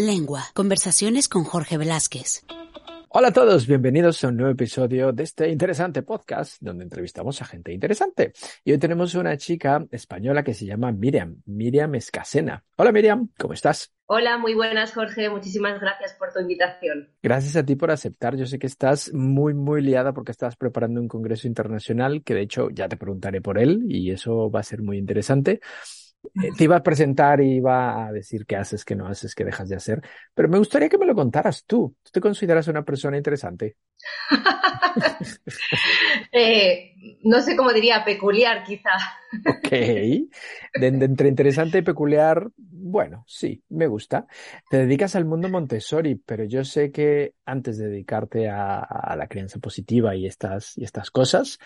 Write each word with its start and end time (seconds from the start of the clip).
Lengua. 0.00 0.44
Conversaciones 0.54 1.28
con 1.28 1.44
Jorge 1.44 1.78
Velázquez. 1.78 2.44
Hola 3.12 3.28
a 3.28 3.32
todos, 3.32 3.66
bienvenidos 3.66 4.22
a 4.22 4.28
un 4.28 4.36
nuevo 4.36 4.52
episodio 4.52 5.10
de 5.10 5.24
este 5.24 5.48
interesante 5.48 6.02
podcast 6.02 6.58
donde 6.60 6.84
entrevistamos 6.84 7.42
a 7.42 7.44
gente 7.44 7.72
interesante. 7.72 8.32
Y 8.64 8.70
hoy 8.70 8.78
tenemos 8.78 9.16
una 9.16 9.36
chica 9.36 9.84
española 9.90 10.44
que 10.44 10.54
se 10.54 10.64
llama 10.64 10.92
Miriam, 10.92 11.42
Miriam 11.44 11.92
Escasena. 11.96 12.62
Hola 12.76 12.92
Miriam, 12.92 13.28
¿cómo 13.36 13.52
estás? 13.52 13.92
Hola, 14.06 14.38
muy 14.38 14.54
buenas 14.54 14.92
Jorge, 14.92 15.28
muchísimas 15.28 15.80
gracias 15.80 16.14
por 16.14 16.32
tu 16.32 16.38
invitación. 16.38 17.08
Gracias 17.20 17.56
a 17.56 17.64
ti 17.64 17.74
por 17.74 17.90
aceptar. 17.90 18.36
Yo 18.36 18.46
sé 18.46 18.60
que 18.60 18.68
estás 18.68 19.12
muy, 19.12 19.54
muy 19.54 19.82
liada 19.82 20.12
porque 20.12 20.30
estás 20.30 20.54
preparando 20.54 21.00
un 21.00 21.08
congreso 21.08 21.48
internacional 21.48 22.22
que 22.22 22.34
de 22.34 22.42
hecho 22.42 22.70
ya 22.70 22.88
te 22.88 22.96
preguntaré 22.96 23.40
por 23.40 23.58
él 23.58 23.86
y 23.88 24.12
eso 24.12 24.52
va 24.52 24.60
a 24.60 24.62
ser 24.62 24.82
muy 24.82 24.98
interesante. 24.98 25.60
Eh, 26.22 26.50
te 26.56 26.64
iba 26.64 26.76
a 26.76 26.82
presentar 26.82 27.40
y 27.40 27.56
iba 27.56 28.06
a 28.06 28.12
decir 28.12 28.46
qué 28.46 28.56
haces, 28.56 28.84
qué 28.84 28.94
no 28.94 29.06
haces, 29.06 29.34
qué 29.34 29.44
dejas 29.44 29.68
de 29.68 29.76
hacer, 29.76 30.02
pero 30.34 30.48
me 30.48 30.58
gustaría 30.58 30.88
que 30.88 30.98
me 30.98 31.06
lo 31.06 31.14
contaras 31.14 31.64
tú. 31.64 31.96
¿Tú 32.02 32.10
te 32.12 32.20
consideras 32.20 32.68
una 32.68 32.84
persona 32.84 33.16
interesante? 33.16 33.76
eh, 36.32 36.92
no 37.24 37.40
sé 37.40 37.56
cómo 37.56 37.72
diría, 37.72 38.04
peculiar 38.04 38.64
quizá. 38.64 38.90
ok. 39.46 39.70
De, 39.70 40.28
de, 40.74 41.04
entre 41.04 41.28
interesante 41.28 41.78
y 41.78 41.82
peculiar, 41.82 42.48
bueno, 42.56 43.24
sí, 43.26 43.62
me 43.70 43.86
gusta. 43.86 44.26
Te 44.68 44.78
dedicas 44.78 45.16
al 45.16 45.24
mundo 45.24 45.48
Montessori, 45.48 46.16
pero 46.16 46.44
yo 46.44 46.64
sé 46.64 46.92
que 46.92 47.34
antes 47.46 47.78
de 47.78 47.88
dedicarte 47.88 48.48
a, 48.48 48.80
a 48.80 49.16
la 49.16 49.26
crianza 49.26 49.58
positiva 49.58 50.14
y 50.14 50.26
estas, 50.26 50.76
y 50.76 50.84
estas 50.84 51.10
cosas, 51.10 51.58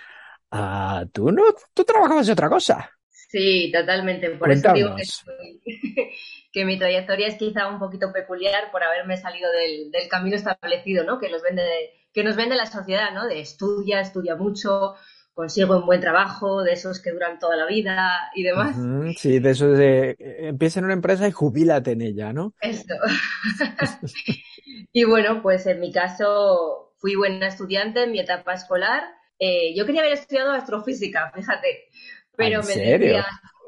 uh, 0.52 1.06
tú 1.12 1.32
no, 1.32 1.42
tú 1.72 1.84
trabajabas 1.84 2.26
de 2.26 2.32
otra 2.32 2.48
cosa. 2.48 2.93
Sí, 3.34 3.72
totalmente. 3.72 4.30
Por 4.30 4.46
Cuéntanos. 4.46 5.00
eso 5.00 5.24
digo 5.34 5.56
que, 5.64 6.12
que, 6.52 6.64
mi 6.64 6.78
trayectoria 6.78 7.26
es 7.26 7.34
quizá 7.34 7.66
un 7.66 7.80
poquito 7.80 8.12
peculiar 8.12 8.70
por 8.70 8.84
haberme 8.84 9.16
salido 9.16 9.50
del, 9.50 9.90
del 9.90 10.08
camino 10.08 10.36
establecido, 10.36 11.02
¿no? 11.02 11.18
Que 11.18 11.30
nos 11.30 11.42
vende, 11.42 11.64
que 12.12 12.22
nos 12.22 12.36
vende 12.36 12.54
la 12.54 12.66
sociedad, 12.66 13.12
¿no? 13.12 13.26
De 13.26 13.40
estudia, 13.40 14.00
estudia 14.00 14.36
mucho, 14.36 14.94
consigo 15.32 15.78
un 15.78 15.84
buen 15.84 16.00
trabajo, 16.00 16.62
de 16.62 16.74
esos 16.74 17.02
que 17.02 17.10
duran 17.10 17.40
toda 17.40 17.56
la 17.56 17.66
vida 17.66 18.30
y 18.36 18.44
demás. 18.44 18.76
Uh 18.76 18.82
-huh, 18.82 19.16
sí, 19.18 19.40
de 19.40 19.50
esos 19.50 19.76
de 19.76 20.14
empieza 20.20 20.78
en 20.78 20.84
una 20.84 20.94
empresa 20.94 21.26
y 21.26 21.32
jubílate 21.32 21.90
en 21.90 22.02
ella, 22.02 22.32
¿no? 22.32 22.54
Esto. 22.60 22.94
y 24.92 25.02
bueno, 25.02 25.42
pues 25.42 25.66
en 25.66 25.80
mi 25.80 25.90
caso 25.90 26.94
fui 26.98 27.16
buena 27.16 27.48
estudiante 27.48 28.04
en 28.04 28.12
mi 28.12 28.20
etapa 28.20 28.54
escolar. 28.54 29.02
Eh, 29.40 29.74
yo 29.76 29.84
quería 29.86 30.02
haber 30.02 30.12
estudiado 30.12 30.52
astrofísica, 30.52 31.32
fíjate 31.34 31.88
pero 32.36 32.60
¿En 32.60 32.66
me 32.66 32.72
serio? 32.72 32.98
decía 32.98 33.26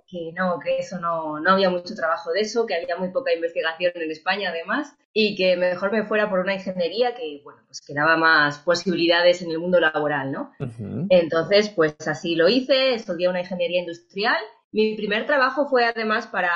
que 0.08 0.32
no, 0.36 0.58
que 0.60 0.78
eso 0.78 1.00
no, 1.00 1.40
no 1.40 1.50
había 1.52 1.68
mucho 1.68 1.94
trabajo 1.96 2.30
de 2.32 2.40
eso, 2.42 2.64
que 2.64 2.76
había 2.76 2.96
muy 2.96 3.08
poca 3.10 3.34
investigación 3.34 3.92
en 3.96 4.10
España 4.12 4.50
además, 4.50 4.94
y 5.12 5.34
que 5.34 5.56
mejor 5.56 5.90
me 5.90 6.04
fuera 6.04 6.30
por 6.30 6.38
una 6.40 6.54
ingeniería 6.54 7.14
que, 7.14 7.40
bueno, 7.42 7.60
pues 7.66 7.80
que 7.80 7.92
daba 7.92 8.16
más 8.16 8.58
posibilidades 8.58 9.42
en 9.42 9.50
el 9.50 9.58
mundo 9.58 9.80
laboral, 9.80 10.30
¿no? 10.30 10.52
Uh 10.60 10.64
-huh. 10.66 11.06
Entonces, 11.10 11.70
pues 11.70 11.96
así 12.06 12.36
lo 12.36 12.48
hice, 12.48 12.94
estudié 12.94 13.28
una 13.28 13.40
ingeniería 13.40 13.80
industrial. 13.80 14.36
Mi 14.72 14.94
primer 14.94 15.26
trabajo 15.26 15.68
fue 15.68 15.86
además 15.86 16.26
para 16.26 16.50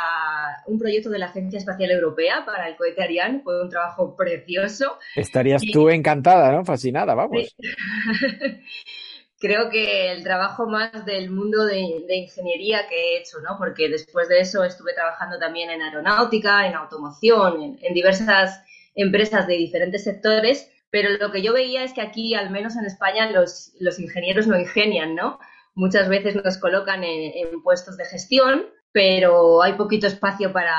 un 0.67 0.79
proyecto 0.79 1.09
de 1.11 1.19
la 1.19 1.27
Agencia 1.27 1.59
Espacial 1.59 1.91
Europea, 1.91 2.45
para 2.45 2.69
el 2.69 2.77
cohete 2.77 3.03
Ariane, 3.03 3.41
fue 3.43 3.63
un 3.63 3.69
trabajo 3.71 4.15
precioso. 4.15 4.99
Estarías 5.17 5.63
Y- 5.65 5.73
tú 5.73 5.89
encantada, 5.89 6.53
¿no? 6.53 6.65
Fascinada, 6.65 7.15
vamos. 7.15 7.57
creo 9.41 9.71
que 9.71 10.13
el 10.13 10.23
trabajo 10.23 10.69
más 10.69 11.05
del 11.07 11.31
mundo 11.31 11.65
de, 11.65 12.05
de, 12.07 12.17
ingeniería 12.17 12.87
que 12.89 12.95
he 12.95 13.19
hecho, 13.19 13.41
¿no? 13.41 13.57
Porque 13.59 13.89
después 13.89 14.29
de 14.29 14.41
eso 14.41 14.63
estuve 14.63 14.93
trabajando 14.93 15.39
también 15.39 15.71
en 15.71 15.81
aeronáutica, 15.81 16.67
en 16.67 16.75
automoción, 16.75 17.63
en, 17.63 17.79
en, 17.81 17.95
diversas 17.95 18.63
empresas 18.95 19.47
de 19.47 19.55
diferentes 19.55 20.05
sectores, 20.05 20.71
pero 20.91 21.09
lo 21.19 21.33
que 21.33 21.43
yo 21.43 21.55
veía 21.55 21.85
es 21.85 21.95
que 21.95 22.03
aquí, 22.03 22.35
al 22.35 22.51
menos 22.51 22.77
en 22.77 22.85
España, 22.85 23.31
los, 23.31 23.73
los 23.81 23.99
ingenieros 23.99 24.47
no 24.47 24.59
ingenian, 24.59 25.15
¿no? 25.15 25.39
Muchas 25.75 26.09
veces 26.09 26.35
nos 26.35 26.59
colocan 26.59 27.03
en, 27.03 27.49
en 27.49 27.63
puestos 27.63 27.97
de 27.97 28.05
gestión, 28.05 28.67
pero 28.93 29.63
hay 29.63 29.75
poquito 29.75 30.07
espacio 30.07 30.53
para, 30.53 30.77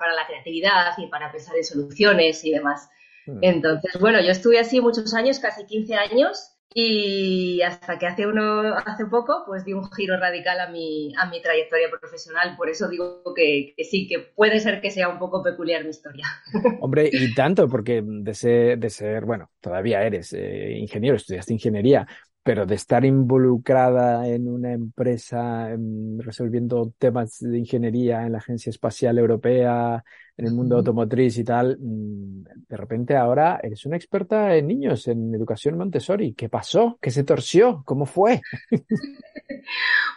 para, 0.00 0.14
la 0.14 0.26
creatividad 0.26 0.98
y 0.98 1.06
para 1.06 1.30
pensar 1.30 1.56
en 1.56 1.64
soluciones 1.64 2.44
y 2.44 2.50
demás. 2.50 2.88
Hmm. 3.26 3.38
Entonces, 3.42 4.00
bueno, 4.00 4.20
yo 4.20 4.30
estuve 4.30 4.58
así 4.58 4.80
muchos 4.80 5.14
años, 5.14 5.38
casi 5.38 5.64
15 5.66 5.94
años, 5.94 6.53
y 6.72 7.62
hasta 7.62 7.98
que 7.98 8.06
hace 8.06 8.26
uno 8.26 8.74
hace 8.84 9.06
poco 9.06 9.44
pues 9.46 9.64
di 9.64 9.72
un 9.72 9.90
giro 9.92 10.18
radical 10.18 10.58
a 10.60 10.68
mi, 10.68 11.12
a 11.16 11.26
mi 11.26 11.40
trayectoria 11.40 11.88
profesional. 11.88 12.56
Por 12.56 12.68
eso 12.68 12.88
digo 12.88 13.22
que, 13.34 13.74
sí 13.84 14.08
que 14.08 14.18
puede 14.18 14.60
ser 14.60 14.80
que 14.80 14.90
sea 14.90 15.08
un 15.08 15.18
poco 15.18 15.42
peculiar 15.42 15.84
mi 15.84 15.90
historia. 15.90 16.26
Hombre 16.80 17.08
y 17.12 17.34
tanto 17.34 17.68
porque 17.68 18.02
de 18.04 18.34
ser, 18.34 18.78
de 18.78 18.90
ser 18.90 19.24
bueno 19.24 19.50
todavía 19.60 20.02
eres 20.02 20.32
eh, 20.32 20.72
ingeniero 20.78 21.16
estudiaste 21.16 21.52
ingeniería 21.52 22.06
pero 22.44 22.66
de 22.66 22.74
estar 22.74 23.06
involucrada 23.06 24.28
en 24.28 24.48
una 24.48 24.72
empresa 24.72 25.70
en, 25.70 26.20
resolviendo 26.20 26.92
temas 26.98 27.38
de 27.40 27.58
ingeniería 27.58 28.26
en 28.26 28.32
la 28.32 28.38
Agencia 28.38 28.68
Espacial 28.68 29.18
Europea, 29.18 30.04
en 30.36 30.46
el 30.46 30.52
mundo 30.52 30.76
automotriz 30.76 31.38
y 31.38 31.44
tal, 31.44 31.78
mm, 31.80 32.44
de 32.68 32.76
repente 32.76 33.16
ahora 33.16 33.58
eres 33.62 33.86
una 33.86 33.96
experta 33.96 34.54
en 34.56 34.66
niños, 34.66 35.08
en 35.08 35.34
educación 35.34 35.78
Montessori. 35.78 36.34
¿Qué 36.34 36.50
pasó? 36.50 36.98
¿Qué 37.00 37.10
se 37.10 37.24
torció? 37.24 37.82
¿Cómo 37.86 38.04
fue? 38.04 38.42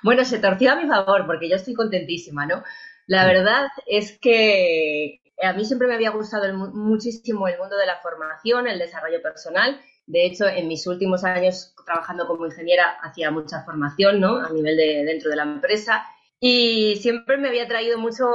bueno, 0.03 0.25
se 0.25 0.39
torció 0.39 0.73
a 0.73 0.75
mi 0.75 0.85
favor 0.85 1.25
porque 1.25 1.49
yo 1.49 1.55
estoy 1.55 1.75
contentísima, 1.75 2.45
¿no? 2.45 2.61
La 3.05 3.25
verdad 3.25 3.67
es 3.85 4.19
que 4.19 5.21
a 5.41 5.53
mí 5.53 5.63
siempre 5.63 5.87
me 5.87 5.95
había 5.95 6.09
gustado 6.09 6.43
el, 6.43 6.57
muchísimo 6.57 7.47
el 7.47 7.57
mundo 7.57 7.77
de 7.77 7.85
la 7.85 8.01
formación, 8.01 8.67
el 8.67 8.79
desarrollo 8.79 9.21
personal. 9.21 9.79
De 10.07 10.25
hecho, 10.25 10.47
en 10.47 10.67
mis 10.67 10.87
últimos 10.87 11.23
años 11.25 11.75
trabajando 11.85 12.27
como 12.27 12.45
ingeniera 12.45 12.97
hacía 13.03 13.29
mucha 13.29 13.63
formación, 13.63 14.19
¿no? 14.19 14.37
A 14.37 14.49
nivel 14.49 14.75
de 14.77 15.03
dentro 15.05 15.29
de 15.29 15.35
la 15.35 15.43
empresa. 15.43 16.05
Y 16.39 16.95
siempre 16.97 17.37
me 17.37 17.49
había 17.49 17.67
traído 17.67 17.97
mucho 17.97 18.25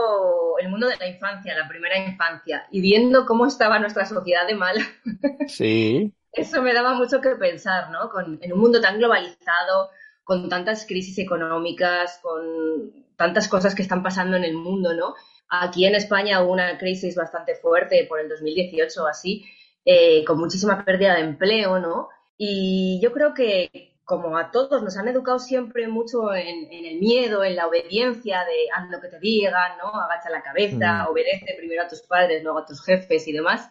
el 0.59 0.69
mundo 0.69 0.88
de 0.88 0.97
la 0.97 1.06
infancia, 1.06 1.56
la 1.56 1.69
primera 1.69 1.99
infancia. 1.99 2.66
Y 2.71 2.81
viendo 2.81 3.27
cómo 3.27 3.47
estaba 3.47 3.78
nuestra 3.78 4.06
sociedad 4.06 4.47
de 4.47 4.55
mal. 4.55 4.77
Sí. 5.49 6.12
Eso 6.33 6.62
me 6.62 6.72
daba 6.72 6.94
mucho 6.94 7.21
que 7.21 7.37
pensar, 7.37 7.91
¿no? 7.91 8.09
Con, 8.09 8.39
en 8.43 8.53
un 8.53 8.60
mundo 8.60 8.81
tan 8.81 8.99
globalizado, 8.99 9.91
con 10.25 10.49
tantas 10.49 10.87
crisis 10.87 11.19
económicas, 11.19 12.21
con 12.22 13.04
tantas 13.16 13.49
cosas 13.49 13.75
que 13.75 13.83
están 13.83 14.03
pasando 14.03 14.37
en 14.37 14.44
el 14.44 14.54
mundo, 14.54 14.94
¿no? 14.94 15.15
Aquí 15.49 15.84
en 15.84 15.94
España 15.94 16.43
hubo 16.43 16.53
una 16.53 16.78
crisis 16.78 17.15
bastante 17.15 17.54
fuerte 17.54 18.06
por 18.09 18.19
el 18.19 18.28
2018 18.28 19.03
o 19.03 19.06
así, 19.06 19.44
eh, 19.84 20.25
con 20.25 20.38
muchísima 20.38 20.84
pérdida 20.84 21.15
de 21.15 21.22
empleo, 21.22 21.78
¿no? 21.78 22.09
Y 22.37 23.00
yo 23.03 23.12
creo 23.12 23.34
que 23.34 23.93
como 24.04 24.37
a 24.37 24.50
todos 24.50 24.82
nos 24.82 24.97
han 24.97 25.09
educado 25.09 25.38
siempre 25.38 25.88
mucho 25.88 26.34
en, 26.34 26.70
en 26.70 26.84
el 26.84 26.98
miedo, 26.98 27.44
en 27.44 27.56
la 27.56 27.66
obediencia 27.66 28.44
de 28.44 28.69
haz 28.75 28.91
lo 28.91 29.00
que 29.00 29.09
te 29.09 29.19
digan, 29.21 29.78
¿no? 29.78 29.88
Agacha 29.88 30.28
la 30.28 30.42
cabeza, 30.42 31.04
mm. 31.04 31.10
obedece 31.10 31.54
primero 31.56 31.83
a 31.83 31.89
tus 31.89 32.03
padres, 32.03 32.42
luego 32.42 32.59
a 32.59 32.66
tus 32.66 32.84
jefes 32.84 33.27
y 33.28 33.33
demás. 33.33 33.71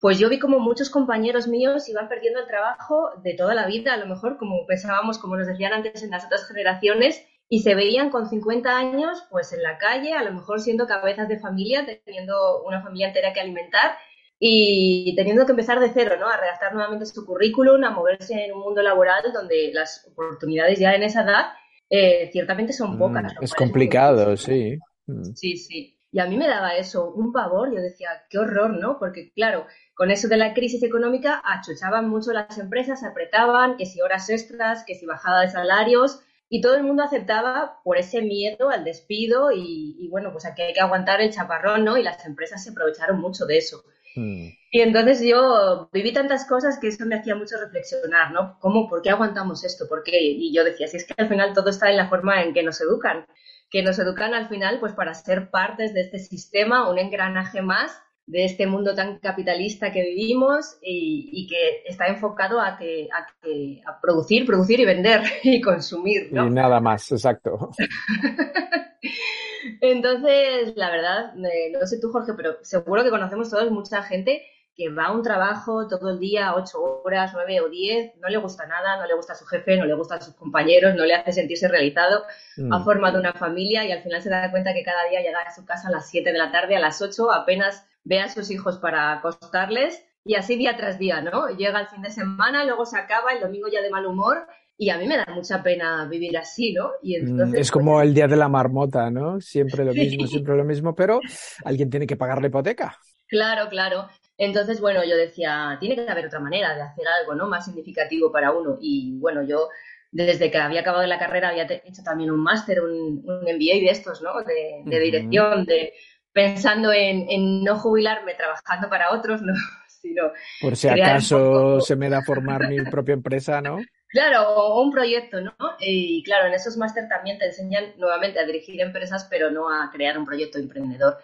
Pues 0.00 0.18
yo 0.18 0.28
vi 0.28 0.38
como 0.38 0.58
muchos 0.58 0.90
compañeros 0.90 1.48
míos 1.48 1.88
iban 1.88 2.08
perdiendo 2.08 2.40
el 2.40 2.46
trabajo 2.46 3.10
de 3.22 3.34
toda 3.34 3.54
la 3.54 3.66
vida, 3.66 3.94
a 3.94 3.96
lo 3.96 4.06
mejor 4.06 4.38
como 4.38 4.64
pensábamos, 4.66 5.18
como 5.18 5.36
nos 5.36 5.46
decían 5.46 5.72
antes 5.72 6.02
en 6.02 6.10
las 6.10 6.24
otras 6.24 6.46
generaciones, 6.46 7.24
y 7.48 7.60
se 7.60 7.74
veían 7.74 8.10
con 8.10 8.28
50 8.28 8.76
años 8.76 9.24
pues 9.30 9.52
en 9.52 9.62
la 9.62 9.78
calle, 9.78 10.12
a 10.12 10.22
lo 10.22 10.32
mejor 10.32 10.60
siendo 10.60 10.86
cabezas 10.86 11.28
de 11.28 11.40
familia, 11.40 11.86
teniendo 12.04 12.62
una 12.64 12.82
familia 12.82 13.08
entera 13.08 13.32
que 13.32 13.40
alimentar 13.40 13.96
y 14.40 15.14
teniendo 15.16 15.44
que 15.44 15.52
empezar 15.52 15.80
de 15.80 15.90
cero, 15.92 16.16
¿no? 16.18 16.28
A 16.28 16.36
redactar 16.36 16.72
nuevamente 16.72 17.06
su 17.06 17.26
currículum, 17.26 17.82
a 17.84 17.90
moverse 17.90 18.44
en 18.44 18.52
un 18.52 18.60
mundo 18.60 18.82
laboral 18.82 19.32
donde 19.32 19.70
las 19.72 20.06
oportunidades 20.10 20.78
ya 20.78 20.94
en 20.94 21.02
esa 21.02 21.22
edad 21.22 21.46
eh, 21.90 22.28
ciertamente 22.32 22.72
son 22.72 22.98
pocas. 22.98 23.34
Mm, 23.34 23.44
es 23.44 23.54
complicado, 23.54 24.32
es 24.32 24.42
sí. 24.42 24.78
Mm. 25.06 25.34
Sí, 25.34 25.56
sí. 25.56 25.94
Y 26.10 26.20
a 26.20 26.26
mí 26.26 26.38
me 26.38 26.48
daba 26.48 26.74
eso, 26.76 27.12
un 27.12 27.32
pavor, 27.32 27.74
yo 27.74 27.82
decía, 27.82 28.08
qué 28.30 28.38
horror, 28.38 28.70
¿no? 28.70 28.98
Porque 28.98 29.30
claro, 29.34 29.66
con 29.94 30.10
eso 30.10 30.28
de 30.28 30.38
la 30.38 30.54
crisis 30.54 30.82
económica 30.82 31.42
achuchaban 31.44 32.08
mucho 32.08 32.32
las 32.32 32.56
empresas, 32.58 33.04
apretaban, 33.04 33.76
que 33.76 33.84
si 33.84 34.00
horas 34.00 34.30
extras, 34.30 34.84
que 34.86 34.94
si 34.94 35.04
bajada 35.04 35.42
de 35.42 35.50
salarios, 35.50 36.20
y 36.48 36.62
todo 36.62 36.76
el 36.76 36.82
mundo 36.82 37.02
aceptaba 37.02 37.80
por 37.84 37.98
ese 37.98 38.22
miedo 38.22 38.70
al 38.70 38.84
despido 38.84 39.50
y, 39.52 40.08
bueno, 40.10 40.32
pues 40.32 40.46
aquí 40.46 40.62
hay 40.62 40.72
que 40.72 40.80
aguantar 40.80 41.20
el 41.20 41.30
chaparrón, 41.30 41.84
¿no? 41.84 41.98
Y 41.98 42.02
las 42.02 42.24
empresas 42.24 42.64
se 42.64 42.70
aprovecharon 42.70 43.20
mucho 43.20 43.44
de 43.44 43.58
eso. 43.58 43.84
Mm. 44.18 44.48
Y 44.70 44.80
entonces 44.80 45.22
yo 45.22 45.88
viví 45.92 46.12
tantas 46.12 46.46
cosas 46.46 46.78
que 46.78 46.88
eso 46.88 47.06
me 47.06 47.14
hacía 47.14 47.34
mucho 47.34 47.56
reflexionar, 47.58 48.32
¿no? 48.32 48.58
¿Cómo, 48.60 48.88
por 48.88 49.00
qué 49.00 49.10
aguantamos 49.10 49.64
esto? 49.64 49.86
¿Por 49.88 50.02
qué? 50.02 50.18
Y 50.20 50.52
yo 50.52 50.64
decía, 50.64 50.88
si 50.88 50.98
es 50.98 51.06
que 51.06 51.14
al 51.16 51.28
final 51.28 51.54
todo 51.54 51.70
está 51.70 51.88
en 51.90 51.96
la 51.96 52.08
forma 52.08 52.42
en 52.42 52.52
que 52.52 52.62
nos 52.62 52.80
educan, 52.80 53.26
que 53.70 53.82
nos 53.82 53.98
educan 53.98 54.34
al 54.34 54.48
final 54.48 54.78
pues 54.80 54.92
para 54.92 55.14
ser 55.14 55.50
partes 55.50 55.94
de 55.94 56.02
este 56.02 56.18
sistema, 56.18 56.90
un 56.90 56.98
engranaje 56.98 57.62
más 57.62 57.98
de 58.26 58.44
este 58.44 58.66
mundo 58.66 58.94
tan 58.94 59.18
capitalista 59.20 59.90
que 59.90 60.02
vivimos 60.02 60.76
y, 60.82 61.46
que 61.48 61.82
está 61.86 62.08
enfocado 62.08 62.60
a 62.60 62.76
que, 62.76 63.08
a 63.10 63.26
que 63.40 63.80
a 63.86 63.98
producir, 64.02 64.44
producir 64.44 64.80
y 64.80 64.84
vender 64.84 65.22
y 65.42 65.62
consumir. 65.62 66.28
¿no? 66.30 66.46
Y 66.46 66.50
nada 66.50 66.78
más, 66.80 67.10
exacto. 67.10 67.70
Entonces, 69.80 70.74
la 70.76 70.90
verdad, 70.90 71.34
no 71.34 71.86
sé 71.86 72.00
tú, 72.00 72.10
Jorge, 72.10 72.34
pero 72.34 72.58
seguro 72.62 73.04
que 73.04 73.10
conocemos 73.10 73.50
todos 73.50 73.70
mucha 73.70 74.02
gente 74.02 74.42
que 74.78 74.90
va 74.90 75.06
a 75.06 75.12
un 75.12 75.24
trabajo 75.24 75.88
todo 75.88 76.10
el 76.10 76.20
día, 76.20 76.54
ocho 76.54 77.02
horas, 77.04 77.32
nueve 77.34 77.60
o 77.60 77.68
diez, 77.68 78.12
no 78.20 78.28
le 78.28 78.38
gusta 78.38 78.64
nada, 78.64 78.96
no 78.96 79.06
le 79.06 79.14
gusta 79.14 79.34
su 79.34 79.44
jefe, 79.44 79.76
no 79.76 79.84
le 79.84 79.94
gustan 79.94 80.22
sus 80.22 80.36
compañeros, 80.36 80.94
no 80.94 81.04
le 81.04 81.16
hace 81.16 81.32
sentirse 81.32 81.66
realizado, 81.66 82.22
ha 82.70 82.78
mm. 82.78 82.84
formado 82.84 83.18
una 83.18 83.32
familia 83.32 83.84
y 83.84 83.90
al 83.90 84.04
final 84.04 84.22
se 84.22 84.30
da 84.30 84.52
cuenta 84.52 84.72
que 84.72 84.84
cada 84.84 85.08
día 85.08 85.20
llega 85.20 85.40
a 85.40 85.52
su 85.52 85.66
casa 85.66 85.88
a 85.88 85.90
las 85.90 86.08
siete 86.08 86.30
de 86.32 86.38
la 86.38 86.52
tarde, 86.52 86.76
a 86.76 86.80
las 86.80 87.02
ocho, 87.02 87.32
apenas 87.32 87.88
ve 88.04 88.20
a 88.20 88.28
sus 88.28 88.52
hijos 88.52 88.78
para 88.78 89.12
acostarles 89.14 90.04
y 90.24 90.36
así 90.36 90.54
día 90.54 90.76
tras 90.76 90.96
día, 90.96 91.22
¿no? 91.22 91.48
Llega 91.48 91.80
el 91.80 91.88
fin 91.88 92.02
de 92.02 92.10
semana, 92.10 92.64
luego 92.64 92.86
se 92.86 92.98
acaba, 92.98 93.32
el 93.32 93.40
domingo 93.40 93.66
ya 93.66 93.82
de 93.82 93.90
mal 93.90 94.06
humor 94.06 94.46
y 94.80 94.90
a 94.90 94.96
mí 94.96 95.08
me 95.08 95.16
da 95.16 95.26
mucha 95.34 95.60
pena 95.60 96.06
vivir 96.06 96.38
así, 96.38 96.72
¿no? 96.72 96.92
Y 97.02 97.18
mm, 97.18 97.28
entonces, 97.28 97.60
es 97.60 97.70
como 97.70 97.94
pues, 97.94 98.06
el 98.06 98.14
día 98.14 98.28
de 98.28 98.36
la 98.36 98.48
marmota, 98.48 99.10
¿no? 99.10 99.40
Siempre 99.40 99.84
lo 99.84 99.92
mismo, 99.92 100.26
siempre 100.28 100.56
lo 100.56 100.64
mismo, 100.64 100.94
pero 100.94 101.20
alguien 101.64 101.90
tiene 101.90 102.06
que 102.06 102.16
pagar 102.16 102.40
la 102.40 102.46
hipoteca. 102.46 102.96
Claro, 103.26 103.68
claro. 103.68 104.08
Entonces, 104.38 104.80
bueno, 104.80 105.04
yo 105.04 105.16
decía, 105.16 105.76
tiene 105.80 105.96
que 105.96 106.08
haber 106.08 106.26
otra 106.26 106.38
manera 106.38 106.76
de 106.76 106.82
hacer 106.82 107.04
algo, 107.08 107.34
¿no? 107.34 107.48
Más 107.48 107.64
significativo 107.64 108.30
para 108.30 108.52
uno. 108.52 108.78
Y 108.80 109.18
bueno, 109.18 109.42
yo 109.42 109.68
desde 110.12 110.48
que 110.50 110.58
había 110.58 110.80
acabado 110.80 111.04
la 111.06 111.18
carrera 111.18 111.48
había 111.48 111.64
hecho 111.64 112.02
también 112.04 112.30
un 112.30 112.40
máster, 112.40 112.80
un, 112.80 113.24
un 113.24 113.40
MBA 113.42 113.80
de 113.80 113.90
estos, 113.90 114.22
¿no? 114.22 114.30
De, 114.44 115.00
dirección, 115.00 115.64
de 115.64 115.92
pensando 116.32 116.92
en, 116.92 117.64
no 117.64 117.76
jubilarme 117.80 118.34
trabajando 118.34 118.88
para 118.88 119.10
otros, 119.10 119.42
¿no? 119.42 119.54
Sino 119.88 120.30
Por 120.60 120.76
si 120.76 120.88
acaso 120.88 121.80
se 121.80 121.96
me 121.96 122.08
da 122.08 122.18
a 122.18 122.22
formar 122.22 122.68
mi 122.68 122.80
propia 122.82 123.14
empresa, 123.14 123.60
¿no? 123.60 123.78
Claro, 124.08 124.48
o 124.48 124.82
un 124.82 124.90
proyecto, 124.90 125.40
¿no? 125.42 125.52
Y 125.78 126.22
claro, 126.22 126.46
en 126.46 126.54
esos 126.54 126.76
máster 126.78 127.08
también 127.08 127.38
te 127.38 127.46
enseñan 127.46 127.92
nuevamente 127.98 128.40
a 128.40 128.46
dirigir 128.46 128.80
empresas, 128.80 129.26
pero 129.28 129.50
no 129.50 129.70
a 129.70 129.90
crear 129.92 130.18
un 130.18 130.24
proyecto 130.24 130.58
emprendedor. 130.58 131.18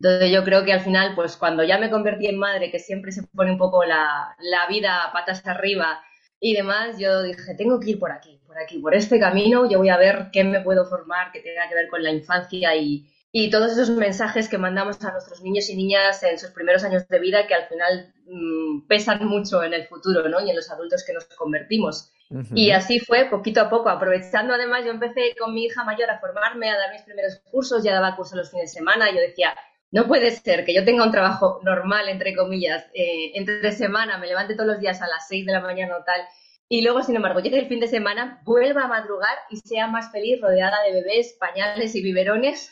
Entonces 0.00 0.30
yo 0.30 0.44
creo 0.44 0.64
que 0.64 0.72
al 0.72 0.80
final, 0.80 1.14
pues 1.16 1.36
cuando 1.36 1.64
ya 1.64 1.78
me 1.78 1.90
convertí 1.90 2.26
en 2.28 2.38
madre, 2.38 2.70
que 2.70 2.78
siempre 2.78 3.10
se 3.10 3.24
pone 3.24 3.50
un 3.50 3.58
poco 3.58 3.84
la, 3.84 4.36
la 4.38 4.68
vida 4.68 5.10
patas 5.12 5.44
arriba 5.46 6.00
y 6.40 6.54
demás, 6.54 6.96
yo 6.98 7.22
dije, 7.22 7.54
tengo 7.56 7.80
que 7.80 7.90
ir 7.90 7.98
por 7.98 8.12
aquí, 8.12 8.40
por 8.46 8.56
aquí, 8.58 8.78
por 8.78 8.94
este 8.94 9.18
camino, 9.18 9.68
yo 9.68 9.78
voy 9.78 9.88
a 9.88 9.96
ver 9.96 10.28
qué 10.32 10.44
me 10.44 10.60
puedo 10.60 10.86
formar 10.86 11.32
que 11.32 11.40
tenga 11.40 11.68
que 11.68 11.74
ver 11.74 11.88
con 11.88 12.02
la 12.04 12.12
infancia 12.12 12.76
y, 12.76 13.04
y 13.30 13.50
todos 13.50 13.72
esos 13.72 13.90
mensajes 13.90 14.48
que 14.48 14.56
mandamos 14.56 15.02
a 15.04 15.12
nuestros 15.12 15.42
niños 15.42 15.68
y 15.68 15.76
niñas 15.76 16.22
en 16.22 16.38
sus 16.38 16.50
primeros 16.50 16.82
años 16.84 17.06
de 17.08 17.18
vida 17.18 17.46
que 17.46 17.54
al 17.54 17.68
final 17.68 18.14
mm, 18.26 18.86
pesan 18.86 19.26
mucho 19.26 19.62
en 19.62 19.74
el 19.74 19.86
futuro 19.86 20.28
¿no? 20.28 20.40
y 20.40 20.50
en 20.50 20.56
los 20.56 20.70
adultos 20.70 21.04
que 21.04 21.12
nos 21.12 21.24
convertimos. 21.26 22.12
Y 22.54 22.72
así 22.72 23.00
fue, 23.00 23.24
poquito 23.30 23.62
a 23.62 23.70
poco, 23.70 23.88
aprovechando 23.88 24.52
además, 24.52 24.84
yo 24.84 24.90
empecé 24.90 25.34
con 25.38 25.54
mi 25.54 25.64
hija 25.64 25.82
mayor 25.84 26.10
a 26.10 26.18
formarme, 26.18 26.68
a 26.68 26.76
dar 26.76 26.92
mis 26.92 27.00
primeros 27.00 27.40
cursos, 27.50 27.82
ya 27.82 27.94
daba 27.94 28.16
cursos 28.16 28.36
los 28.36 28.50
fines 28.50 28.70
de 28.70 28.78
semana, 28.80 29.10
yo 29.10 29.18
decía, 29.18 29.54
no 29.90 30.06
puede 30.06 30.32
ser 30.32 30.66
que 30.66 30.74
yo 30.74 30.84
tenga 30.84 31.04
un 31.04 31.10
trabajo 31.10 31.60
normal, 31.64 32.06
entre 32.10 32.36
comillas, 32.36 32.84
eh, 32.92 33.32
entre 33.34 33.72
semana, 33.72 34.18
me 34.18 34.26
levante 34.26 34.54
todos 34.54 34.66
los 34.66 34.80
días 34.80 35.00
a 35.00 35.08
las 35.08 35.26
6 35.28 35.46
de 35.46 35.52
la 35.52 35.60
mañana 35.60 35.96
o 35.96 36.04
tal, 36.04 36.20
y 36.70 36.82
luego, 36.82 37.02
sin 37.02 37.16
embargo, 37.16 37.40
llegue 37.40 37.58
el 37.58 37.66
fin 37.66 37.80
de 37.80 37.88
semana, 37.88 38.42
vuelva 38.44 38.82
a 38.82 38.88
madrugar 38.88 39.34
y 39.48 39.56
sea 39.56 39.86
más 39.86 40.12
feliz 40.12 40.38
rodeada 40.42 40.82
de 40.82 41.00
bebés, 41.00 41.34
pañales 41.40 41.94
y 41.94 42.02
biberones 42.02 42.70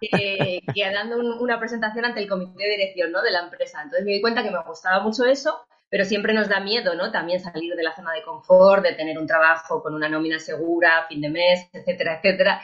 que, 0.00 0.62
dando 0.94 1.18
una 1.38 1.58
presentación 1.58 2.06
ante 2.06 2.20
el 2.20 2.28
comité 2.28 2.64
de 2.64 2.70
dirección 2.70 3.12
¿no? 3.12 3.20
de 3.20 3.30
la 3.30 3.40
empresa. 3.40 3.82
Entonces 3.82 4.06
me 4.06 4.12
di 4.12 4.22
cuenta 4.22 4.42
que 4.42 4.50
me 4.50 4.62
gustaba 4.66 5.02
mucho 5.02 5.26
eso, 5.26 5.60
pero 5.90 6.06
siempre 6.06 6.32
nos 6.32 6.48
da 6.48 6.60
miedo, 6.60 6.94
¿no? 6.94 7.12
También 7.12 7.40
salir 7.40 7.74
de 7.74 7.82
la 7.82 7.94
zona 7.94 8.12
de 8.14 8.22
confort, 8.22 8.82
de 8.82 8.94
tener 8.94 9.18
un 9.18 9.26
trabajo 9.26 9.82
con 9.82 9.94
una 9.94 10.08
nómina 10.08 10.38
segura, 10.38 11.04
fin 11.06 11.20
de 11.20 11.28
mes, 11.28 11.68
etcétera, 11.74 12.20
etcétera. 12.22 12.62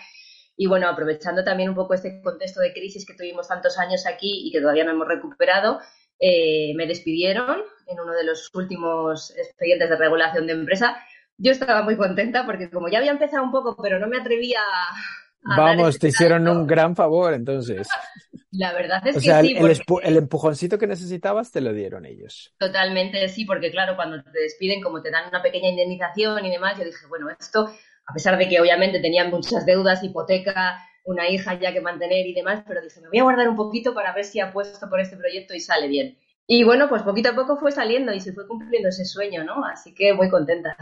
Y 0.57 0.67
bueno, 0.67 0.89
aprovechando 0.89 1.45
también 1.45 1.69
un 1.69 1.75
poco 1.75 1.93
este 1.93 2.23
contexto 2.23 2.61
de 2.61 2.73
crisis 2.73 3.05
que 3.05 3.15
tuvimos 3.15 3.49
tantos 3.49 3.79
años 3.79 4.07
aquí 4.07 4.47
y 4.47 4.51
que 4.51 4.61
todavía 4.61 4.85
no 4.85 4.93
hemos 4.93 5.09
recuperado, 5.09 5.81
eh, 6.19 6.73
me 6.75 6.87
despidieron 6.87 7.63
en 7.87 8.01
uno 8.01 8.13
de 8.13 8.25
los 8.25 8.51
últimos 8.55 9.37
expedientes 9.37 9.91
de 9.91 9.97
regulación 9.97 10.47
de 10.47 10.55
empresa. 10.55 10.97
Yo 11.37 11.53
estaba 11.53 11.83
muy 11.83 11.97
contenta 11.97 12.47
porque 12.47 12.71
como 12.71 12.89
ya 12.89 12.99
había 12.99 13.11
empezado 13.11 13.43
un 13.43 13.51
poco, 13.51 13.77
pero 13.83 13.99
no 13.99 14.07
me 14.07 14.19
atrevía 14.19 14.61
a... 14.61 15.57
Vamos, 15.57 15.99
te 15.99 16.09
hicieron 16.09 16.49
un 16.49 16.67
gran 16.67 16.97
favor 16.97 17.35
entonces. 17.35 17.87
La 18.57 18.73
verdad 18.73 19.05
es 19.05 19.17
que 19.17 19.21
sí. 19.21 19.31
El, 19.31 19.83
el, 20.05 20.17
empujoncito 20.17 20.79
que 20.79 20.87
necesitabas 20.87 21.51
te 21.51 21.61
lo 21.61 21.73
dieron 21.73 22.07
ellos. 22.07 22.55
Totalmente, 22.57 23.29
sí, 23.29 23.45
porque 23.45 23.71
claro, 23.73 23.97
cuando 23.97 24.23
te 24.23 24.41
despiden, 24.41 24.81
como 24.81 25.03
te 25.03 25.11
dan 25.11 25.29
una 25.29 25.43
pequeña 25.43 25.69
indemnización 25.71 26.47
y 26.47 26.51
demás, 26.51 26.79
yo 26.79 26.85
dije, 26.85 27.07
bueno, 27.09 27.29
esto, 27.31 27.69
a 28.07 28.13
pesar 28.15 28.39
de 28.39 28.49
que 28.49 28.61
obviamente 28.61 29.01
tenían 29.01 29.31
muchas 29.31 29.67
deudas, 29.67 30.05
hipoteca, 30.05 30.79
una 31.05 31.29
hija 31.29 31.59
ya 31.59 31.73
que 31.73 31.81
mantener 31.81 32.27
y 32.27 32.35
demás, 32.35 32.65
pero 32.67 32.81
dije, 32.81 33.01
me 33.01 33.09
voy 33.09 33.19
a 33.19 33.23
guardar 33.25 33.49
un 33.49 33.57
poquito 33.57 33.95
para 33.95 34.13
ver 34.15 34.25
si 34.25 34.41
apuesto 34.41 34.89
por 34.89 35.01
este 35.01 35.17
proyecto 35.17 35.55
y 35.55 35.61
sale 35.61 35.89
bien. 35.89 36.19
Y 36.47 36.65
bueno, 36.65 36.89
pues 36.89 37.03
poquito 37.03 37.31
a 37.31 37.35
poco 37.35 37.57
fue 37.57 37.73
saliendo 37.73 38.13
y 38.13 38.21
se 38.21 38.33
fue 38.33 38.47
cumpliendo 38.47 38.89
ese 38.89 39.05
sueño, 39.05 39.45
¿no? 39.45 39.65
Así 39.65 39.95
que 39.95 40.13
muy 40.13 40.29
contenta. 40.29 40.77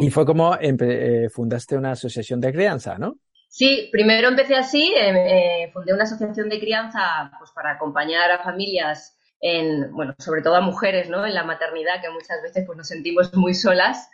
Y 0.00 0.10
fue 0.10 0.24
como 0.24 0.56
eh, 0.60 1.28
fundaste 1.30 1.76
una 1.76 1.92
asociación 1.92 2.40
de 2.40 2.52
crianza, 2.52 2.96
¿no? 2.96 3.16
Sí, 3.48 3.88
primero 3.90 4.28
empecé 4.28 4.54
así, 4.54 4.94
em, 4.96 5.16
eh, 5.16 5.70
fundé 5.72 5.92
una 5.92 6.04
asociación 6.04 6.48
de 6.48 6.60
crianza 6.60 7.32
pues 7.38 7.50
para 7.50 7.72
acompañar 7.72 8.30
a 8.30 8.44
familias 8.44 9.18
en, 9.40 9.90
bueno, 9.92 10.14
sobre 10.18 10.42
todo 10.42 10.54
a 10.54 10.60
mujeres, 10.60 11.08
¿no? 11.08 11.26
En 11.26 11.34
la 11.34 11.42
maternidad, 11.42 12.00
que 12.00 12.10
muchas 12.10 12.40
veces 12.42 12.64
pues 12.64 12.78
nos 12.78 12.86
sentimos 12.86 13.34
muy 13.34 13.54
solas 13.54 14.08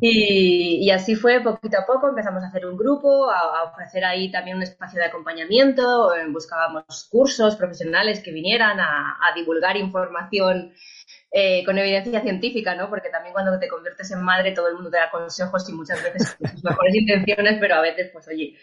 y, 0.00 0.90
así 0.90 1.14
fue 1.14 1.40
poquito 1.40 1.78
a 1.78 1.86
poco, 1.86 2.08
empezamos 2.08 2.42
a 2.42 2.48
hacer 2.48 2.66
un 2.66 2.76
grupo, 2.76 3.30
a, 3.30 3.64
ofrecer 3.64 4.04
ahí 4.04 4.30
también 4.30 4.56
un 4.56 4.62
espacio 4.62 5.00
de 5.00 5.06
acompañamiento, 5.06 6.14
eh, 6.14 6.26
buscábamos 6.30 7.08
cursos 7.10 7.56
profesionales 7.56 8.20
que 8.20 8.32
vinieran 8.32 8.78
a, 8.80 9.16
divulgar 9.34 9.76
información 9.76 10.72
eh, 11.30 11.64
con 11.64 11.76
evidencia 11.76 12.20
científica, 12.22 12.74
¿no? 12.74 12.88
Porque 12.88 13.10
también 13.10 13.32
cuando 13.32 13.58
te 13.58 13.68
conviertes 13.68 14.10
en 14.12 14.22
madre 14.22 14.52
todo 14.52 14.68
el 14.68 14.74
mundo 14.74 14.90
te 14.90 14.96
da 14.96 15.10
consejos 15.10 15.68
y 15.68 15.72
muchas 15.72 16.02
veces 16.02 16.36
sus 16.52 16.64
mejores 16.64 16.94
intenciones, 16.94 17.58
pero 17.60 17.74
a 17.74 17.80
veces, 17.82 18.10
pues 18.12 18.26
oye, 18.28 18.54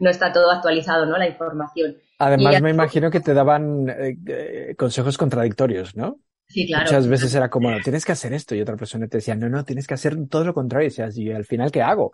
no 0.00 0.10
está 0.10 0.32
todo 0.32 0.50
actualizado, 0.50 1.06
¿no? 1.06 1.18
La 1.18 1.28
información. 1.28 1.96
Además, 2.18 2.62
me 2.62 2.70
imagino 2.70 3.10
que 3.10 3.20
te 3.20 3.34
daban 3.34 3.88
eh, 3.88 4.74
consejos 4.76 5.18
contradictorios, 5.18 5.96
¿no? 5.96 6.18
Muchas 6.54 7.08
veces 7.08 7.34
era 7.34 7.48
como, 7.48 7.70
no, 7.70 7.80
tienes 7.80 8.04
que 8.04 8.12
hacer 8.12 8.32
esto 8.32 8.54
y 8.54 8.60
otra 8.60 8.76
persona 8.76 9.06
te 9.08 9.18
decía, 9.18 9.34
no, 9.34 9.48
no, 9.48 9.64
tienes 9.64 9.86
que 9.86 9.94
hacer 9.94 10.16
todo 10.28 10.44
lo 10.44 10.54
contrario. 10.54 10.90
Y, 11.14 11.30
al 11.30 11.44
final, 11.44 11.70
¿qué 11.70 11.82
hago? 11.82 12.12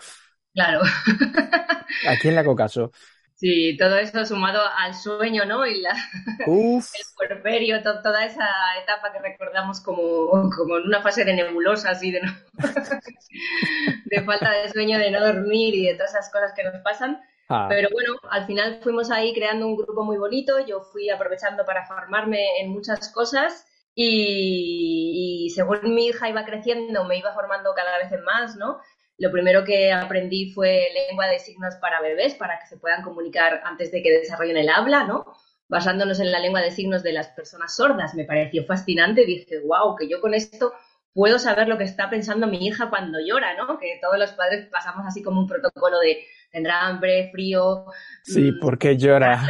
Claro. 0.54 0.80
¿A 2.08 2.16
quién 2.20 2.34
le 2.34 2.40
hago 2.40 2.54
caso? 2.54 2.92
Sí, 3.34 3.76
todo 3.76 3.96
eso 3.98 4.24
sumado 4.26 4.60
al 4.76 4.94
sueño, 4.94 5.44
¿no? 5.44 5.64
Y 5.64 5.80
la, 5.80 5.90
el 6.46 6.82
puerperio, 7.16 7.82
toda 7.82 8.24
esa 8.24 8.48
etapa 8.82 9.12
que 9.12 9.20
recordamos 9.20 9.80
como, 9.80 10.50
como 10.56 10.78
en 10.78 10.86
una 10.86 11.02
fase 11.02 11.24
de 11.24 11.34
nebulosa, 11.34 11.90
así 11.90 12.10
de, 12.10 12.20
de 14.06 14.22
falta 14.22 14.50
de 14.50 14.68
sueño, 14.70 14.98
de 14.98 15.12
no 15.12 15.24
dormir 15.24 15.74
y 15.74 15.86
de 15.86 15.94
todas 15.94 16.10
esas 16.10 16.30
cosas 16.32 16.52
que 16.54 16.64
nos 16.64 16.80
pasan. 16.82 17.20
Ah. 17.48 17.66
Pero 17.68 17.88
bueno, 17.92 18.16
al 18.30 18.46
final 18.46 18.80
fuimos 18.82 19.10
ahí 19.10 19.32
creando 19.32 19.66
un 19.66 19.76
grupo 19.76 20.04
muy 20.04 20.18
bonito. 20.18 20.58
Yo 20.66 20.80
fui 20.80 21.08
aprovechando 21.08 21.64
para 21.64 21.86
formarme 21.86 22.44
en 22.60 22.70
muchas 22.70 23.08
cosas 23.10 23.66
y, 24.00 25.50
según 25.54 25.92
mi 25.92 26.06
hija 26.06 26.28
iba 26.28 26.44
creciendo, 26.44 27.04
me 27.04 27.18
iba 27.18 27.32
formando 27.32 27.74
cada 27.74 27.98
vez 27.98 28.12
más, 28.22 28.54
¿no? 28.56 28.78
Lo 29.16 29.32
primero 29.32 29.64
que 29.64 29.92
aprendí 29.92 30.52
fue 30.52 30.88
lengua 30.94 31.26
de 31.26 31.40
signos 31.40 31.74
para 31.80 32.00
bebés, 32.00 32.34
para 32.34 32.60
que 32.60 32.66
se 32.68 32.76
puedan 32.76 33.02
comunicar 33.02 33.60
antes 33.64 33.90
de 33.90 34.00
que 34.00 34.12
desarrollen 34.12 34.56
el 34.56 34.68
habla, 34.68 35.02
¿no? 35.02 35.26
Basándonos 35.66 36.20
en 36.20 36.30
la 36.30 36.38
lengua 36.38 36.60
de 36.60 36.70
signos 36.70 37.02
de 37.02 37.12
las 37.12 37.28
personas 37.30 37.74
sordas. 37.74 38.14
Me 38.14 38.24
pareció 38.24 38.64
fascinante. 38.64 39.26
Dije, 39.26 39.58
wow, 39.66 39.96
que 39.96 40.08
yo 40.08 40.20
con 40.20 40.32
esto 40.32 40.72
puedo 41.12 41.40
saber 41.40 41.66
lo 41.66 41.76
que 41.76 41.84
está 41.84 42.08
pensando 42.08 42.46
mi 42.46 42.64
hija 42.64 42.90
cuando 42.90 43.18
llora, 43.18 43.56
¿no? 43.56 43.80
Que 43.80 43.98
todos 44.00 44.16
los 44.16 44.30
padres 44.30 44.68
pasamos 44.70 45.04
así 45.08 45.24
como 45.24 45.40
un 45.40 45.48
protocolo 45.48 45.98
de 45.98 46.24
tendrá 46.50 46.86
hambre, 46.86 47.30
frío. 47.32 47.86
Sí, 48.22 48.52
mm, 48.52 48.60
porque 48.60 48.96
llora. 48.96 49.42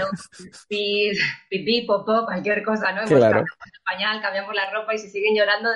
Pipí, 0.68 1.82
popó, 1.86 2.24
cualquier 2.24 2.62
cosa, 2.62 2.92
¿no? 2.92 3.04
Claro. 3.04 3.44
Cambiamos 3.44 3.50
el 3.66 3.82
pañal, 3.84 4.22
cambiamos 4.22 4.54
la 4.54 4.70
ropa 4.70 4.94
y 4.94 4.98
si 4.98 5.08
siguen 5.08 5.34
llorando, 5.36 5.70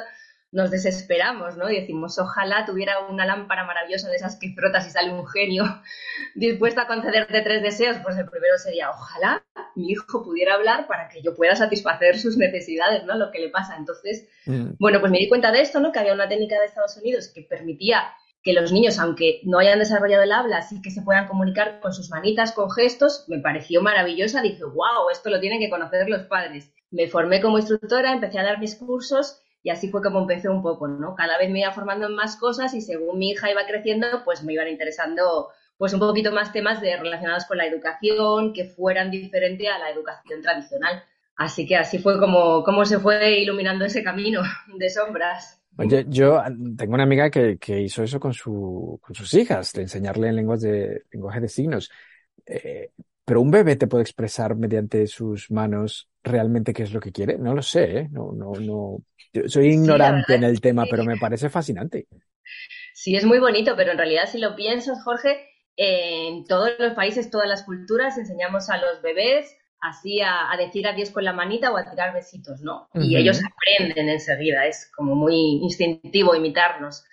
nos 0.52 0.70
desesperamos, 0.70 1.56
¿no? 1.56 1.70
Y 1.70 1.80
decimos, 1.80 2.18
ojalá 2.18 2.66
tuviera 2.66 3.00
una 3.08 3.24
lámpara 3.24 3.64
maravillosa 3.64 4.10
de 4.10 4.16
esas 4.16 4.38
que 4.38 4.52
frotas 4.54 4.86
y 4.86 4.90
sale 4.90 5.10
un 5.10 5.26
genio 5.26 5.64
dispuesto 6.34 6.82
a 6.82 6.86
concederte 6.86 7.40
tres 7.40 7.62
deseos. 7.62 7.96
Pues 8.02 8.18
el 8.18 8.28
primero 8.28 8.58
sería, 8.58 8.90
ojalá 8.90 9.42
mi 9.74 9.90
hijo 9.90 10.22
pudiera 10.22 10.54
hablar 10.54 10.86
para 10.86 11.08
que 11.08 11.22
yo 11.22 11.34
pueda 11.34 11.56
satisfacer 11.56 12.18
sus 12.18 12.36
necesidades, 12.36 13.04
¿no? 13.04 13.16
Lo 13.16 13.30
que 13.30 13.38
le 13.38 13.48
pasa. 13.48 13.76
Entonces, 13.76 14.28
mm. 14.44 14.72
bueno, 14.78 15.00
pues 15.00 15.10
me 15.10 15.18
di 15.18 15.28
cuenta 15.28 15.50
de 15.50 15.62
esto, 15.62 15.80
¿no? 15.80 15.90
Que 15.90 16.00
había 16.00 16.12
una 16.12 16.28
técnica 16.28 16.58
de 16.60 16.66
Estados 16.66 16.98
Unidos 16.98 17.28
que 17.34 17.42
permitía 17.42 18.12
que 18.42 18.52
los 18.52 18.72
niños, 18.72 18.98
aunque 18.98 19.40
no 19.44 19.58
hayan 19.58 19.78
desarrollado 19.78 20.24
el 20.24 20.32
habla, 20.32 20.62
sí 20.62 20.82
que 20.82 20.90
se 20.90 21.02
puedan 21.02 21.28
comunicar 21.28 21.80
con 21.80 21.92
sus 21.92 22.10
manitas, 22.10 22.52
con 22.52 22.70
gestos, 22.70 23.24
me 23.28 23.38
pareció 23.38 23.82
maravillosa. 23.82 24.42
Dije, 24.42 24.64
wow, 24.64 25.10
esto 25.12 25.30
lo 25.30 25.40
tienen 25.40 25.60
que 25.60 25.70
conocer 25.70 26.08
los 26.08 26.22
padres. 26.22 26.72
Me 26.90 27.06
formé 27.06 27.40
como 27.40 27.58
instructora, 27.58 28.12
empecé 28.12 28.40
a 28.40 28.44
dar 28.44 28.58
mis 28.58 28.74
cursos 28.74 29.40
y 29.62 29.70
así 29.70 29.90
fue 29.90 30.02
como 30.02 30.20
empecé 30.20 30.48
un 30.48 30.62
poco, 30.62 30.88
¿no? 30.88 31.14
Cada 31.14 31.38
vez 31.38 31.50
me 31.50 31.60
iba 31.60 31.70
formando 31.70 32.06
en 32.06 32.16
más 32.16 32.36
cosas 32.36 32.74
y 32.74 32.80
según 32.80 33.18
mi 33.18 33.30
hija 33.30 33.50
iba 33.50 33.64
creciendo, 33.64 34.08
pues 34.24 34.42
me 34.42 34.54
iban 34.54 34.68
interesando 34.68 35.50
pues 35.78 35.94
un 35.94 36.00
poquito 36.00 36.32
más 36.32 36.52
temas 36.52 36.80
de, 36.80 36.96
relacionados 36.96 37.44
con 37.44 37.58
la 37.58 37.66
educación, 37.66 38.52
que 38.52 38.64
fueran 38.64 39.10
diferente 39.10 39.68
a 39.68 39.78
la 39.78 39.90
educación 39.90 40.42
tradicional. 40.42 41.04
Así 41.36 41.66
que 41.66 41.76
así 41.76 41.98
fue 41.98 42.18
como, 42.18 42.62
como 42.64 42.84
se 42.84 42.98
fue 42.98 43.38
iluminando 43.38 43.84
ese 43.84 44.02
camino 44.02 44.42
de 44.76 44.90
sombras. 44.90 45.61
Oye, 45.78 46.04
yo 46.08 46.42
tengo 46.76 46.94
una 46.94 47.04
amiga 47.04 47.30
que, 47.30 47.58
que 47.58 47.80
hizo 47.80 48.02
eso 48.02 48.20
con, 48.20 48.34
su, 48.34 48.98
con 49.00 49.14
sus 49.14 49.32
hijas, 49.34 49.72
de 49.72 49.82
enseñarle 49.82 50.28
en 50.28 50.36
lenguas 50.36 50.60
de, 50.60 51.04
lenguaje 51.10 51.40
de 51.40 51.48
signos. 51.48 51.90
Eh, 52.44 52.90
pero 53.24 53.40
un 53.40 53.50
bebé 53.50 53.76
te 53.76 53.86
puede 53.86 54.02
expresar 54.02 54.56
mediante 54.56 55.06
sus 55.06 55.50
manos 55.50 56.08
realmente 56.22 56.74
qué 56.74 56.82
es 56.82 56.92
lo 56.92 57.00
que 57.00 57.12
quiere. 57.12 57.38
No 57.38 57.54
lo 57.54 57.62
sé, 57.62 57.98
¿eh? 57.98 58.08
No, 58.10 58.32
no, 58.32 58.52
no. 58.52 59.48
soy 59.48 59.68
ignorante 59.68 60.34
en 60.34 60.44
el 60.44 60.60
tema, 60.60 60.84
pero 60.90 61.04
me 61.04 61.16
parece 61.16 61.48
fascinante. 61.48 62.06
Sí, 62.92 63.16
es 63.16 63.24
muy 63.24 63.38
bonito, 63.38 63.74
pero 63.76 63.92
en 63.92 63.98
realidad 63.98 64.28
si 64.30 64.38
lo 64.38 64.54
piensas, 64.54 65.02
Jorge, 65.02 65.48
en 65.76 66.44
todos 66.44 66.72
los 66.78 66.92
países, 66.94 67.30
todas 67.30 67.48
las 67.48 67.62
culturas, 67.62 68.18
enseñamos 68.18 68.68
a 68.68 68.76
los 68.76 69.00
bebés 69.02 69.56
así 69.82 70.20
a, 70.22 70.48
decir 70.56 70.86
adiós 70.86 71.10
con 71.10 71.24
la 71.24 71.32
manita 71.32 71.72
o 71.72 71.76
a 71.76 71.84
tirar 71.84 72.14
besitos, 72.14 72.60
¿no? 72.62 72.88
Y 72.94 73.16
ellos 73.16 73.40
aprenden 73.44 74.08
enseguida, 74.08 74.64
es 74.64 74.90
como 74.96 75.16
muy 75.16 75.58
instintivo 75.62 76.34
imitarnos. 76.34 77.04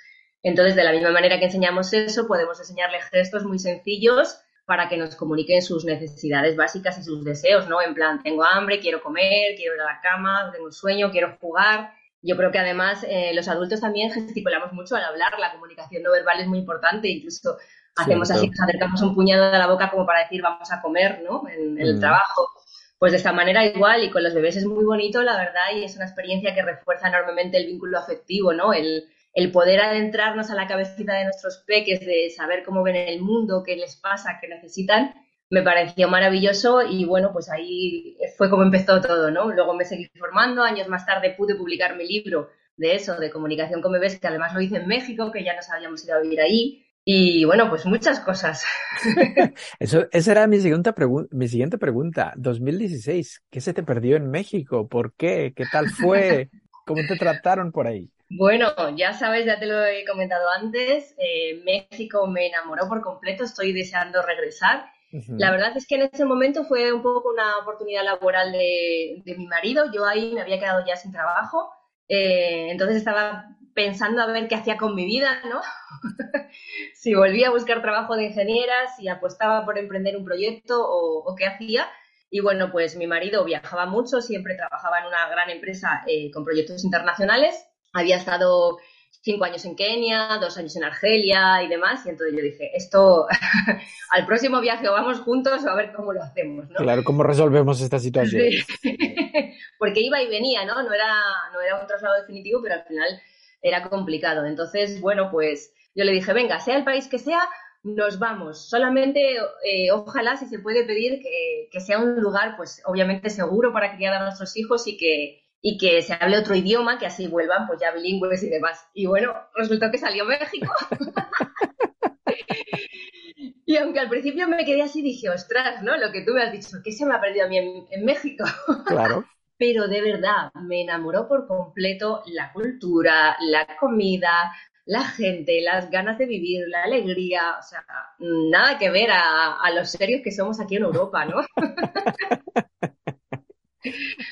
Entonces, 0.44 0.76
de 0.76 0.84
la 0.84 0.92
misma 0.92 1.12
manera 1.12 1.40
que 1.40 1.46
enseñamos 1.46 1.92
eso, 1.92 2.28
podemos 2.28 2.60
enseñarle 2.60 3.02
gestos 3.02 3.44
muy 3.44 3.60
sencillos 3.60 4.40
para 4.66 4.88
que 4.88 4.98
nos 4.98 5.16
comuniquen 5.16 5.64
sus 5.64 5.84
necesidades 5.84 6.56
básicas 6.56 6.98
y 7.00 7.04
sus 7.04 7.26
deseos, 7.26 7.68
¿no? 7.68 7.82
En 7.82 7.96
plan, 7.96 8.22
tengo 8.22 8.44
hambre, 8.46 8.80
quiero 8.80 9.02
comer, 9.02 9.56
quiero 9.58 9.74
ir 9.74 9.82
a 9.82 9.86
la 9.86 10.00
cama, 10.02 10.52
tengo 10.54 10.72
sueño, 10.72 11.10
quiero 11.12 11.38
jugar. 11.42 11.92
Yo 12.22 12.38
creo 12.38 12.52
que 12.52 12.60
además 12.60 13.04
eh, 13.10 13.32
los 13.34 13.48
adultos 13.48 13.82
también 13.82 14.12
gesticulamos 14.12 14.74
mucho 14.74 14.96
al 14.96 15.04
hablar, 15.06 15.40
la 15.40 15.54
comunicación 15.54 16.04
no 16.04 16.12
verbal 16.12 16.40
es 16.40 16.48
muy 16.48 16.60
importante, 16.60 17.08
incluso 17.08 17.58
hacemos 17.96 18.30
así, 18.30 18.48
nos 18.48 18.60
acercamos 18.60 19.02
un 19.02 19.16
puñado 19.16 19.52
de 19.52 19.58
la 19.58 19.68
boca 19.68 19.90
como 19.90 20.06
para 20.06 20.20
decir 20.20 20.42
vamos 20.42 20.72
a 20.72 20.82
comer, 20.82 21.24
¿no? 21.28 21.48
En, 21.50 21.80
el 21.80 21.96
mm. 21.96 22.00
trabajo. 22.00 22.59
Pues 23.00 23.14
de 23.14 23.18
esta 23.18 23.32
manera 23.32 23.66
igual 23.66 24.04
y 24.04 24.12
con 24.12 24.24
los 24.24 24.34
bebés 24.34 24.58
es 24.58 24.66
muy 24.66 24.86
bonito, 24.86 25.24
la 25.24 25.38
verdad, 25.38 25.76
y 25.76 25.84
es 25.84 25.96
una 25.96 26.06
experiencia 26.06 26.54
que 26.54 26.62
refuerza 26.62 27.08
enormemente 27.08 27.58
el 27.58 27.66
vínculo 27.66 27.98
afectivo, 27.98 28.54
¿no? 28.54 28.74
El, 28.74 29.06
el 29.34 29.52
poder 29.52 29.80
adentrarnos 29.80 30.52
a 30.52 30.56
la 30.56 30.68
cabecita 30.68 31.14
de 31.14 31.24
nuestros 31.24 31.64
peques, 31.66 32.02
de 32.02 32.30
saber 32.30 32.64
cómo 32.64 32.84
ven 32.84 32.98
el 32.98 33.22
mundo, 33.22 33.64
qué 33.66 33.76
les 33.78 33.96
pasa, 33.96 34.38
qué 34.42 34.48
necesitan, 34.48 35.14
me 35.50 35.64
pareció 35.64 36.08
maravilloso 36.08 36.82
y 36.84 37.06
bueno, 37.06 37.32
pues 37.34 37.50
ahí 37.50 38.18
fue 38.38 38.50
como 38.50 38.64
empezó 38.64 39.02
todo, 39.02 39.32
¿no? 39.32 39.52
Luego 39.52 39.74
me 39.74 39.86
seguí 39.86 40.08
formando, 40.18 40.64
años 40.64 40.88
más 40.88 41.06
tarde 41.06 41.34
pude 41.38 41.56
publicar 41.56 41.96
mi 41.96 42.08
libro 42.08 42.50
de 42.78 42.96
eso, 42.96 43.16
de 43.16 43.32
comunicación 43.32 43.82
con 43.82 43.92
bebés, 43.92 44.20
que 44.20 44.28
además 44.28 44.54
lo 44.54 44.62
hice 44.62 44.78
en 44.78 44.88
México, 44.88 45.32
que 45.32 45.44
ya 45.44 45.56
nos 45.56 45.70
habíamos 45.70 46.04
ido 46.06 46.16
a 46.16 46.22
vivir 46.22 46.40
ahí. 46.40 46.86
Y 47.12 47.44
bueno, 47.44 47.68
pues 47.70 47.88
muchas 47.88 48.20
cosas. 48.20 48.64
Eso, 49.80 50.06
esa 50.12 50.32
era 50.32 50.46
mi 50.46 50.60
siguiente, 50.60 50.94
mi 51.32 51.48
siguiente 51.48 51.80
pregunta. 51.80 52.34
2016, 52.38 53.46
¿qué 53.50 53.62
se 53.62 53.74
te 53.74 53.82
perdió 53.82 54.16
en 54.16 54.30
México? 54.30 54.88
¿Por 54.88 55.16
qué? 55.16 55.52
¿Qué 55.56 55.66
tal 55.72 55.90
fue? 55.90 56.52
¿Cómo 56.86 57.02
te 57.08 57.16
trataron 57.16 57.72
por 57.72 57.88
ahí? 57.88 58.12
Bueno, 58.30 58.68
ya 58.96 59.14
sabes, 59.14 59.48
ya 59.48 59.60
te 59.60 59.66
lo 59.66 59.84
he 59.84 60.06
comentado 60.06 60.50
antes, 60.52 61.16
eh, 61.18 61.64
México 61.66 62.28
me 62.28 62.46
enamoró 62.46 62.88
por 62.88 63.02
completo, 63.02 63.44
estoy 63.44 63.74
deseando 63.74 64.22
regresar. 64.22 64.86
La 65.30 65.50
verdad 65.50 65.76
es 65.76 65.88
que 65.88 65.96
en 65.96 66.10
ese 66.14 66.26
momento 66.26 66.66
fue 66.66 66.94
un 66.94 67.02
poco 67.02 67.32
una 67.32 67.58
oportunidad 67.58 68.04
laboral 68.04 68.52
de, 68.52 69.24
mi 69.36 69.48
marido, 69.48 69.92
yo 69.92 70.06
ahí 70.06 70.32
me 70.36 70.42
había 70.42 70.60
quedado 70.60 70.86
ya 70.86 70.96
sin 70.96 71.12
trabajo, 71.12 71.72
eh, 72.08 72.68
entonces 72.70 72.98
estaba 72.98 73.58
pensando 73.74 74.22
a 74.22 74.28
ver 74.28 74.48
qué 74.48 74.56
hacía 74.56 74.78
con 74.78 74.96
mi 74.96 75.06
vida, 75.06 75.42
¿no? 75.50 75.62
si 76.94 77.14
volvía 77.14 77.48
a 77.48 77.52
buscar 77.52 77.82
trabajo 77.82 78.16
de 78.16 78.26
ingeniera, 78.26 78.74
si 78.98 79.08
apostaba 79.08 79.66
por 79.66 79.78
emprender 79.78 80.18
un 80.18 80.26
proyecto 80.26 80.80
o, 80.82 81.36
qué 81.36 81.46
hacía. 81.46 81.88
Y 82.32 82.42
bueno, 82.42 82.72
pues 82.72 82.96
mi 82.96 83.08
marido 83.08 83.44
viajaba 83.44 83.86
mucho, 83.86 84.22
siempre 84.22 84.56
trabajaba 84.56 85.00
en 85.00 85.08
una 85.08 85.28
gran 85.30 85.50
empresa 85.50 86.04
eh, 86.08 86.30
con 86.32 86.46
proyectos 86.46 86.84
internacionales 86.84 87.70
había 87.94 88.18
estado 88.18 88.78
cinco 89.22 89.44
años 89.44 89.66
en 89.66 89.76
Kenia, 89.76 90.38
dos 90.40 90.58
años 90.58 90.76
en 90.76 90.84
Argelia 90.84 91.62
y 91.64 91.68
demás, 91.68 92.06
y 92.06 92.10
entonces 92.10 92.36
yo 92.38 92.44
dije, 92.44 92.72
esto, 92.76 93.28
al 94.12 94.26
próximo 94.26 94.62
viaje 94.62 94.88
vamos 94.88 95.20
juntos 95.22 95.66
a 95.66 95.76
ver 95.76 95.92
cómo 95.94 96.14
lo 96.14 96.24
hacemos, 96.24 96.70
¿no? 96.70 96.76
Claro, 96.76 97.04
cómo 97.04 97.24
resolvemos 97.24 97.82
esta 97.82 98.00
situación. 98.00 98.44
Porque 99.80 100.02
iba 100.02 100.22
y 100.22 100.30
venía, 100.30 100.66
¿no? 100.66 100.82
No 100.84 100.94
era, 100.94 101.14
no 101.54 101.62
era 101.62 101.80
un 101.80 101.88
traslado 101.88 102.20
definitivo, 102.20 102.62
pero 102.62 102.76
al 102.76 102.84
final 102.84 103.22
era 103.62 103.90
complicado. 103.90 104.46
Entonces, 104.46 105.02
bueno, 105.02 105.30
pues 105.32 105.74
yo 105.96 106.04
le 106.04 106.12
dije, 106.12 106.34
venga, 106.34 106.60
sea 106.60 106.78
el 106.78 106.84
país 106.84 107.08
que 107.08 107.20
sea, 107.20 107.42
nos 107.84 108.20
vamos. 108.20 108.70
Solamente, 108.70 109.38
eh, 109.38 109.92
ojalá, 109.92 110.38
si 110.38 110.46
se 110.46 110.60
puede 110.60 110.86
pedir, 110.86 111.22
que, 111.22 111.70
que, 111.72 111.80
sea 111.80 112.00
un 112.00 112.20
lugar, 112.20 112.56
pues 112.58 112.82
obviamente 112.86 113.30
seguro 113.30 113.74
para 113.74 113.96
criar 113.96 114.14
a 114.14 114.24
nuestros 114.24 114.56
hijos 114.58 114.88
y 114.88 114.98
que, 114.98 115.44
y 115.62 115.78
que 115.78 116.02
se 116.02 116.14
hable 116.14 116.38
otro 116.38 116.56
idioma, 116.56 117.00
que 117.00 117.06
así 117.06 117.28
vuelvan 117.28 117.68
pues 117.68 117.80
ya 117.80 117.92
bilingües 117.92 118.44
y 118.44 118.50
demás. 118.50 118.86
Y 118.94 119.06
bueno, 119.06 119.34
resultó 119.56 119.92
que 119.92 119.98
salió 119.98 120.26
México. 120.26 120.72
y 123.66 123.78
aunque 123.78 124.00
al 124.00 124.10
principio 124.10 124.48
me 124.48 124.66
quedé 124.66 124.82
así, 124.82 125.02
dije, 125.02 125.30
ostras, 125.30 125.84
¿no? 125.84 125.98
Lo 125.98 126.12
que 126.12 126.22
tú 126.22 126.34
me 126.34 126.44
has 126.44 126.52
dicho, 126.52 126.78
¿qué 126.84 126.92
se 126.92 127.06
me 127.06 127.16
ha 127.16 127.22
perdido 127.22 127.46
a 127.46 127.50
mí 127.50 127.58
en, 127.58 128.06
México? 128.06 128.46
Claro. 128.86 129.26
Pero 129.60 129.88
de 129.88 130.02
verdad, 130.02 130.52
me 130.64 130.82
enamoró 130.82 131.28
por 131.28 131.46
completo 131.46 132.24
la 132.28 132.52
cultura, 132.54 133.38
la 133.42 133.68
comida, 133.78 134.52
la 134.86 135.04
gente, 135.04 135.62
las 135.62 135.92
ganas 135.92 136.18
de 136.18 136.26
vivir, 136.26 136.68
la 136.68 136.84
alegría, 136.84 137.58
o 137.60 137.62
sea, 137.62 137.86
nada 138.18 138.80
que 138.80 138.90
ver 138.90 139.12
a, 139.12 139.62
a 139.62 139.72
los 139.72 139.92
serios 139.92 140.22
que 140.24 140.32
somos 140.32 140.60
aquí 140.60 140.78
en 140.78 140.84
Europa, 140.84 141.26
¿no? 141.26 141.42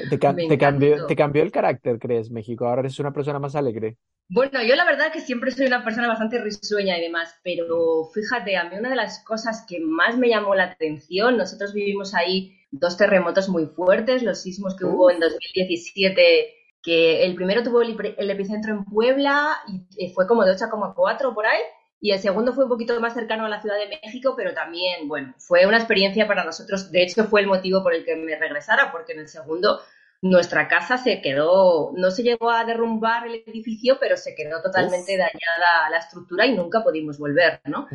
¿Te, 0.10 0.20
cambió, 0.58 1.06
¿Te 1.06 1.16
cambió 1.16 1.44
el 1.44 1.52
carácter, 1.52 2.00
crees, 2.00 2.32
México? 2.32 2.68
Ahora 2.68 2.82
eres 2.82 3.00
una 3.00 3.14
persona 3.14 3.40
más 3.40 3.56
alegre. 3.56 3.98
Bueno, 4.30 4.62
yo 4.64 4.76
la 4.76 4.86
verdad 4.86 5.12
que 5.12 5.22
siempre 5.22 5.52
soy 5.52 5.68
una 5.68 5.84
persona 5.84 6.08
bastante 6.08 6.42
risueña 6.42 6.98
y 6.98 7.02
demás, 7.02 7.40
pero 7.44 8.10
fíjate, 8.14 8.58
a 8.58 8.66
mí 8.66 8.78
una 8.78 8.90
de 8.90 8.96
las 8.96 9.24
cosas 9.24 9.66
que 9.68 9.80
más 9.80 10.18
me 10.18 10.30
llamó 10.30 10.54
la 10.54 10.66
atención, 10.66 11.38
nosotros 11.38 11.74
vivimos 11.74 12.14
ahí 12.14 12.57
dos 12.72 12.98
terremotos 12.98 13.50
muy 13.50 13.66
fuertes, 13.66 14.24
los 14.24 14.42
sismos 14.42 14.76
que 14.76 14.86
hubo 14.86 15.10
en 15.10 15.20
2017, 15.20 16.54
que 16.84 17.26
el 17.26 17.36
primero 17.36 17.64
tuvo 17.64 17.82
el, 17.82 17.98
el 18.18 18.30
epicentro 18.30 18.74
en 18.74 18.86
Puebla 18.86 19.58
y 19.98 20.10
fue 20.10 20.28
como 20.28 20.46
de 20.46 20.54
8,4 20.54 21.34
por 21.34 21.46
ahí, 21.46 21.62
y 22.00 22.12
el 22.12 22.20
segundo 22.20 22.54
fue 22.54 22.66
un 22.66 22.70
poquito 22.70 23.00
más 23.00 23.14
cercano 23.14 23.46
a 23.46 23.50
la 23.50 23.62
Ciudad 23.62 23.78
de 23.78 23.88
México, 24.04 24.36
pero 24.38 24.54
también, 24.54 25.08
bueno, 25.08 25.34
fue 25.40 25.66
una 25.66 25.78
experiencia 25.78 26.28
para 26.28 26.44
nosotros. 26.44 26.92
De 26.92 27.02
hecho, 27.02 27.24
fue 27.26 27.42
el 27.42 27.48
motivo 27.48 27.82
por 27.82 27.94
el 27.94 28.06
que 28.06 28.16
me 28.16 28.38
regresara, 28.38 28.92
porque 28.92 29.14
en 29.14 29.20
el 29.20 29.28
segundo 29.28 29.80
nuestra 30.22 30.68
casa 30.68 30.98
se 30.98 31.22
quedó, 31.22 31.92
no 31.96 32.12
se 32.12 32.24
llegó 32.24 32.52
a 32.52 32.66
derrumbar 32.66 33.28
el 33.28 33.44
edificio, 33.46 33.98
pero 34.00 34.16
se 34.16 34.36
quedó 34.36 34.62
totalmente 34.62 35.18
dañada 35.18 35.90
la 35.90 35.98
estructura 35.98 36.46
y 36.46 36.56
nunca 36.56 36.84
pudimos 36.84 37.18
volver, 37.18 37.62
¿no? 37.66 37.88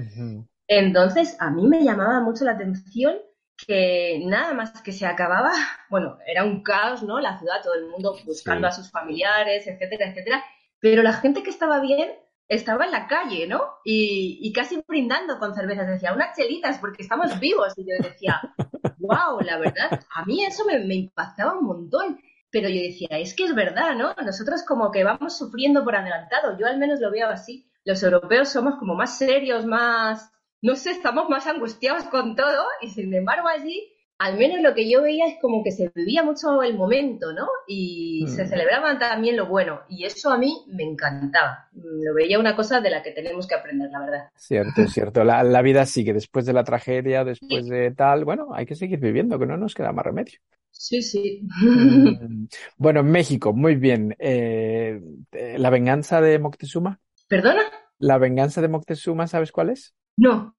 Entonces, 0.67 1.37
a 1.39 1.51
mí 1.51 1.67
me 1.67 1.85
llamaba 1.85 2.21
mucho 2.21 2.45
la 2.45 2.53
atención 2.53 3.19
que 3.67 4.21
nada 4.25 4.55
más 4.55 4.83
que 4.83 4.93
se 4.93 5.07
acababa, 5.07 5.53
bueno, 5.91 6.19
era 6.27 6.45
un 6.45 6.63
caos, 6.63 7.03
¿no? 7.03 7.21
La 7.21 7.39
ciudad, 7.39 7.63
todo 7.63 7.75
el 7.75 7.89
mundo 7.89 8.17
buscando 8.25 8.67
a 8.67 8.73
sus 8.73 8.91
familiares, 8.91 9.67
etcétera, 9.67 10.11
etcétera, 10.11 10.45
pero 10.81 11.03
la 11.03 11.13
gente 11.13 11.43
que 11.43 11.51
estaba 11.51 11.81
bien 11.81 12.11
estaba 12.49 12.85
en 12.85 12.91
la 12.91 13.07
calle, 13.07 13.47
¿no? 13.47 13.63
Y, 13.85 14.53
casi 14.53 14.83
brindando 14.87 15.39
con 15.39 15.55
cervezas. 15.55 15.87
Decía, 15.87 16.13
unas 16.13 16.37
chelitas, 16.37 16.79
porque 16.79 17.03
estamos 17.03 17.39
vivos. 17.39 17.73
Y 17.77 17.85
yo 17.85 17.95
decía, 18.03 18.41
wow, 18.99 19.41
la 19.41 19.59
verdad, 19.59 20.01
a 20.15 20.25
mí 20.25 20.45
eso 20.45 20.65
me, 20.65 20.79
me 20.81 20.95
impactaba 20.95 21.59
un 21.59 21.65
montón. 21.65 22.21
Pero 22.51 22.69
yo 22.69 22.83
decía, 22.83 23.09
es 23.13 23.35
que 23.35 23.45
es 23.45 23.55
verdad, 23.55 23.95
¿no? 23.95 24.15
Nosotros 24.23 24.63
como 24.67 24.91
que 24.91 25.05
vamos 25.05 25.39
sufriendo 25.39 25.85
por 25.85 25.97
adelantado. 25.97 26.59
Yo 26.59 26.67
al 26.67 26.79
menos 26.79 27.01
lo 27.01 27.11
veo 27.11 27.29
así. 27.29 27.71
Los 27.85 28.03
europeos 28.03 28.51
somos 28.51 28.77
como 28.77 28.95
más 28.95 29.17
serios, 29.17 29.65
más, 29.65 30.31
no 30.63 30.77
sé, 30.77 30.91
estamos 30.93 31.29
más 31.29 31.47
angustiados 31.47 32.05
con 32.05 32.37
todo. 32.37 32.65
Y 32.81 32.89
sin 32.91 33.13
embargo 33.15 33.49
allí 33.49 33.89
al 34.19 34.39
menos 34.39 34.61
lo 34.63 34.73
que 34.73 34.89
yo 34.89 35.03
veía 35.03 35.27
es 35.27 35.35
como 35.41 35.65
que 35.65 35.73
se 35.73 35.91
vivía 35.95 36.23
mucho 36.23 36.63
el 36.63 36.77
momento, 36.77 37.33
¿no? 37.33 37.49
Y 37.67 38.25
se 38.29 38.45
Mm. 38.45 38.49
celebraba 38.49 38.97
también 38.99 39.37
lo 39.37 39.47
bueno. 39.47 39.81
Y 39.89 40.05
eso 40.05 40.31
a 40.31 40.39
mí 40.39 40.65
me 40.69 40.85
encantaba. 40.85 41.69
Mm, 41.73 42.05
Lo 42.05 42.15
veía 42.15 42.39
una 42.39 42.55
cosa 42.55 42.81
de 42.81 42.91
la 42.91 43.03
que 43.03 43.11
tenemos 43.11 43.49
que 43.49 43.57
aprender, 43.57 43.91
la 43.91 43.99
verdad. 44.01 44.31
Cierto, 44.37 44.87
cierto. 44.87 45.25
La, 45.25 45.43
la 45.43 45.63
vida 45.63 45.87
sigue 45.87 46.13
después 46.13 46.47
de 46.47 46.53
la 46.53 46.63
tragedia, 46.65 47.25
después 47.25 47.67
de 47.67 47.91
tal. 47.93 48.25
Bueno, 48.25 48.49
hay 48.55 48.65
que 48.67 48.77
seguir 48.77 49.01
viviendo, 49.01 49.39
que 49.39 49.47
no 49.47 49.57
nos 49.57 49.75
queda 49.75 49.93
más 49.93 50.05
remedio. 50.05 50.39
Sí, 50.71 51.03
sí. 51.03 51.43
Mm. 51.61 52.47
Bueno, 52.77 53.03
México, 53.03 53.53
muy 53.53 53.77
bien. 53.77 54.15
Eh, 54.19 55.01
eh, 55.33 55.59
¿la 55.59 55.71
venganza 55.71 56.21
de 56.21 56.39
Moctezuma? 56.39 57.01
¿Perdona? 57.29 57.63
¿La 57.99 58.19
venganza 58.19 58.61
de 58.61 58.69
Moctezuma, 58.69 59.27
sabes 59.27 59.53
cuál 59.53 59.71
es? 59.71 59.95
No, 60.17 60.55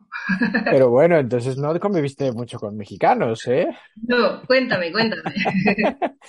Pero 0.70 0.90
bueno, 0.90 1.18
entonces 1.18 1.58
no 1.58 1.78
conviviste 1.80 2.32
mucho 2.32 2.60
con 2.60 2.76
mexicanos, 2.78 3.46
¿eh? 3.48 3.68
no, 3.96 4.42
cuéntame, 4.44 4.92
cuéntame. 4.92 5.22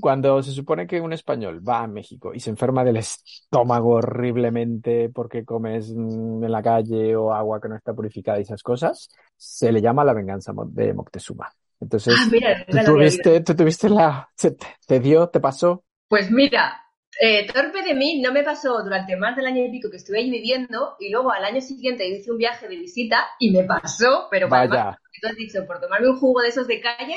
Cuando 0.00 0.42
se 0.42 0.52
supone 0.52 0.86
que 0.86 1.00
un 1.00 1.12
español 1.12 1.60
va 1.66 1.82
a 1.82 1.86
México 1.86 2.32
y 2.32 2.40
se 2.40 2.48
enferma 2.48 2.82
del 2.82 2.96
estómago 2.96 3.96
horriblemente 3.96 5.10
porque 5.10 5.44
comes 5.44 5.90
en 5.90 6.50
la 6.50 6.62
calle 6.62 7.14
o 7.14 7.32
agua 7.32 7.60
que 7.60 7.68
no 7.68 7.76
está 7.76 7.92
purificada 7.92 8.38
y 8.38 8.42
esas 8.42 8.62
cosas, 8.62 9.10
se 9.36 9.70
le 9.70 9.82
llama 9.82 10.02
la 10.02 10.14
venganza 10.14 10.52
de 10.68 10.94
Moctezuma. 10.94 11.52
Entonces, 11.78 12.14
Ah, 12.16 12.26
mira, 12.32 12.64
¿tú 12.66 12.78
tuviste, 12.92 13.40
tú 13.42 13.54
tuviste 13.54 13.90
la, 13.90 14.30
te, 14.34 14.56
te 14.86 15.00
dio, 15.00 15.28
te 15.28 15.40
pasó? 15.40 15.84
Pues 16.08 16.30
mira, 16.30 16.82
eh, 17.20 17.46
torpe 17.46 17.82
de 17.82 17.94
mí, 17.94 18.20
no 18.20 18.32
me 18.32 18.42
pasó 18.42 18.82
durante 18.82 19.16
más 19.16 19.36
del 19.36 19.46
año 19.46 19.64
y 19.64 19.70
pico 19.70 19.90
que 19.90 19.98
estuve 19.98 20.18
allí 20.18 20.30
viviendo 20.30 20.96
y 20.98 21.10
luego 21.10 21.30
al 21.30 21.44
año 21.44 21.60
siguiente 21.60 22.08
hice 22.08 22.30
un 22.30 22.38
viaje 22.38 22.68
de 22.68 22.76
visita 22.76 23.28
y 23.38 23.50
me 23.50 23.64
pasó, 23.64 24.28
pero 24.30 24.48
para 24.48 24.66
más 24.66 24.78
Vaya, 24.78 24.98
que 25.12 25.20
tú 25.20 25.28
has 25.28 25.36
dicho, 25.36 25.66
por 25.66 25.80
tomarme 25.80 26.08
un 26.08 26.18
jugo 26.18 26.40
de 26.40 26.48
esos 26.48 26.66
de 26.66 26.80
calle, 26.80 27.16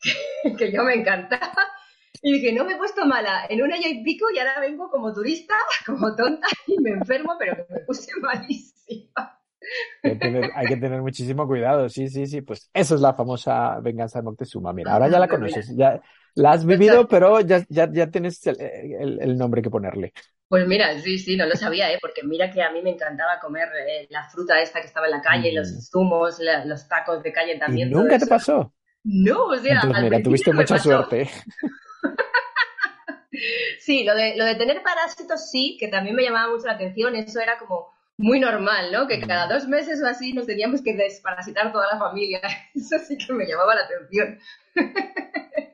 que 0.58 0.72
yo 0.72 0.82
me 0.82 0.94
encantaba. 0.94 1.68
Y 2.22 2.32
dije, 2.32 2.52
no 2.54 2.64
me 2.64 2.72
he 2.72 2.76
puesto 2.76 3.04
mala 3.04 3.44
en 3.50 3.62
un 3.62 3.70
año 3.70 3.86
y 3.86 4.02
pico 4.02 4.26
y 4.34 4.38
ahora 4.38 4.58
vengo 4.60 4.88
como 4.90 5.12
turista, 5.12 5.54
como 5.86 6.16
tonta 6.16 6.48
y 6.66 6.80
me 6.80 6.90
enfermo, 6.90 7.34
pero 7.38 7.54
que 7.54 7.66
me 7.68 7.80
puse 7.80 8.10
malísima. 8.22 9.40
hay 10.02 10.12
que 10.12 10.16
tener, 10.16 10.50
hay 10.54 10.66
que 10.66 10.76
tener 10.76 11.02
muchísimo 11.02 11.46
cuidado. 11.46 11.88
Sí, 11.90 12.08
sí, 12.08 12.26
sí. 12.26 12.40
Pues 12.40 12.70
eso 12.72 12.94
es 12.94 13.00
la 13.02 13.12
famosa 13.12 13.78
venganza 13.80 14.20
de 14.20 14.24
Moctezuma. 14.24 14.72
Mira, 14.72 14.94
ahora 14.94 15.08
ya 15.08 15.18
la 15.18 15.28
conoces, 15.28 15.76
ya 15.76 16.00
la 16.34 16.52
has 16.52 16.64
vivido, 16.66 17.06
pero 17.08 17.40
ya, 17.40 17.64
ya, 17.68 17.90
ya 17.92 18.10
tienes 18.10 18.46
el, 18.46 18.60
el- 18.60 19.20
el 19.22 19.38
nombre 19.38 19.62
que 19.62 19.70
ponerle. 19.70 20.12
Pues 20.48 20.66
mira, 20.68 20.98
sí, 21.00 21.18
sí, 21.18 21.36
no 21.36 21.46
lo 21.46 21.56
sabía, 21.56 21.92
¿eh? 21.92 21.98
porque 22.00 22.22
mira 22.22 22.50
que 22.50 22.62
a 22.62 22.70
mí 22.70 22.80
me 22.82 22.90
encantaba 22.90 23.40
comer 23.40 23.68
eh, 23.88 24.06
la 24.10 24.28
fruta 24.28 24.60
esta 24.60 24.80
que 24.80 24.86
estaba 24.86 25.06
en 25.06 25.12
la 25.12 25.22
calle, 25.22 25.52
Mm. 25.52 25.56
los 25.56 25.88
zumos, 25.90 26.38
la- 26.38 26.64
los 26.64 26.86
tacos 26.88 27.22
de 27.22 27.32
calle 27.32 27.52
¿Y 27.54 27.58
también. 27.58 27.90
todo 27.90 28.02
nunca 28.02 28.18
te 28.18 28.26
pasó? 28.26 28.72
No, 29.04 29.46
o 29.46 29.56
sea, 29.58 29.80
Entonces, 29.80 29.96
al 29.96 30.04
mira, 30.04 30.22
tuviste 30.22 30.52
mucha 30.52 30.74
pasó. 30.76 30.82
suerte. 30.82 31.30
Sí, 33.80 34.04
lo 34.04 34.14
de, 34.14 34.36
lo 34.36 34.44
de 34.44 34.54
tener 34.54 34.82
parásitos 34.82 35.50
sí, 35.50 35.76
que 35.78 35.88
también 35.88 36.16
me 36.16 36.22
llamaba 36.22 36.52
mucho 36.52 36.66
la 36.66 36.72
atención, 36.74 37.14
eso 37.16 37.40
era 37.40 37.58
como 37.58 37.92
muy 38.16 38.38
normal, 38.40 38.92
¿no? 38.92 39.06
Que 39.08 39.20
Mm. 39.20 39.26
cada 39.26 39.46
dos 39.52 39.66
meses 39.68 40.00
o 40.02 40.06
así 40.06 40.32
nos 40.32 40.46
teníamos 40.46 40.82
que 40.82 40.94
desparasitar 40.94 41.72
toda 41.72 41.88
la 41.92 41.98
familia. 41.98 42.40
Eso 42.74 42.98
sí 43.00 43.18
que 43.18 43.32
me 43.32 43.44
llamaba 43.46 43.74
la 43.74 43.82
atención. 43.82 44.38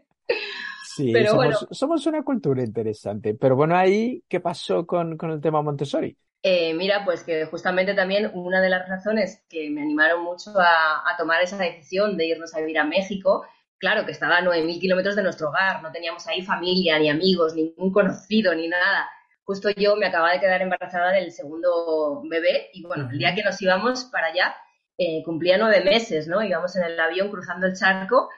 Sí, 0.82 1.10
Pero 1.12 1.32
somos, 1.32 1.34
bueno. 1.34 1.68
somos 1.70 2.06
una 2.06 2.22
cultura 2.22 2.62
interesante. 2.62 3.34
Pero 3.34 3.56
bueno, 3.56 3.76
ahí, 3.76 4.22
¿qué 4.28 4.40
pasó 4.40 4.86
con, 4.86 5.16
con 5.16 5.30
el 5.30 5.40
tema 5.40 5.62
Montessori? 5.62 6.16
Eh, 6.42 6.72
mira, 6.74 7.04
pues 7.04 7.22
que 7.22 7.44
justamente 7.46 7.92
también 7.94 8.30
una 8.34 8.62
de 8.62 8.70
las 8.70 8.88
razones 8.88 9.44
que 9.48 9.68
me 9.70 9.82
animaron 9.82 10.22
mucho 10.24 10.52
a, 10.58 11.02
a 11.10 11.16
tomar 11.18 11.42
esa 11.42 11.58
decisión 11.58 12.16
de 12.16 12.26
irnos 12.28 12.54
a 12.54 12.60
vivir 12.60 12.78
a 12.78 12.84
México, 12.84 13.44
claro 13.78 14.06
que 14.06 14.12
estaba 14.12 14.38
a 14.38 14.40
9.000 14.42 14.80
kilómetros 14.80 15.16
de 15.16 15.22
nuestro 15.22 15.50
hogar, 15.50 15.82
no 15.82 15.92
teníamos 15.92 16.26
ahí 16.28 16.40
familia, 16.42 16.98
ni 16.98 17.10
amigos, 17.10 17.54
ningún 17.54 17.92
conocido, 17.92 18.54
ni 18.54 18.68
nada. 18.68 19.08
Justo 19.44 19.68
yo 19.76 19.96
me 19.96 20.06
acababa 20.06 20.32
de 20.32 20.40
quedar 20.40 20.62
embarazada 20.62 21.12
del 21.12 21.30
segundo 21.32 22.22
bebé 22.24 22.70
y 22.72 22.82
bueno, 22.86 23.08
el 23.10 23.18
día 23.18 23.34
que 23.34 23.42
nos 23.42 23.60
íbamos 23.60 24.04
para 24.04 24.28
allá 24.28 24.54
eh, 24.96 25.22
cumplía 25.24 25.58
nueve 25.58 25.82
meses, 25.84 26.26
¿no? 26.26 26.42
Íbamos 26.42 26.74
en 26.76 26.84
el 26.84 26.98
avión 27.00 27.30
cruzando 27.30 27.66
el 27.66 27.74
charco. 27.76 28.30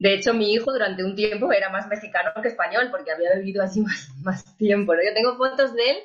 De 0.00 0.14
hecho, 0.14 0.32
mi 0.32 0.50
hijo 0.54 0.72
durante 0.72 1.04
un 1.04 1.14
tiempo 1.14 1.52
era 1.52 1.68
más 1.68 1.86
mexicano 1.86 2.30
que 2.42 2.48
español 2.48 2.88
porque 2.90 3.12
había 3.12 3.34
vivido 3.36 3.62
allí 3.62 3.80
más, 3.82 4.08
más 4.22 4.56
tiempo, 4.56 4.94
¿no? 4.94 5.02
Yo 5.02 5.12
tengo 5.14 5.36
fotos 5.36 5.74
de 5.74 5.90
él 5.90 5.96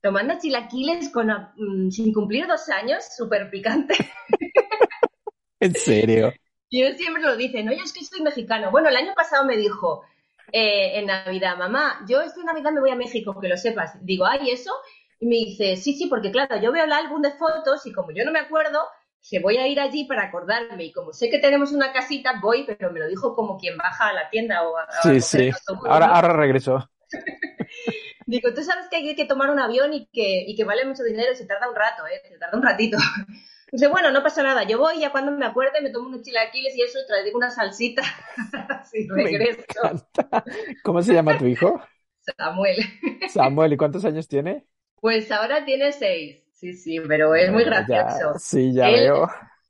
tomando 0.00 0.38
chilaquiles 0.40 1.10
con, 1.10 1.28
mm, 1.28 1.90
sin 1.90 2.14
cumplir 2.14 2.46
dos 2.46 2.68
años, 2.68 3.04
súper 3.16 3.50
picante. 3.50 3.94
¿En 5.60 5.74
serio? 5.74 6.32
Y 6.70 6.82
él 6.82 6.96
siempre 6.96 7.22
lo 7.22 7.36
dice, 7.36 7.64
no, 7.64 7.72
yo 7.72 7.82
es 7.82 7.92
que 7.92 8.04
soy 8.04 8.22
mexicano. 8.22 8.70
Bueno, 8.70 8.88
el 8.88 8.96
año 8.96 9.12
pasado 9.16 9.44
me 9.44 9.56
dijo 9.56 10.04
eh, 10.52 11.00
en 11.00 11.06
Navidad, 11.06 11.58
mamá, 11.58 12.04
yo 12.08 12.22
esta 12.22 12.44
Navidad 12.44 12.70
me 12.70 12.80
voy 12.80 12.90
a 12.90 12.96
México, 12.96 13.38
que 13.40 13.48
lo 13.48 13.56
sepas. 13.56 13.98
Digo, 14.06 14.26
ay, 14.26 14.50
¿eso? 14.50 14.70
Y 15.18 15.26
me 15.26 15.34
dice, 15.34 15.76
sí, 15.76 15.92
sí, 15.94 16.06
porque 16.06 16.30
claro, 16.30 16.60
yo 16.62 16.70
veo 16.70 16.84
el 16.84 16.92
álbum 16.92 17.20
de 17.20 17.32
fotos 17.32 17.84
y 17.84 17.92
como 17.92 18.12
yo 18.12 18.24
no 18.24 18.30
me 18.30 18.38
acuerdo, 18.38 18.80
se 19.20 19.38
voy 19.40 19.56
a 19.58 19.66
ir 19.68 19.80
allí 19.80 20.04
para 20.04 20.24
acordarme. 20.24 20.84
Y 20.84 20.92
como 20.92 21.12
sé 21.12 21.30
que 21.30 21.38
tenemos 21.38 21.72
una 21.72 21.92
casita, 21.92 22.40
voy, 22.40 22.64
pero 22.66 22.92
me 22.92 23.00
lo 23.00 23.08
dijo 23.08 23.34
como 23.34 23.58
quien 23.58 23.76
baja 23.76 24.08
a 24.08 24.12
la 24.14 24.30
tienda 24.30 24.62
o 24.68 24.76
a, 24.76 24.82
a 24.84 24.86
Sí, 25.02 25.20
coger 25.20 25.44
sí. 25.48 25.50
Ahora, 25.84 26.06
ahora 26.14 26.32
regresó. 26.34 26.88
Digo, 28.26 28.52
tú 28.54 28.62
sabes 28.62 28.86
que 28.88 28.96
hay 28.96 29.16
que 29.16 29.24
tomar 29.24 29.50
un 29.50 29.58
avión 29.58 29.92
y 29.92 30.06
que, 30.06 30.44
y 30.46 30.54
que 30.56 30.64
vale 30.64 30.84
mucho 30.84 31.02
dinero 31.02 31.32
y 31.32 31.36
se 31.36 31.46
tarda 31.46 31.68
un 31.68 31.74
rato, 31.76 32.06
¿eh? 32.06 32.20
Se 32.28 32.38
tarda 32.38 32.56
un 32.58 32.62
ratito. 32.64 32.96
Dice, 33.72 33.86
bueno, 33.88 34.10
no 34.10 34.22
pasa 34.22 34.42
nada, 34.42 34.64
yo 34.64 34.78
voy 34.78 34.98
ya 34.98 35.12
cuando 35.12 35.30
me 35.30 35.46
acuerde 35.46 35.80
me 35.80 35.90
tomo 35.90 36.08
unos 36.08 36.22
chilaquiles 36.22 36.74
y 36.76 36.82
eso, 36.82 36.98
te 37.06 37.22
digo 37.24 37.38
una 37.38 37.50
salsita. 37.50 38.02
Regreso. 39.08 39.62
¿Cómo 40.82 41.02
se 41.02 41.12
llama 41.14 41.36
tu 41.36 41.46
hijo? 41.46 41.80
Samuel. 42.36 42.78
Samuel, 43.24 43.72
¿y 43.72 43.76
cuántos 43.78 44.04
años 44.04 44.28
tiene? 44.28 44.66
Pues 45.00 45.30
ahora 45.30 45.64
tiene 45.64 45.92
seis. 45.92 46.42
Sí, 46.60 46.74
sí, 46.74 47.00
pero 47.08 47.34
es 47.34 47.50
muy 47.50 47.64
ya- 47.64 47.70
gracioso. 47.86 48.34
sí, 48.38 48.74
ya 48.74 48.88
Él- 48.90 49.00
veo. 49.00 49.28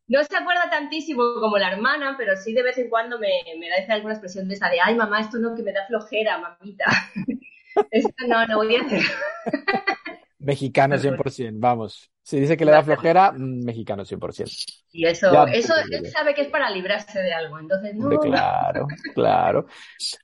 No 0.08 0.24
se 0.24 0.36
acuerda 0.36 0.68
tantísimo 0.68 1.22
como 1.38 1.56
la 1.56 1.70
hermana, 1.70 2.16
pero 2.18 2.36
sí 2.36 2.52
de 2.52 2.64
vez 2.64 2.76
en 2.78 2.90
cuando 2.90 3.16
me, 3.16 3.28
me 3.60 3.68
da 3.68 3.94
alguna 3.94 4.14
expresión 4.14 4.48
de 4.48 4.54
esa 4.54 4.68
de, 4.68 4.80
ay 4.80 4.96
mamá, 4.96 5.20
esto 5.20 5.38
no, 5.38 5.54
que 5.54 5.62
me 5.62 5.72
da 5.72 5.86
flojera, 5.86 6.36
mamita. 6.38 6.84
Esto 7.92 8.26
no, 8.26 8.44
no 8.48 8.56
voy 8.56 8.74
a 8.74 8.80
hacer. 8.80 9.00
Mexicano 10.40 10.96
100%, 10.98 11.52
vamos. 11.60 12.10
Si 12.22 12.40
dice 12.40 12.56
que 12.56 12.64
le 12.64 12.72
da 12.72 12.82
flojera, 12.82 13.30
mm, 13.30 13.64
mexicano 13.64 14.04
100%. 14.04 14.50
Y 14.90 15.06
eso, 15.06 15.32
Ya, 15.32 15.44
eso 15.52 15.74
él 15.90 16.06
sabe 16.10 16.34
que 16.34 16.42
es 16.42 16.48
para 16.48 16.68
librarse 16.70 17.20
de 17.20 17.32
algo. 17.32 17.60
Entonces, 17.60 17.94
no, 17.94 18.08
claro, 18.18 18.86
claro. 19.14 19.66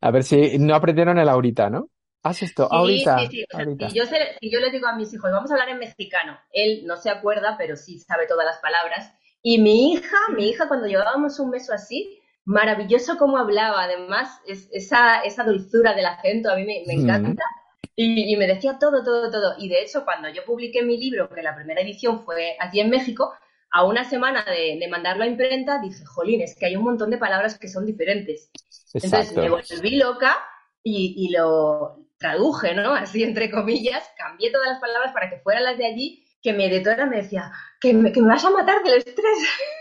A 0.00 0.11
ver 0.11 0.24
si 0.24 0.59
no 0.59 0.74
aprendieron 0.74 1.18
el 1.18 1.29
ahorita, 1.29 1.70
¿no? 1.70 1.90
Haz 2.27 2.43
esto, 2.43 2.69
Sí, 2.69 2.77
ahorita, 2.77 3.19
sí, 3.19 3.27
sí. 3.29 3.45
O 3.45 3.47
sea, 3.55 3.61
ahorita. 3.61 3.89
si 3.89 3.95
yo, 3.95 4.05
se- 4.07 4.37
si 4.41 4.51
yo 4.51 4.61
les 4.61 4.73
digo 4.73 4.87
a 4.89 4.97
mis 4.97 5.12
hijos, 5.15 5.31
vamos 5.31 5.51
a 5.51 5.55
hablar 5.55 5.69
en 5.71 5.79
mexicano, 5.79 6.39
él 6.53 6.85
no 6.87 6.97
se 6.97 7.11
acuerda, 7.11 7.57
pero 7.59 7.77
sí 7.77 7.99
sabe 8.01 8.27
todas 8.27 8.45
las 8.47 8.59
palabras. 8.59 9.12
Y 9.43 9.59
mi 9.61 9.93
hija, 9.93 10.17
mi 10.37 10.49
hija, 10.49 10.69
cuando 10.69 10.87
llevábamos 10.89 11.39
un 11.41 11.51
mes 11.51 11.69
o 11.71 11.75
así, 11.75 12.21
maravilloso 12.45 13.17
cómo 13.19 13.39
hablaba. 13.39 13.85
Además, 13.85 14.41
es- 14.47 14.69
esa, 14.73 15.21
esa 15.21 15.45
dulzura 15.45 15.95
del 15.95 16.07
acento 16.07 16.51
a 16.51 16.57
mí 16.57 16.65
me, 16.65 16.83
me 16.87 16.97
Mm. 16.97 17.01
encanta. 17.03 17.45
Y, 17.95 18.33
y 18.33 18.37
me 18.37 18.47
decía 18.47 18.79
todo, 18.79 19.03
todo, 19.05 19.31
todo. 19.31 19.55
Y 19.59 19.69
de 19.69 19.83
hecho, 19.83 20.05
cuando 20.05 20.29
yo 20.29 20.45
publiqué 20.45 20.83
mi 20.83 20.99
libro, 20.99 21.29
que 21.31 21.43
la 21.43 21.55
primera 21.57 21.81
edición 21.81 22.25
fue 22.25 22.57
aquí 22.61 22.81
en 22.81 22.91
México, 22.91 23.33
a 23.73 23.85
una 23.85 24.05
semana 24.05 24.45
de, 24.45 24.79
de 24.79 24.89
mandarlo 24.89 25.25
a 25.25 25.27
imprenta, 25.27 25.81
dije, 25.81 26.05
jolín, 26.05 26.41
es 26.43 26.57
que 26.57 26.67
hay 26.67 26.77
un 26.77 26.85
montón 26.85 27.11
de 27.11 27.19
palabras 27.19 27.59
que 27.59 27.69
son 27.69 27.87
diferentes. 27.87 28.51
Entonces 28.95 29.31
Exacto. 29.31 29.41
me 29.41 29.49
volví 29.51 29.97
loca 29.97 30.37
y, 30.83 31.15
y 31.17 31.31
lo 31.33 32.06
traduje, 32.18 32.74
¿no? 32.74 32.94
Así 32.94 33.22
entre 33.22 33.50
comillas, 33.50 34.05
cambié 34.16 34.50
todas 34.52 34.68
las 34.68 34.81
palabras 34.81 35.12
para 35.12 35.31
que 35.31 35.38
fueran 35.40 35.64
las 35.64 35.79
de 35.79 35.87
allí, 35.87 36.24
que 36.42 36.52
mi 36.52 36.64
editora 36.64 37.07
me 37.07 37.16
decía, 37.18 37.52
que 37.81 37.92
me, 37.94 38.12
que 38.12 38.20
me 38.22 38.29
vas 38.29 38.44
a 38.44 38.50
matar 38.50 38.83
del 38.83 38.98
estrés. 38.98 39.38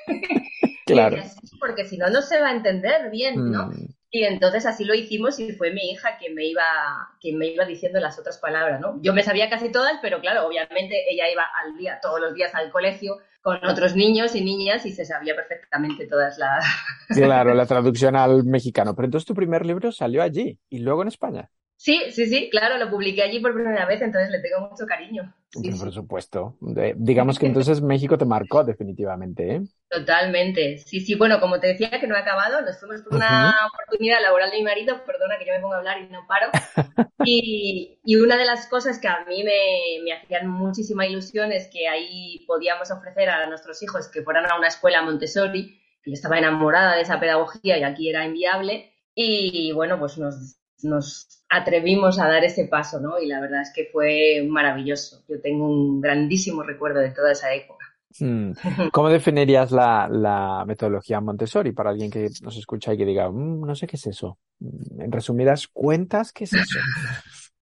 Claro. 0.86 1.18
decía, 1.18 1.42
"Sí, 1.44 1.58
porque 1.60 1.86
si 1.86 1.98
no, 1.98 2.10
no 2.10 2.22
se 2.22 2.40
va 2.40 2.50
a 2.50 2.56
entender 2.56 3.10
bien, 3.12 3.50
¿no? 3.52 3.70
Mm, 3.70 3.96
Y 4.12 4.24
entonces 4.24 4.66
así 4.66 4.86
lo 4.86 4.94
hicimos 4.96 5.40
y 5.40 5.52
fue 5.54 5.72
mi 5.72 5.92
hija 5.92 6.18
quien 6.18 6.36
me 6.36 6.46
iba, 6.46 6.64
quien 7.20 7.38
me 7.38 7.48
iba 7.48 7.66
diciendo 7.66 8.00
las 8.00 8.18
otras 8.18 8.38
palabras, 8.38 8.80
¿no? 8.80 8.98
Yo 9.02 9.14
me 9.14 9.24
sabía 9.24 9.50
casi 9.50 9.70
todas, 9.72 9.94
pero 10.02 10.22
claro, 10.22 10.48
obviamente 10.48 10.96
ella 11.12 11.30
iba 11.30 11.44
al 11.44 11.76
día, 11.78 12.00
todos 12.02 12.22
los 12.22 12.34
días 12.34 12.56
al 12.56 12.72
colegio 12.72 13.18
con 13.42 13.64
otros 13.66 13.96
niños 13.96 14.34
y 14.36 14.42
niñas 14.44 14.86
y 14.86 14.92
se 14.94 15.06
sabía 15.06 15.36
perfectamente 15.36 16.08
todas 16.08 16.38
las... 16.38 16.64
Claro, 17.10 17.54
la 17.56 17.66
traducción 17.66 18.16
al 18.16 18.44
mexicano. 18.44 18.94
Pero 18.96 19.06
entonces 19.06 19.26
tu 19.28 19.34
primer 19.36 19.66
libro 19.66 19.92
salió 19.92 20.22
allí 20.22 20.60
y 20.70 20.80
luego 20.80 21.02
en 21.02 21.08
España. 21.10 21.50
Sí, 21.78 22.12
sí, 22.12 22.26
sí, 22.28 22.50
claro, 22.50 22.78
lo 22.78 22.90
publiqué 22.90 23.24
allí 23.24 23.40
por 23.40 23.54
primera 23.54 23.86
vez, 23.86 24.02
entonces 24.02 24.30
le 24.32 24.40
tengo 24.40 24.68
mucho 24.70 24.86
cariño. 24.86 25.34
Sí, 25.50 25.62
Pero 25.62 25.78
sí, 25.78 25.86
por 25.86 25.92
supuesto. 25.94 26.58
Digamos 26.98 27.40
que 27.40 27.46
entonces 27.48 27.82
México 27.82 28.18
te 28.18 28.26
marcó 28.26 28.64
definitivamente, 28.64 29.56
¿eh? 29.56 29.62
totalmente. 29.90 30.78
Sí, 30.80 31.00
sí, 31.02 31.16
bueno, 31.16 31.40
como 31.40 31.60
te 31.60 31.68
decía 31.68 31.90
que 32.00 32.08
no 32.08 32.16
he 32.16 32.20
acabado, 32.20 32.62
nos 32.62 32.80
fuimos 32.80 33.02
por 33.02 33.16
una 33.16 33.54
oportunidad 33.74 34.22
laboral 34.22 34.52
de 34.52 34.58
mi 34.58 34.64
marido, 34.64 35.04
perdona 35.06 35.38
que 35.38 35.46
yo 35.46 35.54
me 35.54 35.60
pongo 35.62 35.74
a 35.76 35.78
hablar 35.78 36.02
y 36.02 36.08
no 36.10 36.26
paro. 36.28 36.52
Y, 37.28 38.00
y 38.04 38.18
una 38.18 38.38
de 38.38 38.46
las 38.46 38.68
cosas 38.68 39.00
que 39.00 39.08
a 39.08 39.26
mí 39.26 39.44
me, 39.44 40.04
me 40.04 40.14
hacían 40.14 40.48
muchísima 40.48 41.08
ilusión 41.08 41.52
es 41.52 41.68
que 41.72 41.88
ahí 41.88 42.46
podíamos 42.48 42.92
ofrecer 42.92 43.30
a 43.30 43.48
nuestros 43.48 43.82
hijos 43.84 44.10
que 44.10 44.22
fueran 44.24 44.52
a 44.52 44.58
una 44.58 44.68
escuela 44.68 45.02
Montessori, 45.02 45.82
Yo 46.06 46.14
estaba 46.14 46.38
enamorada 46.38 46.96
de 46.96 47.02
esa 47.02 47.20
pedagogía 47.20 47.78
y 47.80 47.84
aquí 47.84 48.10
era 48.10 48.26
inviable. 48.26 48.94
Y 49.16 49.72
bueno, 49.74 50.00
pues 50.00 50.18
nos, 50.20 50.58
nos 50.84 51.45
atrevimos 51.56 52.20
a 52.20 52.28
dar 52.28 52.44
ese 52.44 52.66
paso, 52.66 53.00
¿no? 53.00 53.20
Y 53.20 53.28
la 53.28 53.40
verdad 53.40 53.62
es 53.62 53.72
que 53.74 53.90
fue 53.92 54.46
maravilloso. 54.48 55.24
Yo 55.28 55.42
tengo 55.42 55.68
un 55.68 56.02
grandísimo 56.02 56.64
recuerdo 56.64 57.00
de 57.00 57.12
toda 57.12 57.32
esa 57.32 57.54
época. 57.54 57.86
Hmm. 58.20 58.52
¿Cómo 58.94 59.10
definirías 59.10 59.72
la, 59.72 60.08
la, 60.10 60.64
metodología 60.66 61.20
Montessori 61.22 61.72
para 61.72 61.90
alguien 61.90 62.12
que 62.12 62.30
nos 62.42 62.58
escucha 62.58 62.94
y 62.94 62.98
que 62.98 63.06
diga, 63.06 63.30
mm, 63.30 63.66
no 63.66 63.76
sé 63.76 63.88
qué 63.88 63.98
es 63.98 64.08
eso? 64.08 64.38
Mm, 64.60 65.02
en 65.02 65.12
resumidas 65.12 65.68
cuentas, 65.68 66.32
¿qué 66.32 66.46
es 66.46 66.54
eso? 66.54 66.80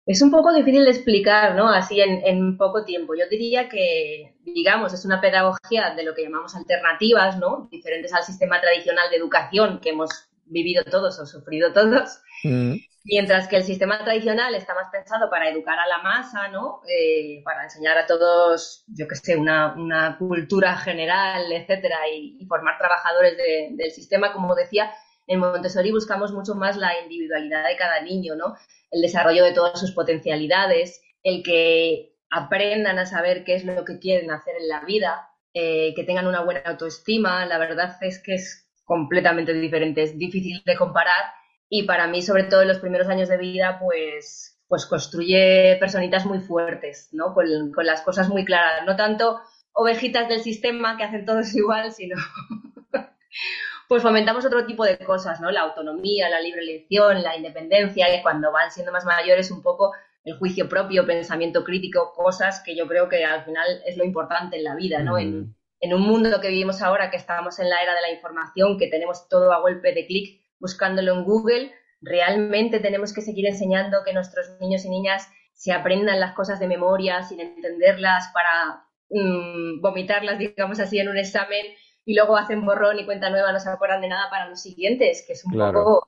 Es 0.06 0.21
un 0.21 0.32
poco 0.32 0.54
difícil 0.54 0.86
de 0.86 0.91
explicar, 0.91 1.56
¿no? 1.56 1.67
Así 1.67 2.00
en, 2.00 2.26
en, 2.26 2.58
poco 2.58 2.86
tiempo. 2.86 3.13
Yo 3.13 3.28
diría 3.30 3.67
que, 3.67 4.38
digamos, 4.45 4.93
es 4.93 5.04
una 5.04 5.19
pedagogía 5.19 5.93
de 5.95 6.04
lo 6.04 6.15
que 6.15 6.23
llamamos 6.23 6.56
alternativas, 6.56 7.38
¿no? 7.39 7.67
Diferentes 7.69 8.13
al 8.13 8.23
sistema 8.23 8.62
tradicional 8.62 9.10
de 9.10 9.17
educación 9.17 9.82
que 9.82 9.89
hemos 9.89 10.30
vivido 10.45 10.86
todos 10.86 11.19
o 11.19 11.26
sufrido 11.26 11.73
todos. 11.73 12.21
Mm. 12.45 12.76
Mientras 13.10 13.48
que 13.48 13.56
el 13.56 13.63
sistema 13.63 14.04
tradicional 14.04 14.54
está 14.54 14.76
más 14.76 14.89
pensado 14.91 15.30
para 15.30 15.50
educar 15.50 15.80
a 15.80 15.88
la 15.88 16.00
masa, 16.00 16.50
¿no? 16.50 16.82
Eh, 16.89 17.41
para 17.46 17.63
enseñar 17.63 17.98
a 17.98 18.06
todos, 18.06 18.84
yo 18.88 19.08
qué 19.08 19.15
sé, 19.15 19.38
una, 19.38 19.74
una, 19.76 20.17
cultura 20.17 20.76
general, 20.76 21.50
etcétera, 21.50 22.00
y, 22.13 22.46
formar 22.48 22.78
trabajadores 22.78 23.38
del 23.38 23.91
sistema, 23.91 24.34
como 24.34 24.56
decía, 24.56 24.91
en 25.26 25.39
Montessori 25.39 25.91
buscamos 25.91 26.34
mucho 26.34 26.54
más 26.56 26.76
la 26.76 27.00
individualidad 27.02 27.65
de 27.65 27.78
cada 27.78 28.02
niño, 28.02 28.36
¿no? 28.36 28.56
El 28.91 29.02
desarrollo 29.02 29.46
de 29.46 29.54
todas 29.54 29.80
sus 29.80 29.91
potencialidades, 29.93 31.02
el 31.24 31.43
que 31.43 32.13
aprendan 32.30 33.00
a 33.00 33.06
saber 33.06 33.46
qué 33.46 33.56
es 33.56 33.63
lo 33.63 33.86
que 33.86 34.00
quieren 34.00 34.32
hacer 34.32 34.56
en 34.60 34.67
la 34.67 34.82
vida, 34.82 35.30
eh, 35.54 35.93
que 35.96 36.04
tengan 36.04 36.28
una 36.28 36.43
buena 36.43 36.62
autoestima. 36.65 37.46
La 37.46 37.58
verdad 37.58 37.98
es 38.02 38.22
que 38.22 38.36
es 38.36 38.70
completamente 38.84 39.54
diferente, 39.54 40.04
es 40.04 40.17
difícil 40.17 40.62
de 40.65 40.76
comparar 40.76 41.37
y 41.69 41.84
para 41.84 42.08
mí, 42.08 42.21
sobre 42.21 42.43
todo 42.43 42.62
en 42.62 42.69
los 42.69 42.80
primeros 42.80 43.08
años 43.08 43.30
de 43.30 43.38
vida, 43.38 43.80
pues, 43.80 44.60
pues 44.67 44.86
construye 44.86 45.77
personitas 45.80 46.25
muy 46.25 46.39
fuertes, 46.39 47.10
¿no? 47.12 47.34
Con, 47.34 47.71
con 47.73 47.86
las 47.86 48.01
cosas 48.01 48.30
muy 48.30 48.45
claras, 48.45 48.86
no 48.86 48.95
tanto 48.95 49.41
ovejitas 49.73 50.27
del 50.27 50.41
sistema 50.41 50.97
que 50.97 51.03
hacen 51.03 51.25
todos 51.25 51.53
igual, 51.56 51.91
sino 51.91 52.17
pues 53.88 54.01
fomentamos 54.01 54.45
otro 54.45 54.65
tipo 54.65 54.86
de 54.86 54.97
cosas, 54.97 55.41
¿no? 55.41 55.51
La 55.51 55.62
autonomía, 55.62 56.30
la 56.30 56.41
libre 56.41 56.62
elección, 56.62 57.21
la 57.21 57.36
independencia, 57.36 58.13
y 58.13 58.21
cuando 58.21 58.51
van 58.51 58.71
siendo 58.71 58.91
más 58.91 59.06
mayores 59.06 59.51
un 59.51 59.62
poco 59.62 59.93
el 60.23 60.38
juicio 60.38 60.67
propio, 60.67 61.06
pensamiento 61.06 61.63
crítico, 61.63 62.12
cosas 62.13 62.62
que 62.65 62.75
yo 62.75 62.86
creo 62.88 63.08
que 63.08 63.23
al 63.23 63.45
final 63.45 63.82
es 63.86 63.95
lo 63.95 64.03
importante 64.03 64.58
en 64.58 64.65
la 64.65 64.75
vida, 64.75 65.01
¿no? 65.01 65.17
En, 65.17 65.56
en 65.80 65.93
un 65.93 66.01
mundo 66.01 66.41
que 66.41 66.49
vivimos 66.49 66.82
ahora, 66.82 67.10
que 67.10 67.17
estamos 67.17 67.60
en 67.60 67.69
la 67.69 67.82
era 67.82 67.93
de 67.93 68.01
la 68.01 68.12
información, 68.12 68.77
que 68.77 68.88
tenemos 68.88 69.30
todo 69.30 69.53
a 69.53 69.62
golpe 69.62 69.93
de 69.93 70.06
clic, 70.06 70.41
buscándolo 70.60 71.13
en 71.13 71.24
Google, 71.24 71.72
realmente 72.02 72.80
tenemos 72.80 73.13
que 73.13 73.22
seguir 73.22 73.48
enseñando 73.48 74.04
que 74.06 74.13
nuestros 74.13 74.50
niños 74.60 74.86
y 74.86 74.89
niñas 74.89 75.28
se 75.54 75.72
aprendan 75.72 76.20
las 76.20 76.34
cosas 76.34 76.60
de 76.60 76.67
memoria 76.67 77.24
sin 77.24 77.39
entenderlas 77.39 78.30
para 78.34 78.86
mm, 79.10 79.82
vomitarlas, 79.82 80.38
digamos 80.38 80.80
así, 80.80 81.00
en 81.00 81.10
un 81.10 81.17
examen 81.17 81.65
y 82.06 82.15
luego 82.15 82.38
hacen 82.38 82.65
borrón 82.65 83.00
y 83.00 83.06
cuenta 83.06 83.30
nueva, 83.30 83.52
no 83.52 83.60
se 83.60 83.70
acuerdan 83.70 84.00
de 84.00 84.08
nada 84.08 84.30
para 84.30 84.48
los 84.48 84.62
siguientes, 84.62 85.26
que 85.28 85.34
es 85.34 85.43
un 85.43 85.52
poco... 85.52 86.08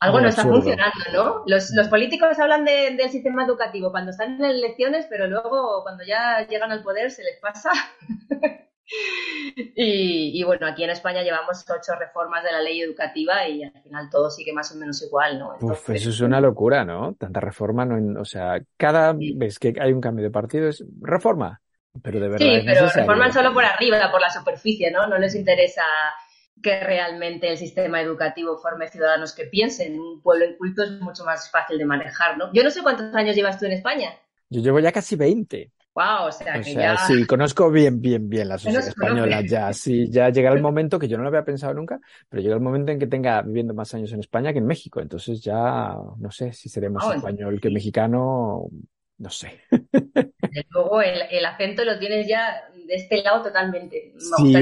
algo 0.00 0.20
no 0.20 0.28
está 0.28 0.42
funcionando, 0.42 1.00
¿no? 1.14 1.42
Los, 1.46 1.70
los 1.74 1.88
políticos 1.88 2.38
hablan 2.38 2.66
del 2.66 3.08
sistema 3.08 3.44
educativo 3.44 3.90
cuando 3.90 4.10
están 4.10 4.34
en 4.34 4.44
elecciones, 4.44 5.06
pero 5.08 5.28
luego 5.28 5.82
cuando 5.82 6.04
ya 6.04 6.46
llegan 6.46 6.72
al 6.72 6.82
poder 6.82 7.10
se 7.10 7.22
les 7.22 7.40
pasa 7.40 7.70
Y, 9.74 10.42
bueno, 10.44 10.66
aquí 10.66 10.84
en 10.84 10.90
España 10.90 11.22
llevamos 11.22 11.64
ocho 11.68 11.92
reformas 11.98 12.42
de 12.42 12.52
la 12.52 12.60
ley 12.60 12.80
educativa 12.80 13.46
y 13.46 13.62
al 13.62 13.82
final 13.82 14.08
todo 14.10 14.30
sigue 14.30 14.52
más 14.52 14.72
o 14.74 14.78
menos 14.78 15.02
igual, 15.02 15.38
¿no? 15.38 15.56
Uf, 15.60 15.90
eso 15.90 16.10
es 16.10 16.20
una 16.20 16.40
locura, 16.40 16.84
¿no? 16.84 17.14
Tanta 17.14 17.40
reforma, 17.40 17.84
no, 17.84 18.20
o 18.20 18.24
sea, 18.24 18.60
cada 18.76 19.14
vez 19.16 19.58
que 19.58 19.74
hay 19.80 19.92
un 19.92 20.00
cambio 20.00 20.24
de 20.24 20.30
partido 20.30 20.68
es 20.68 20.84
reforma, 21.00 21.60
pero 22.02 22.20
de 22.20 22.28
verdad. 22.28 22.46
Sí, 22.46 22.62
pero 22.64 22.88
reforman 22.88 23.32
solo 23.32 23.52
por 23.52 23.64
arriba, 23.64 24.10
por 24.10 24.20
la 24.20 24.30
superficie, 24.30 24.90
¿no? 24.90 25.06
No 25.06 25.18
les 25.18 25.34
interesa 25.34 25.82
que 26.62 26.80
realmente 26.80 27.48
el 27.48 27.56
sistema 27.56 28.00
educativo 28.00 28.58
forme 28.58 28.88
ciudadanos 28.88 29.34
que 29.34 29.44
piensen. 29.44 29.98
Un 29.98 30.20
pueblo 30.20 30.44
inculto 30.46 30.82
es 30.82 30.90
mucho 31.00 31.24
más 31.24 31.50
fácil 31.50 31.78
de 31.78 31.84
manejar, 31.84 32.36
¿no? 32.36 32.52
Yo 32.52 32.62
no 32.62 32.70
sé 32.70 32.82
cuántos 32.82 33.14
años 33.14 33.34
llevas 33.34 33.58
tú 33.58 33.66
en 33.66 33.72
España. 33.72 34.10
Yo 34.48 34.60
llevo 34.60 34.80
ya 34.80 34.92
casi 34.92 35.16
20. 35.16 35.72
Wow, 35.94 36.28
o 36.28 36.32
sea, 36.32 36.60
que 36.60 36.74
ya... 36.74 36.96
Sí, 36.98 37.26
conozco 37.26 37.70
bien, 37.70 38.00
bien, 38.00 38.28
bien 38.28 38.48
la 38.48 38.58
sociedad 38.58 38.86
española 38.86 39.42
ya. 39.42 39.72
Sí, 39.72 40.08
ya 40.08 40.30
llega 40.30 40.52
el 40.52 40.62
momento 40.62 40.98
que 40.98 41.08
yo 41.08 41.16
no 41.16 41.24
lo 41.24 41.28
había 41.28 41.44
pensado 41.44 41.74
nunca, 41.74 42.00
pero 42.28 42.42
llega 42.42 42.54
el 42.54 42.60
momento 42.60 42.92
en 42.92 42.98
que 42.98 43.06
tenga 43.06 43.42
viviendo 43.42 43.74
más 43.74 43.92
años 43.94 44.12
en 44.12 44.20
España 44.20 44.52
que 44.52 44.58
en 44.58 44.66
México. 44.66 45.00
Entonces 45.00 45.40
ya 45.40 45.96
no 46.18 46.30
sé 46.30 46.52
si 46.52 46.68
seré 46.68 46.90
más 46.90 47.04
ah, 47.06 47.16
español 47.16 47.60
que 47.60 47.70
mexicano, 47.70 48.68
no 49.20 49.28
sé. 49.28 49.60
luego 50.70 51.02
el, 51.02 51.44
acento 51.44 51.84
lo 51.84 51.98
tienes 51.98 52.26
ya 52.26 52.70
de 52.86 52.94
este 52.94 53.22
lado 53.22 53.42
totalmente. 53.42 54.14
sí, 54.38 54.56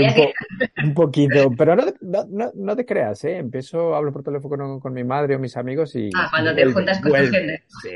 un, 0.85 0.95
poquito, 0.95 1.51
pero 1.57 1.77
no, 1.77 1.85
no, 2.29 2.51
no, 2.55 2.77
te 2.77 2.85
creas, 2.85 3.25
¿eh? 3.25 3.37
Empiezo, 3.37 3.95
hablo 3.95 4.13
por 4.13 4.25
teléfono 4.25 4.81
con, 4.81 4.93
mi 4.93 5.05
madre 5.05 5.37
o 5.37 5.39
mis 5.39 5.57
amigos 5.57 5.95
y... 5.95 6.11
Ah, 6.15 6.27
cuando 6.29 6.55
te 6.55 6.67
juntas 6.73 7.01
con 7.01 7.13
tu 7.13 7.17
gente. 7.17 7.63
Sí, 7.83 7.89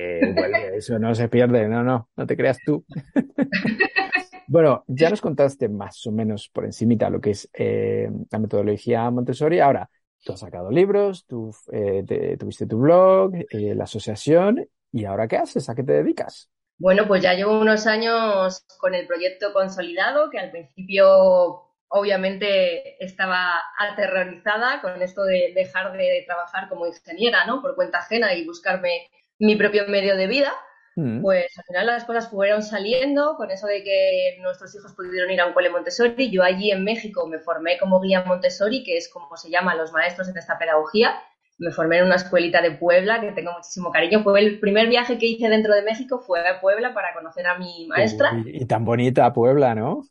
eso 0.77 0.98
no 1.01 1.14
se 1.16 1.29
pierde, 1.29 1.68
no, 1.68 1.83
no, 1.83 2.09
no 2.16 2.27
te 2.27 2.37
creas 2.37 2.59
tú. 2.64 2.85
bueno, 4.46 4.85
ya 4.87 5.11
nos 5.11 5.20
contaste 5.20 5.68
más 5.68 6.07
o 6.07 6.12
menos 6.12 6.48
por 6.48 6.64
encimita 6.64 7.11
lo 7.11 7.20
que 7.20 7.31
es 7.31 7.51
eh, 7.55 8.09
la 8.31 8.38
metodología 8.38 9.11
Montessori. 9.11 9.59
Ahora, 9.59 9.90
tú 10.25 10.33
has 10.33 10.40
sacado 10.40 10.70
libros, 10.70 11.27
tú 11.27 11.53
eh, 11.72 12.37
tuviste 12.38 12.66
tu 12.66 12.79
blog, 12.79 13.35
eh, 13.51 13.75
la 13.75 13.85
asociación, 13.85 14.64
¿y 14.92 15.05
ahora 15.07 15.27
qué 15.27 15.38
haces? 15.38 15.68
¿A 15.68 15.75
qué 15.75 15.83
te 15.83 15.94
dedicas? 15.94 16.52
Bueno, 16.83 17.07
pues 17.07 17.23
ya 17.23 17.35
llevo 17.35 17.61
unos 17.61 17.87
años 17.87 18.66
con 18.81 18.92
el 18.92 19.07
proyecto 19.07 19.53
consolidado, 19.53 20.31
que 20.31 20.40
al 20.40 20.51
principio 20.51 21.62
obviamente 21.87 23.05
estaba 23.05 23.62
aterrorizada 23.79 24.81
con 24.81 25.01
esto 25.01 25.23
de 25.23 25.53
dejar 25.55 25.92
de 25.92 26.25
trabajar 26.27 26.68
como 26.68 26.88
ingeniera, 26.88 27.45
¿no? 27.47 27.62
Por 27.62 27.77
cuenta 27.77 27.99
ajena 27.99 28.35
y 28.35 28.45
buscarme 28.45 29.09
mi 29.38 29.55
propio 29.55 29.87
medio 29.87 30.16
de 30.16 30.27
vida. 30.27 30.53
Mm. 30.97 31.23
Pues 31.23 31.57
al 31.57 31.64
final 31.66 31.87
las 31.87 32.05
cosas 32.05 32.29
fueron 32.29 32.64
saliendo 32.64 33.37
con 33.37 33.53
eso 33.53 33.68
de 33.68 33.85
que 33.85 34.38
nuestros 34.40 34.75
hijos 34.75 34.92
pudieron 34.95 35.31
ir 35.31 35.40
a 35.40 35.47
un 35.47 35.53
cole 35.53 35.71
Montessori. 35.71 36.33
Yo 36.33 36.42
allí 36.42 36.73
en 36.73 36.83
México 36.83 37.29
me 37.29 37.38
formé 37.38 37.79
como 37.79 38.01
guía 38.01 38.25
Montessori, 38.25 38.83
que 38.83 38.97
es 38.97 39.09
como 39.09 39.37
se 39.37 39.51
llaman 39.51 39.79
los 39.79 39.92
maestros 39.92 40.29
en 40.29 40.37
esta 40.37 40.59
pedagogía 40.59 41.14
me 41.62 41.70
formé 41.70 41.98
en 41.98 42.07
una 42.07 42.16
escuelita 42.16 42.61
de 42.61 42.72
Puebla 42.72 43.20
que 43.20 43.31
tengo 43.33 43.53
muchísimo 43.53 43.92
cariño. 43.92 44.22
Fue 44.25 44.40
el 44.40 44.59
primer 44.59 44.88
viaje 44.88 45.16
que 45.16 45.27
hice 45.27 45.48
dentro 45.48 45.75
de 45.75 45.83
México, 45.83 46.20
fue 46.27 46.46
a 46.46 46.61
Puebla 46.61 46.92
para 46.92 47.14
conocer 47.14 47.46
a 47.46 47.57
mi 47.57 47.87
maestra. 47.87 48.33
Y, 48.44 48.66
tan 48.66 48.85
bonita 48.85 49.33
Puebla, 49.33 49.75
¿no? 49.75 50.03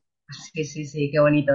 Sí, 0.53 0.63
sí, 0.63 0.85
sí, 0.85 1.11
qué 1.11 1.19
bonito. 1.19 1.51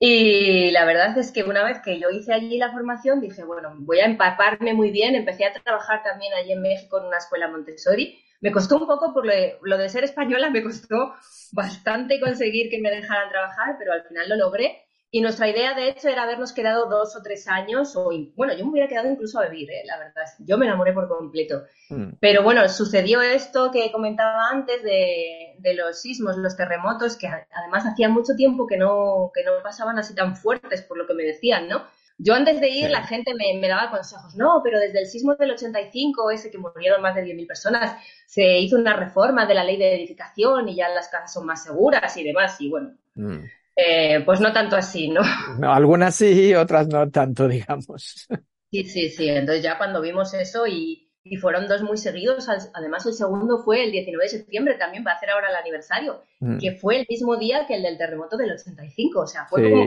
Y 0.00 0.72
la 0.72 0.84
verdad 0.84 1.16
es 1.16 1.30
que 1.30 1.44
una 1.44 1.62
vez 1.62 1.78
que 1.84 2.00
yo 2.00 2.10
hice 2.10 2.32
allí 2.32 2.58
la 2.58 2.72
formación, 2.72 3.20
dije, 3.20 3.44
bueno, 3.44 3.72
voy 3.78 4.00
a 4.00 4.06
empaparme 4.06 4.74
muy 4.74 4.90
bien. 4.90 5.14
Empecé 5.14 5.44
a 5.44 5.52
trabajar 5.52 6.02
también 6.02 6.32
allí 6.34 6.52
en 6.52 6.62
México 6.62 6.98
en 6.98 7.06
una 7.06 7.18
escuela 7.18 7.48
Montessori. 7.48 8.18
Me 8.40 8.50
costó 8.50 8.78
un 8.78 8.86
poco, 8.86 9.12
por 9.12 9.26
lo 9.26 9.78
de 9.78 9.88
ser 9.88 10.02
española, 10.02 10.50
me 10.50 10.62
costó 10.62 11.14
bastante 11.52 12.18
conseguir 12.18 12.70
que 12.70 12.80
me 12.80 12.90
dejaran 12.90 13.28
trabajar, 13.28 13.76
pero 13.78 13.92
al 13.92 14.02
final 14.02 14.28
lo 14.30 14.36
logré. 14.36 14.86
Y 15.12 15.20
nuestra 15.22 15.48
idea, 15.48 15.74
de 15.74 15.88
hecho, 15.88 16.08
era 16.08 16.22
habernos 16.22 16.52
quedado 16.52 16.88
dos 16.88 17.16
o 17.16 17.22
tres 17.22 17.48
años, 17.48 17.96
o 17.96 18.10
bueno, 18.36 18.54
yo 18.54 18.64
me 18.64 18.70
hubiera 18.70 18.86
quedado 18.86 19.10
incluso 19.10 19.40
a 19.40 19.48
vivir, 19.48 19.68
¿eh? 19.70 19.82
la 19.84 19.98
verdad. 19.98 20.22
Yo 20.38 20.56
me 20.56 20.66
enamoré 20.66 20.92
por 20.92 21.08
completo. 21.08 21.64
Mm. 21.88 22.12
Pero 22.20 22.44
bueno, 22.44 22.68
sucedió 22.68 23.20
esto 23.20 23.72
que 23.72 23.90
comentaba 23.90 24.50
antes 24.50 24.84
de, 24.84 25.56
de, 25.58 25.74
los 25.74 26.00
sismos, 26.00 26.36
los 26.36 26.56
terremotos, 26.56 27.16
que 27.16 27.26
además 27.26 27.86
hacía 27.86 28.08
mucho 28.08 28.36
tiempo 28.36 28.68
que 28.68 28.76
no, 28.76 29.32
que 29.34 29.42
no 29.42 29.52
pasaban 29.64 29.98
así 29.98 30.14
tan 30.14 30.36
fuertes, 30.36 30.82
por 30.82 30.96
lo 30.96 31.08
que 31.08 31.14
me 31.14 31.24
decían, 31.24 31.68
¿no? 31.68 31.82
Yo 32.22 32.34
antes 32.34 32.60
de 32.60 32.68
ir, 32.68 32.90
la 32.90 33.02
gente 33.02 33.32
me, 33.34 33.58
me, 33.58 33.66
daba 33.66 33.90
consejos. 33.90 34.36
No, 34.36 34.60
pero 34.62 34.78
desde 34.78 35.00
el 35.00 35.06
sismo 35.06 35.34
del 35.36 35.52
85, 35.52 36.30
ese 36.30 36.50
que 36.50 36.58
murieron 36.58 37.00
más 37.00 37.14
de 37.14 37.24
10.000 37.24 37.46
personas, 37.48 37.96
se 38.26 38.58
hizo 38.58 38.76
una 38.76 38.94
reforma 38.94 39.46
de 39.46 39.54
la 39.54 39.64
ley 39.64 39.78
de 39.78 39.94
edificación 39.94 40.68
y 40.68 40.76
ya 40.76 40.88
las 40.90 41.08
casas 41.08 41.32
son 41.32 41.46
más 41.46 41.64
seguras 41.64 42.16
y 42.18 42.22
demás. 42.22 42.60
Y 42.60 42.68
bueno, 42.68 42.94
mm. 43.14 43.38
Eh, 43.82 44.20
pues 44.24 44.40
no 44.40 44.52
tanto 44.52 44.76
así, 44.76 45.08
¿no? 45.08 45.22
No, 45.58 45.72
algunas 45.72 46.14
sí, 46.14 46.54
otras 46.54 46.88
no 46.88 47.10
tanto, 47.10 47.48
digamos. 47.48 48.28
Sí, 48.70 48.84
sí, 48.84 49.08
sí. 49.08 49.28
Entonces 49.28 49.62
ya 49.62 49.78
cuando 49.78 50.00
vimos 50.00 50.34
eso 50.34 50.66
y, 50.66 51.06
fueron 51.40 51.68
dos 51.68 51.82
muy 51.82 51.96
seguidos, 51.96 52.48
además 52.74 53.06
el 53.06 53.12
segundo 53.12 53.58
fue 53.62 53.84
el 53.84 53.92
19 53.92 54.24
de 54.24 54.28
septiembre, 54.28 54.74
también 54.74 55.04
va 55.06 55.12
a 55.12 55.14
hacer 55.14 55.30
ahora 55.30 55.50
el 55.50 55.56
aniversario, 55.56 56.24
mm. 56.40 56.58
que 56.58 56.72
fue 56.72 56.98
el 56.98 57.06
mismo 57.08 57.36
día 57.36 57.66
que 57.68 57.76
el 57.76 57.82
del 57.82 57.98
terremoto 57.98 58.36
del 58.36 58.52
85. 58.52 59.20
O 59.20 59.26
sea, 59.26 59.46
fue 59.46 59.70
como 59.70 59.84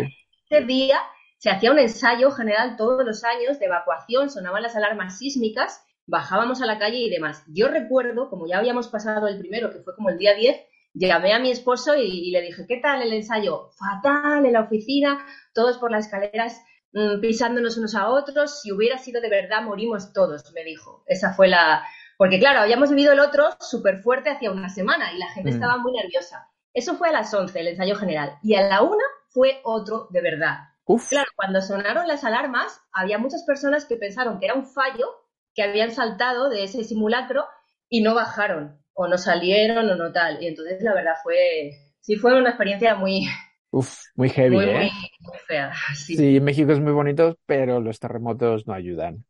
ese 0.50 0.66
día 0.66 1.00
se 1.38 1.50
hacía 1.50 1.72
un 1.72 1.80
ensayo 1.80 2.32
general 2.32 2.78
todos 2.78 3.04
los 3.06 3.24
años 3.26 3.60
de 3.60 3.66
evacuación, 3.66 4.30
sonaban 4.30 4.64
las 4.64 4.78
alarmas 4.78 5.18
sísmicas, 5.18 5.84
bajábamos 6.06 6.62
a 6.62 6.66
la 6.66 6.80
calle 6.80 7.00
y 7.00 7.10
demás. 7.10 7.44
Yo 7.48 7.68
recuerdo, 7.68 8.30
como 8.30 8.48
ya 8.48 8.60
habíamos 8.60 8.88
pasado 8.88 9.28
el 9.28 9.40
primero, 9.40 9.70
que 9.70 9.80
fue 9.80 9.96
como 9.96 10.10
el 10.10 10.18
día 10.18 10.36
10, 10.36 10.56
llamé 10.94 11.34
a 11.34 11.40
mi 11.40 11.52
esposo 11.52 11.96
y, 11.96 12.32
le 12.32 12.42
dije, 12.42 12.66
¿qué 12.68 12.78
tal 12.78 13.02
el 13.02 13.14
ensayo? 13.14 13.70
Fatal, 13.72 14.46
en 14.46 14.54
la 14.54 14.62
oficina, 14.62 15.26
todos 15.54 15.78
por 15.78 15.92
las 15.92 16.06
escaleras 16.06 16.62
mm, 16.94 17.20
pisándonos 17.22 17.78
unos 17.78 17.96
a 17.96 18.10
otros, 18.10 18.62
si 18.62 18.72
hubiera 18.72 18.98
sido 18.98 19.22
de 19.22 19.30
verdad, 19.30 19.64
morimos 19.64 20.14
todos, 20.14 20.52
me 20.54 20.64
dijo. 20.64 21.04
Esa 21.08 21.34
fue 21.34 21.48
la... 21.48 21.84
Porque 22.18 22.40
claro, 22.40 22.60
habíamos 22.60 22.90
vivido 22.92 23.12
el 23.14 23.20
otro 23.20 23.50
súper 23.60 23.98
fuerte 23.98 24.30
hacía 24.30 24.52
una 24.52 24.70
semana 24.70 25.12
y 25.14 25.18
la 25.18 25.30
gente 25.30 25.52
Mm. 25.52 25.54
estaba 25.56 25.78
muy 25.78 25.92
nerviosa. 25.94 26.48
Eso 26.74 26.96
fue 26.96 27.10
a 27.10 27.12
las 27.12 27.34
11, 27.34 27.60
el 27.60 27.68
ensayo 27.70 27.96
general. 27.96 28.38
Y 28.44 28.56
a 28.56 28.62
la 28.68 28.82
una 28.82 29.04
fue 29.30 29.62
otro 29.64 30.08
de 30.12 30.22
verdad. 30.22 30.58
Uf, 30.86 31.10
Claro, 31.10 31.32
cuando 31.36 31.62
sonaron 31.62 32.08
las 32.08 32.24
alarmas, 32.24 32.82
había 32.92 33.18
muchas 33.18 33.44
personas 33.44 33.86
que 33.86 33.96
pensaron 33.96 34.40
que 34.40 34.46
era 34.46 34.56
un 34.56 34.66
fallo, 34.66 35.08
que 35.56 35.64
habían 35.64 35.92
saltado 35.92 36.50
de 36.50 36.64
ese 36.64 36.84
simulacro 36.84 37.46
y 37.90 38.02
no 38.02 38.16
bajaron, 38.16 38.83
o 38.94 39.08
no 39.08 39.18
salieron, 39.18 39.90
o 39.90 39.96
no 39.96 40.12
tal. 40.12 40.42
Y 40.44 40.48
entonces 40.48 40.82
la 40.82 40.94
verdad 40.94 41.14
fue, 41.24 41.72
sí 42.02 42.16
fue 42.16 42.38
una 42.40 42.50
experiencia 42.50 42.96
muy, 42.96 43.28
uf, 43.72 43.98
muy 44.16 44.30
heavy, 44.30 44.56
muy, 44.56 44.66
¿eh? 44.66 44.80
muy, 44.80 44.90
muy 45.22 45.38
fea. 45.48 45.72
Sí. 45.96 46.18
Sí, 46.18 46.40
México 46.40 46.72
es 46.72 46.80
muy 46.80 46.92
bonito, 46.94 47.38
pero 47.46 47.80
los 47.82 48.00
terremotos 48.00 48.68
no 48.68 48.74
ayudan. 48.74 49.26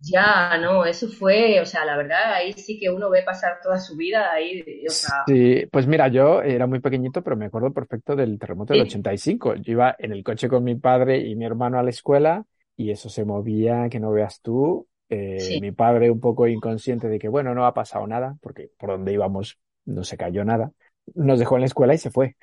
Ya, 0.00 0.56
no, 0.58 0.84
eso 0.84 1.08
fue, 1.08 1.60
o 1.60 1.66
sea, 1.66 1.84
la 1.84 1.96
verdad, 1.96 2.34
ahí 2.34 2.52
sí 2.54 2.78
que 2.78 2.90
uno 2.90 3.10
ve 3.10 3.22
pasar 3.22 3.60
toda 3.62 3.78
su 3.78 3.96
vida 3.96 4.32
ahí, 4.32 4.62
o 4.88 4.92
sea, 4.92 5.24
Sí, 5.24 5.66
pues 5.72 5.88
mira, 5.88 6.06
yo 6.06 6.40
era 6.42 6.68
muy 6.68 6.78
pequeñito, 6.78 7.20
pero 7.22 7.36
me 7.36 7.46
acuerdo 7.46 7.72
perfecto 7.72 8.14
del 8.14 8.38
terremoto 8.38 8.72
del 8.74 8.82
Sí. 8.82 8.82
85. 8.82 9.56
Yo 9.56 9.72
iba 9.72 9.96
en 9.98 10.12
el 10.12 10.22
coche 10.22 10.48
con 10.48 10.62
mi 10.62 10.76
padre 10.76 11.18
y 11.18 11.34
mi 11.34 11.44
hermano 11.44 11.78
a 11.80 11.82
la 11.82 11.90
escuela 11.90 12.44
y 12.76 12.90
eso 12.92 13.08
se 13.08 13.24
movía, 13.24 13.88
que 13.90 13.98
no 13.98 14.12
veas 14.12 14.40
tú. 14.40 14.86
Eh, 15.08 15.38
Sí. 15.40 15.60
mi 15.60 15.72
padre 15.72 16.10
un 16.10 16.20
poco 16.20 16.46
inconsciente 16.48 17.08
de 17.08 17.18
que, 17.18 17.28
bueno, 17.28 17.54
no 17.54 17.66
ha 17.66 17.74
pasado 17.74 18.06
nada, 18.06 18.36
porque 18.40 18.70
por 18.76 18.90
donde 18.90 19.12
íbamos 19.12 19.58
no 19.84 20.02
se 20.04 20.16
cayó 20.16 20.44
nada. 20.44 20.72
Nos 21.14 21.38
dejó 21.38 21.56
en 21.56 21.60
la 21.60 21.66
escuela 21.66 21.94
y 21.94 21.98
se 21.98 22.10
fue. 22.10 22.36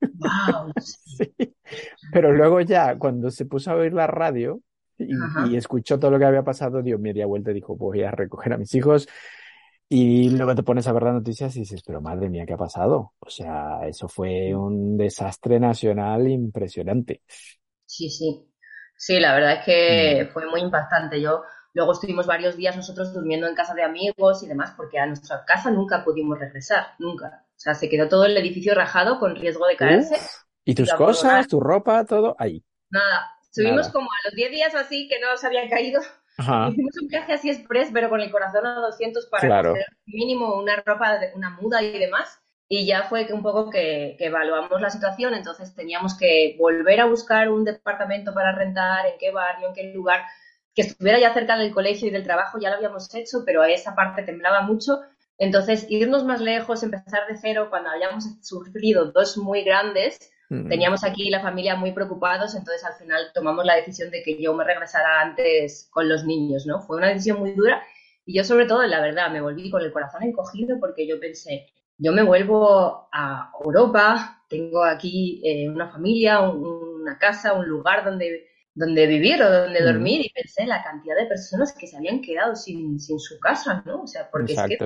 wow, 0.00 0.72
Sí. 0.80 1.32
Pero 2.12 2.32
luego 2.32 2.60
ya, 2.60 2.98
cuando 2.98 3.30
se 3.30 3.46
puso 3.46 3.70
a 3.70 3.76
oír 3.76 3.92
la 3.92 4.06
radio 4.06 4.60
y, 4.98 5.56
escuchó 5.56 5.98
todo 5.98 6.10
lo 6.10 6.18
que 6.18 6.24
había 6.24 6.42
pasado, 6.42 6.82
dio 6.82 6.98
media 6.98 7.26
vuelta 7.26 7.50
y 7.50 7.54
dijo, 7.54 7.76
voy 7.76 8.02
a 8.02 8.10
recoger 8.10 8.52
a 8.52 8.58
mis 8.58 8.74
hijos. 8.74 9.08
Y 9.88 10.30
luego 10.30 10.54
te 10.54 10.64
pones 10.64 10.88
a 10.88 10.92
ver 10.92 11.04
las 11.04 11.14
noticias 11.14 11.54
y 11.56 11.60
dices, 11.60 11.82
pero 11.86 12.00
madre 12.00 12.28
mía, 12.28 12.44
¿qué 12.44 12.54
ha 12.54 12.58
pasado? 12.58 13.12
O 13.20 13.30
sea, 13.30 13.86
eso 13.86 14.08
fue 14.08 14.52
un 14.54 14.96
desastre 14.96 15.60
nacional 15.60 16.28
impresionante. 16.28 17.22
Sí, 17.84 18.10
sí. 18.10 18.50
Sí, 18.96 19.20
la 19.20 19.34
verdad 19.34 19.58
es 19.58 19.64
que 19.64 20.28
fue 20.32 20.46
muy 20.50 20.60
impactante. 20.60 21.20
Yo 21.20 21.42
luego 21.76 21.92
estuvimos 21.92 22.26
varios 22.26 22.56
días 22.56 22.74
nosotros 22.74 23.12
durmiendo 23.12 23.46
en 23.46 23.54
casa 23.54 23.74
de 23.74 23.82
amigos 23.84 24.42
y 24.42 24.48
demás, 24.48 24.72
porque 24.76 24.98
a 24.98 25.06
nuestra 25.06 25.44
casa 25.44 25.70
nunca 25.70 26.02
pudimos 26.04 26.38
regresar, 26.38 26.86
nunca. 26.98 27.44
O 27.50 27.58
sea, 27.58 27.74
se 27.74 27.88
quedó 27.90 28.08
todo 28.08 28.24
el 28.24 28.36
edificio 28.36 28.74
rajado 28.74 29.20
con 29.20 29.36
riesgo 29.36 29.66
de 29.66 29.76
caerse. 29.76 30.16
Y 30.64 30.74
tus 30.74 30.90
cosas, 30.94 31.46
tu 31.46 31.60
ropa, 31.60 32.04
todo 32.06 32.34
ahí. 32.38 32.64
Nada. 32.90 33.30
Subimos 33.50 33.88
como 33.90 34.06
a 34.10 34.28
los 34.28 34.34
10 34.34 34.50
días 34.50 34.74
o 34.74 34.78
así 34.78 35.06
que 35.08 35.20
no 35.20 35.36
se 35.36 35.46
había 35.46 35.68
caído. 35.68 36.00
Ajá. 36.38 36.68
Hicimos 36.72 36.96
un 37.00 37.08
viaje 37.08 37.32
así 37.34 37.50
express, 37.50 37.90
pero 37.92 38.08
con 38.08 38.20
el 38.20 38.30
corazón 38.30 38.66
a 38.66 38.80
200 38.80 39.26
para 39.26 39.46
Claro. 39.46 39.74
mínimo 40.06 40.56
una 40.58 40.76
ropa, 40.84 41.18
de- 41.18 41.32
una 41.34 41.50
muda 41.50 41.82
y 41.82 41.98
demás. 41.98 42.40
Y 42.68 42.84
ya 42.86 43.04
fue 43.04 43.26
que 43.26 43.32
un 43.32 43.42
poco 43.42 43.70
que, 43.70 44.16
que 44.18 44.26
evaluamos 44.26 44.80
la 44.80 44.90
situación, 44.90 45.34
entonces 45.34 45.74
teníamos 45.74 46.16
que 46.18 46.56
volver 46.58 47.00
a 47.00 47.04
buscar 47.06 47.48
un 47.48 47.64
departamento 47.64 48.34
para 48.34 48.52
rentar, 48.52 49.06
en 49.06 49.18
qué 49.20 49.30
barrio, 49.30 49.68
en 49.68 49.74
qué 49.74 49.92
lugar, 49.94 50.22
que 50.76 50.82
estuviera 50.82 51.18
ya 51.18 51.34
cerca 51.34 51.56
del 51.58 51.72
colegio 51.74 52.08
y 52.08 52.12
del 52.12 52.24
trabajo, 52.24 52.58
ya 52.60 52.70
lo 52.70 52.76
habíamos 52.76 53.12
hecho, 53.14 53.44
pero 53.46 53.62
a 53.62 53.70
esa 53.70 53.96
parte 53.96 54.22
temblaba 54.22 54.62
mucho. 54.62 55.00
Entonces, 55.38 55.86
irnos 55.90 56.24
más 56.24 56.40
lejos, 56.40 56.82
empezar 56.82 57.26
de 57.28 57.36
cero, 57.40 57.68
cuando 57.70 57.90
habíamos 57.90 58.24
sufrido 58.42 59.12
dos 59.12 59.36
muy 59.38 59.64
grandes, 59.64 60.18
Mm. 60.48 60.68
teníamos 60.68 61.02
aquí 61.02 61.28
la 61.28 61.40
familia 61.40 61.74
muy 61.74 61.90
preocupados, 61.92 62.54
entonces 62.54 62.84
al 62.84 62.94
final 62.94 63.32
tomamos 63.34 63.64
la 63.64 63.74
decisión 63.74 64.10
de 64.12 64.22
que 64.22 64.40
yo 64.40 64.54
me 64.54 64.62
regresara 64.64 65.20
antes 65.20 65.88
con 65.92 66.08
los 66.08 66.24
niños, 66.24 66.66
¿no? 66.66 66.80
Fue 66.82 66.98
una 66.98 67.08
decisión 67.08 67.40
muy 67.40 67.52
dura 67.52 67.82
y 68.24 68.36
yo 68.36 68.44
sobre 68.44 68.66
todo, 68.66 68.84
la 68.86 69.00
verdad, 69.00 69.30
me 69.30 69.40
volví 69.40 69.70
con 69.70 69.82
el 69.82 69.92
corazón 69.92 70.22
encogido 70.22 70.78
porque 70.80 71.06
yo 71.06 71.18
pensé, 71.20 71.66
yo 71.98 72.12
me 72.12 72.22
vuelvo 72.22 73.08
a 73.12 73.50
Europa, 73.64 74.42
tengo 74.48 74.84
aquí 74.84 75.40
eh, 75.44 75.68
una 75.68 75.88
familia, 75.90 76.40
un- 76.40 77.00
una 77.02 77.18
casa, 77.18 77.52
un 77.54 77.66
lugar 77.66 78.04
donde, 78.04 78.46
donde 78.76 79.08
vivir 79.08 79.42
o 79.42 79.50
donde 79.50 79.80
Mm. 79.80 79.84
dormir 79.84 80.20
y 80.24 80.30
pensé 80.30 80.62
en 80.62 80.68
la 80.70 80.84
cantidad 80.84 81.16
de 81.16 81.26
personas 81.26 81.74
que 81.74 81.88
se 81.88 81.96
habían 81.96 82.22
quedado 82.22 82.54
sin, 82.56 83.00
sin 83.00 83.18
su 83.18 83.40
casa, 83.40 83.82
¿no? 83.86 84.02
O 84.02 84.06
sea, 84.06 84.30
porque 84.30 84.54
es 84.54 84.62
que 84.62 84.78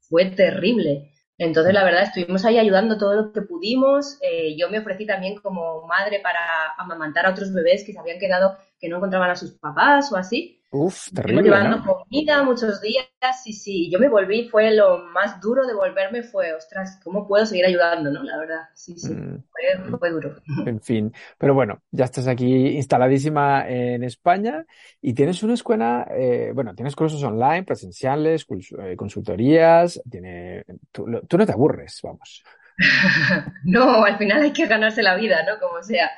fue 0.00 0.26
terrible. 0.32 1.12
Entonces, 1.38 1.72
la 1.74 1.84
verdad, 1.84 2.02
estuvimos 2.04 2.44
ahí 2.44 2.58
ayudando 2.58 2.98
todo 2.98 3.14
lo 3.14 3.32
que 3.32 3.42
pudimos. 3.42 4.18
Eh, 4.22 4.56
yo 4.58 4.70
me 4.70 4.80
ofrecí 4.80 5.06
también 5.06 5.36
como 5.40 5.86
madre 5.86 6.20
para 6.20 6.40
amamantar 6.78 7.26
a 7.26 7.30
otros 7.30 7.52
bebés 7.52 7.84
que 7.84 7.92
se 7.92 8.00
habían 8.00 8.18
quedado, 8.18 8.58
que 8.80 8.88
no 8.88 8.96
encontraban 8.96 9.30
a 9.30 9.36
sus 9.36 9.52
papás 9.58 10.10
o 10.12 10.16
así. 10.16 10.57
Uf, 10.70 11.10
terrible, 11.12 11.42
llevando 11.42 11.76
¿no? 11.76 11.84
comida 11.84 12.42
muchos 12.42 12.80
días, 12.80 13.06
sí, 13.42 13.52
sí. 13.52 13.90
Yo 13.90 13.98
me 13.98 14.08
volví, 14.08 14.48
fue 14.48 14.70
lo 14.74 14.98
más 14.98 15.40
duro 15.40 15.66
de 15.66 15.74
volverme, 15.74 16.22
fue, 16.22 16.52
ostras, 16.54 17.00
¿cómo 17.04 17.26
puedo 17.26 17.46
seguir 17.46 17.66
ayudando, 17.66 18.10
no? 18.10 18.22
La 18.22 18.38
verdad, 18.38 18.68
sí, 18.74 18.98
sí, 18.98 19.14
Mm. 19.14 19.44
fue, 19.50 19.98
fue 19.98 20.10
duro. 20.10 20.36
En 20.64 20.80
fin, 20.80 21.12
pero 21.38 21.54
bueno, 21.54 21.82
ya 21.92 22.04
estás 22.04 22.26
aquí 22.26 22.68
instaladísima 22.76 23.66
en 23.68 24.02
España 24.04 24.66
y 25.00 25.14
tienes 25.14 25.42
una 25.42 25.54
escuela, 25.54 26.06
eh, 26.10 26.50
bueno, 26.54 26.74
tienes 26.74 26.96
cursos 26.96 27.22
online, 27.22 27.62
presenciales, 27.64 28.44
eh, 28.82 28.96
consultorías, 28.96 30.00
tiene, 30.10 30.64
tú, 30.92 31.06
tú 31.28 31.38
no 31.38 31.46
te 31.46 31.52
aburres, 31.52 32.00
vamos. 32.02 32.46
No, 33.64 34.04
al 34.04 34.18
final 34.18 34.42
hay 34.42 34.52
que 34.52 34.66
ganarse 34.66 35.02
la 35.02 35.16
vida, 35.16 35.42
¿no? 35.44 35.58
Como 35.58 35.82
sea. 35.82 36.10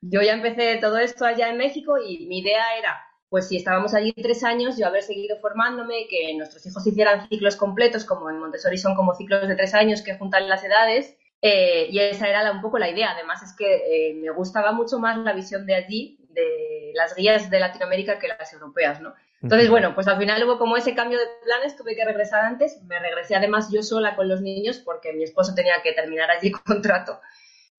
Yo 0.00 0.22
ya 0.22 0.34
empecé 0.34 0.78
todo 0.80 0.98
esto 0.98 1.24
allá 1.26 1.48
en 1.50 1.58
México 1.58 1.96
y 1.98 2.26
mi 2.26 2.40
idea 2.40 2.64
era, 2.78 2.98
pues 3.30 3.48
si 3.48 3.56
estábamos 3.56 3.94
allí 3.94 4.12
tres 4.12 4.44
años, 4.44 4.76
yo 4.76 4.86
haber 4.86 5.02
seguido 5.02 5.38
formándome, 5.38 6.08
que 6.08 6.34
nuestros 6.36 6.66
hijos 6.66 6.86
hicieran 6.86 7.28
ciclos 7.28 7.56
completos, 7.56 8.04
como 8.04 8.28
en 8.30 8.38
Montessori 8.40 8.76
son 8.78 8.96
como 8.96 9.14
ciclos 9.14 9.48
de 9.48 9.56
tres 9.56 9.74
años 9.74 10.02
que 10.02 10.18
juntan 10.18 10.48
las 10.48 10.64
edades, 10.64 11.16
eh, 11.42 11.86
y 11.90 12.00
esa 12.00 12.28
era 12.28 12.42
la- 12.42 12.52
un 12.52 12.60
poco 12.60 12.78
la 12.78 12.90
idea. 12.90 13.12
Además 13.12 13.42
es 13.42 13.54
que 13.56 14.10
eh, 14.10 14.14
me 14.14 14.30
gustaba 14.30 14.72
mucho 14.72 14.98
más 14.98 15.16
la 15.18 15.32
visión 15.32 15.64
de 15.66 15.74
allí, 15.76 16.18
de 16.30 16.92
las 16.94 17.14
guías 17.16 17.50
de 17.50 17.60
Latinoamérica, 17.60 18.18
que 18.18 18.28
las 18.28 18.52
europeas, 18.52 19.00
¿no? 19.00 19.14
Entonces, 19.42 19.70
bueno, 19.70 19.94
pues 19.94 20.06
al 20.08 20.18
final 20.18 20.42
hubo 20.44 20.58
como 20.58 20.76
ese 20.76 20.94
cambio 20.94 21.18
de 21.18 21.24
planes, 21.44 21.76
tuve 21.76 21.96
que 21.96 22.04
regresar 22.04 22.44
antes, 22.44 22.82
me 22.82 22.98
regresé 22.98 23.34
además 23.36 23.70
yo 23.72 23.82
sola 23.82 24.14
con 24.14 24.28
los 24.28 24.42
niños 24.42 24.78
porque 24.80 25.12
mi 25.14 25.24
esposo 25.24 25.54
tenía 25.54 25.80
que 25.82 25.92
terminar 25.92 26.30
allí 26.30 26.50
contrato 26.66 27.20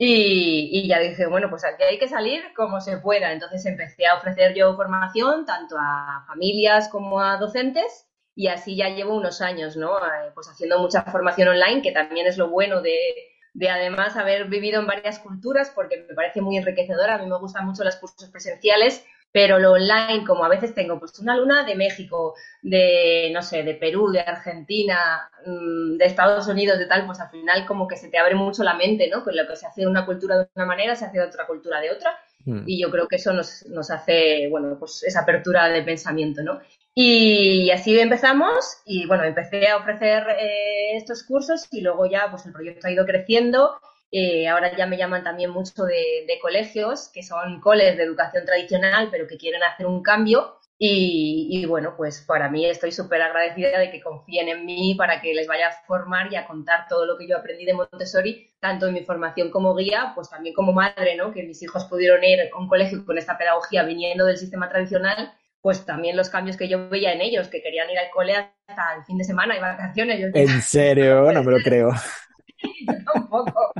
y, 0.03 0.87
ya 0.87 0.99
dije, 0.99 1.27
bueno, 1.27 1.51
pues 1.51 1.63
aquí 1.63 1.83
hay 1.83 1.99
que 1.99 2.07
salir 2.07 2.41
como 2.55 2.81
se 2.81 2.97
pueda. 2.97 3.31
Entonces 3.31 3.63
empecé 3.67 4.07
a 4.07 4.15
ofrecer 4.15 4.55
yo 4.55 4.75
formación 4.75 5.45
tanto 5.45 5.75
a 5.79 6.23
familias 6.27 6.89
como 6.89 7.21
a 7.21 7.37
docentes 7.37 8.07
y 8.33 8.47
así 8.47 8.75
ya 8.75 8.89
llevo 8.89 9.15
unos 9.15 9.41
años, 9.41 9.77
¿no? 9.77 9.95
Eh, 9.99 10.31
Pues 10.33 10.49
haciendo 10.49 10.79
mucha 10.79 11.03
formación 11.03 11.49
online, 11.49 11.83
que 11.83 11.91
también 11.91 12.25
es 12.25 12.39
lo 12.39 12.49
bueno 12.49 12.81
de, 12.81 12.97
de 13.53 13.69
además 13.69 14.17
haber 14.17 14.47
vivido 14.47 14.81
en 14.81 14.87
varias 14.87 15.19
culturas 15.19 15.71
porque 15.75 16.03
me 16.09 16.15
parece 16.15 16.41
muy 16.41 16.57
enriquecedora. 16.57 17.15
A 17.15 17.17
mí 17.19 17.27
me 17.27 17.37
gustan 17.37 17.67
mucho 17.67 17.83
los 17.83 17.97
cursos 17.97 18.27
presenciales, 18.31 19.05
pero 19.31 19.59
lo 19.59 19.73
online, 19.73 20.25
como 20.25 20.43
a 20.43 20.49
veces 20.49 20.73
tengo 20.75 20.99
pues 20.99 21.17
una 21.19 21.33
alumna 21.33 21.63
de 21.63 21.75
México, 21.75 22.35
de, 22.61 23.29
no 23.33 23.41
sé, 23.41 23.63
de 23.63 23.75
Perú, 23.75 24.11
de 24.11 24.19
Argentina, 24.19 25.29
mm, 25.45 25.97
de 25.97 26.05
Estados 26.05 26.47
Unidos, 26.47 26.77
de 26.77 26.85
tal, 26.85 27.05
pues 27.05 27.19
al 27.19 27.29
final 27.29 27.65
como 27.65 27.87
que 27.87 27.97
se 27.97 28.09
te 28.09 28.17
abre 28.17 28.35
mucho 28.35 28.63
la 28.63 28.75
mente, 28.75 29.09
¿no? 29.09 29.23
Con 29.23 29.35
lo 29.35 29.47
que 29.47 29.55
se 29.55 29.67
hace 29.67 29.87
una 29.87 30.05
cultura 30.05 30.37
de 30.37 30.49
una 30.55 30.65
manera, 30.65 30.95
se 30.95 31.05
hace 31.05 31.19
de 31.19 31.25
otra 31.25 31.47
cultura 31.47 31.79
de 31.79 31.91
otra. 31.91 32.17
Mm. 32.45 32.63
Y 32.65 32.81
yo 32.81 32.89
creo 32.89 33.07
que 33.07 33.15
eso 33.17 33.31
nos, 33.33 33.65
nos 33.67 33.89
hace, 33.91 34.47
bueno, 34.49 34.77
pues 34.77 35.03
esa 35.03 35.21
apertura 35.21 35.69
de 35.69 35.83
pensamiento, 35.83 36.41
¿no? 36.43 36.59
Y 36.93 37.71
así 37.71 37.97
empezamos 37.97 38.81
y 38.85 39.07
bueno, 39.07 39.23
empecé 39.23 39.69
a 39.69 39.77
ofrecer 39.77 40.23
eh, 40.37 40.97
estos 40.97 41.23
cursos 41.23 41.67
y 41.71 41.81
luego 41.81 42.05
ya 42.05 42.27
pues 42.29 42.45
el 42.45 42.51
proyecto 42.51 42.87
ha 42.87 42.91
ido 42.91 43.05
creciendo. 43.05 43.79
Eh, 44.11 44.47
ahora 44.47 44.75
ya 44.75 44.85
me 44.87 44.97
llaman 44.97 45.23
también 45.23 45.51
mucho 45.51 45.83
de, 45.85 46.25
de 46.27 46.39
colegios, 46.41 47.09
que 47.13 47.23
son 47.23 47.61
coles 47.61 47.95
de 47.97 48.03
educación 48.03 48.45
tradicional, 48.45 49.07
pero 49.09 49.27
que 49.27 49.37
quieren 49.37 49.63
hacer 49.63 49.87
un 49.87 50.03
cambio. 50.03 50.57
Y, 50.77 51.47
y 51.51 51.65
bueno, 51.67 51.93
pues 51.95 52.21
para 52.21 52.49
mí 52.49 52.65
estoy 52.65 52.91
súper 52.91 53.21
agradecida 53.21 53.77
de 53.79 53.91
que 53.91 54.01
confíen 54.01 54.49
en 54.49 54.65
mí 54.65 54.95
para 54.95 55.21
que 55.21 55.33
les 55.33 55.47
vaya 55.47 55.67
a 55.67 55.85
formar 55.85 56.33
y 56.33 56.35
a 56.35 56.47
contar 56.47 56.87
todo 56.89 57.05
lo 57.05 57.17
que 57.17 57.27
yo 57.27 57.37
aprendí 57.37 57.65
de 57.65 57.75
Montessori, 57.75 58.51
tanto 58.59 58.87
en 58.87 58.95
mi 58.95 59.03
formación 59.03 59.51
como 59.51 59.75
guía, 59.75 60.11
pues 60.15 60.29
también 60.29 60.55
como 60.55 60.73
madre, 60.73 61.15
¿no? 61.15 61.31
Que 61.31 61.43
mis 61.43 61.61
hijos 61.61 61.85
pudieron 61.85 62.23
ir 62.23 62.39
a 62.41 62.57
un 62.57 62.67
colegio 62.67 63.05
con 63.05 63.17
esta 63.17 63.37
pedagogía 63.37 63.83
viniendo 63.83 64.25
del 64.25 64.37
sistema 64.37 64.69
tradicional, 64.69 65.31
pues 65.61 65.85
también 65.85 66.17
los 66.17 66.29
cambios 66.29 66.57
que 66.57 66.67
yo 66.67 66.89
veía 66.89 67.13
en 67.13 67.21
ellos, 67.21 67.47
que 67.47 67.61
querían 67.61 67.89
ir 67.91 67.99
al 67.99 68.09
cole 68.09 68.35
hasta 68.35 68.95
el 68.97 69.03
fin 69.05 69.19
de 69.19 69.23
semana 69.23 69.55
y 69.55 69.59
vacaciones. 69.59 70.19
Yo 70.19 70.27
En 70.33 70.61
serio, 70.63 71.31
no 71.31 71.43
me 71.43 71.51
lo 71.51 71.59
creo. 71.59 71.91
tampoco. 73.13 73.73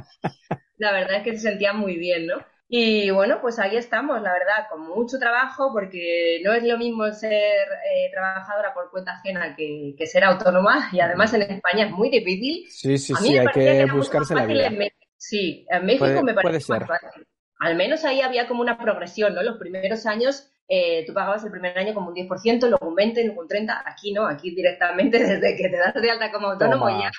La 0.77 0.91
verdad 0.91 1.17
es 1.17 1.23
que 1.23 1.33
se 1.37 1.49
sentía 1.49 1.73
muy 1.73 1.97
bien, 1.97 2.27
¿no? 2.27 2.37
Y 2.73 3.09
bueno, 3.11 3.39
pues 3.41 3.59
ahí 3.59 3.75
estamos, 3.75 4.21
la 4.21 4.31
verdad, 4.31 4.67
con 4.69 4.81
mucho 4.87 5.19
trabajo, 5.19 5.71
porque 5.73 6.39
no 6.43 6.53
es 6.53 6.63
lo 6.63 6.77
mismo 6.77 7.11
ser 7.11 7.31
eh, 7.33 8.09
trabajadora 8.13 8.73
por 8.73 8.89
cuenta 8.91 9.11
ajena 9.11 9.55
que, 9.57 9.93
que 9.97 10.07
ser 10.07 10.23
autónoma, 10.23 10.89
y 10.93 11.01
además 11.01 11.33
en 11.33 11.41
España 11.43 11.85
es 11.87 11.91
muy 11.91 12.09
difícil. 12.09 12.65
Sí, 12.69 12.97
sí, 12.97 13.13
sí, 13.13 13.37
hay 13.37 13.47
que 13.47 13.81
mucho 13.83 13.97
buscarse 13.97 14.33
la 14.35 14.45
vida. 14.45 14.67
en. 14.67 14.89
Sí, 15.17 15.67
en 15.69 15.85
México 15.85 16.05
Puede- 16.05 16.23
me 16.23 16.33
parece 16.33 16.61
ser. 16.61 16.79
más 16.87 16.87
fácil. 17.01 17.27
al 17.59 17.75
menos 17.75 18.03
ahí 18.05 18.21
había 18.21 18.47
como 18.47 18.61
una 18.61 18.77
progresión, 18.79 19.35
¿no? 19.35 19.43
Los 19.43 19.57
primeros 19.57 20.05
años 20.05 20.51
eh, 20.73 21.03
tú 21.05 21.13
pagabas 21.13 21.43
el 21.43 21.51
primer 21.51 21.77
año 21.77 21.93
como 21.93 22.07
un 22.07 22.15
10%, 22.15 22.69
luego 22.69 22.87
un 22.87 22.95
20%, 22.95 23.25
luego 23.25 23.41
un 23.41 23.47
30%. 23.49 23.81
Aquí 23.85 24.13
no, 24.13 24.25
aquí 24.25 24.55
directamente 24.55 25.19
desde 25.27 25.57
que 25.57 25.67
te 25.67 25.77
das 25.77 25.93
de 25.93 26.09
alta 26.09 26.31
como 26.31 26.47
autónomo 26.47 26.87
ya 26.89 27.11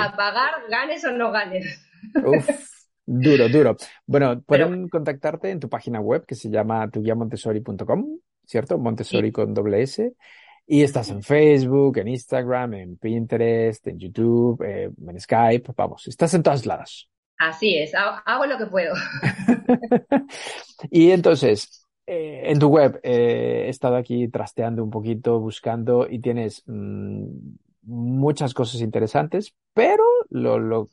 a 0.00 0.16
pagar, 0.16 0.52
ganes 0.70 1.04
o 1.04 1.10
no 1.10 1.32
ganes. 1.32 1.84
Uf, 2.24 2.48
duro, 3.04 3.48
duro. 3.48 3.76
Bueno, 4.06 4.40
pueden 4.42 4.88
contactarte 4.88 5.50
en 5.50 5.58
tu 5.58 5.68
página 5.68 6.00
web 6.00 6.24
que 6.24 6.36
se 6.36 6.50
llama 6.50 6.88
tuguiamontessori.com, 6.88 8.20
¿cierto? 8.46 8.78
Montessori 8.78 9.32
con 9.32 9.54
doble 9.54 9.82
S. 9.82 10.12
Y 10.64 10.82
estás 10.82 11.10
en 11.10 11.24
Facebook, 11.24 11.98
en 11.98 12.06
Instagram, 12.06 12.74
en 12.74 12.96
Pinterest, 12.96 13.84
en 13.88 13.98
YouTube, 13.98 14.62
eh, 14.62 14.88
en 15.04 15.20
Skype, 15.20 15.72
vamos, 15.76 16.06
estás 16.06 16.32
en 16.34 16.44
todos 16.44 16.64
lados. 16.64 17.10
Así 17.38 17.76
es, 17.76 17.92
hago 17.94 18.46
lo 18.46 18.56
que 18.56 18.66
puedo. 18.66 18.94
y 20.90 21.10
entonces, 21.10 21.77
eh, 22.10 22.50
en 22.50 22.58
tu 22.58 22.68
web 22.68 22.98
eh, 23.02 23.64
he 23.66 23.68
estado 23.68 23.96
aquí 23.96 24.28
trasteando 24.28 24.82
un 24.82 24.88
poquito, 24.90 25.38
buscando 25.40 26.08
y 26.08 26.20
tienes 26.20 26.62
mm, 26.66 27.26
muchas 27.82 28.54
cosas 28.54 28.80
interesantes, 28.80 29.54
pero 29.74 30.04
lo, 30.30 30.86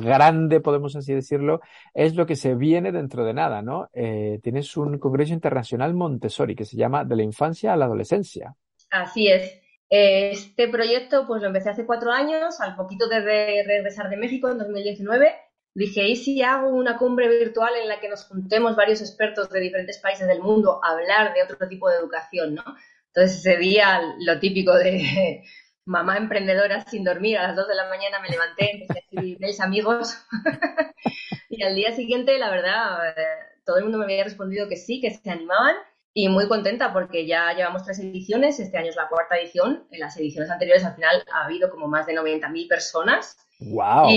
grande, 0.00 0.60
podemos 0.60 0.96
así 0.96 1.14
decirlo, 1.14 1.62
es 1.94 2.14
lo 2.14 2.26
que 2.26 2.36
se 2.36 2.54
viene 2.54 2.92
dentro 2.92 3.24
de 3.24 3.32
nada, 3.32 3.62
¿no? 3.62 3.88
Eh, 3.94 4.38
tienes 4.42 4.76
un 4.76 4.98
Congreso 4.98 5.32
Internacional 5.32 5.94
Montessori 5.94 6.54
que 6.54 6.66
se 6.66 6.76
llama 6.76 7.06
De 7.06 7.16
la 7.16 7.22
Infancia 7.22 7.72
a 7.72 7.76
la 7.78 7.86
Adolescencia. 7.86 8.54
Así 8.90 9.28
es. 9.28 9.62
Este 9.88 10.68
proyecto 10.68 11.26
pues 11.26 11.40
lo 11.40 11.48
empecé 11.48 11.70
hace 11.70 11.86
cuatro 11.86 12.12
años, 12.12 12.60
al 12.60 12.76
poquito 12.76 13.08
de 13.08 13.20
regresar 13.66 14.10
de 14.10 14.18
México 14.18 14.50
en 14.50 14.58
2019 14.58 15.32
dije, 15.74 16.08
¿y 16.08 16.16
si 16.16 16.42
hago 16.42 16.68
una 16.68 16.96
cumbre 16.96 17.28
virtual 17.28 17.74
en 17.76 17.88
la 17.88 18.00
que 18.00 18.08
nos 18.08 18.24
juntemos 18.24 18.76
varios 18.76 19.00
expertos 19.00 19.48
de 19.50 19.60
diferentes 19.60 19.98
países 19.98 20.26
del 20.26 20.40
mundo 20.40 20.80
a 20.82 20.92
hablar 20.92 21.32
de 21.34 21.42
otro 21.42 21.68
tipo 21.68 21.88
de 21.88 21.96
educación, 21.96 22.54
¿no? 22.54 22.64
Entonces 23.08 23.38
ese 23.38 23.56
día 23.56 24.00
lo 24.20 24.38
típico 24.38 24.74
de 24.74 25.42
mamá 25.84 26.16
emprendedora 26.16 26.84
sin 26.84 27.04
dormir, 27.04 27.38
a 27.38 27.48
las 27.48 27.56
2 27.56 27.68
de 27.68 27.74
la 27.74 27.88
mañana 27.88 28.20
me 28.20 28.28
levanté, 28.28 28.72
empecé 28.72 28.98
a 28.98 29.02
escribir 29.02 29.38
mis 29.40 29.60
amigos 29.60 30.16
y 31.48 31.62
al 31.62 31.74
día 31.74 31.92
siguiente, 31.92 32.38
la 32.38 32.50
verdad, 32.50 33.08
eh, 33.10 33.24
todo 33.64 33.78
el 33.78 33.84
mundo 33.84 33.98
me 33.98 34.04
había 34.04 34.24
respondido 34.24 34.68
que 34.68 34.76
sí, 34.76 35.00
que 35.00 35.10
se 35.10 35.30
animaban 35.30 35.76
y 36.12 36.28
muy 36.28 36.48
contenta 36.48 36.92
porque 36.92 37.26
ya 37.26 37.52
llevamos 37.54 37.84
tres 37.84 37.98
ediciones, 38.00 38.58
este 38.58 38.78
año 38.78 38.90
es 38.90 38.96
la 38.96 39.08
cuarta 39.08 39.36
edición, 39.36 39.86
en 39.90 40.00
las 40.00 40.16
ediciones 40.16 40.50
anteriores 40.50 40.84
al 40.84 40.94
final 40.94 41.24
ha 41.32 41.44
habido 41.44 41.70
como 41.70 41.88
más 41.88 42.06
de 42.06 42.14
90.000 42.14 42.68
personas 42.68 43.36
Wow. 43.60 44.08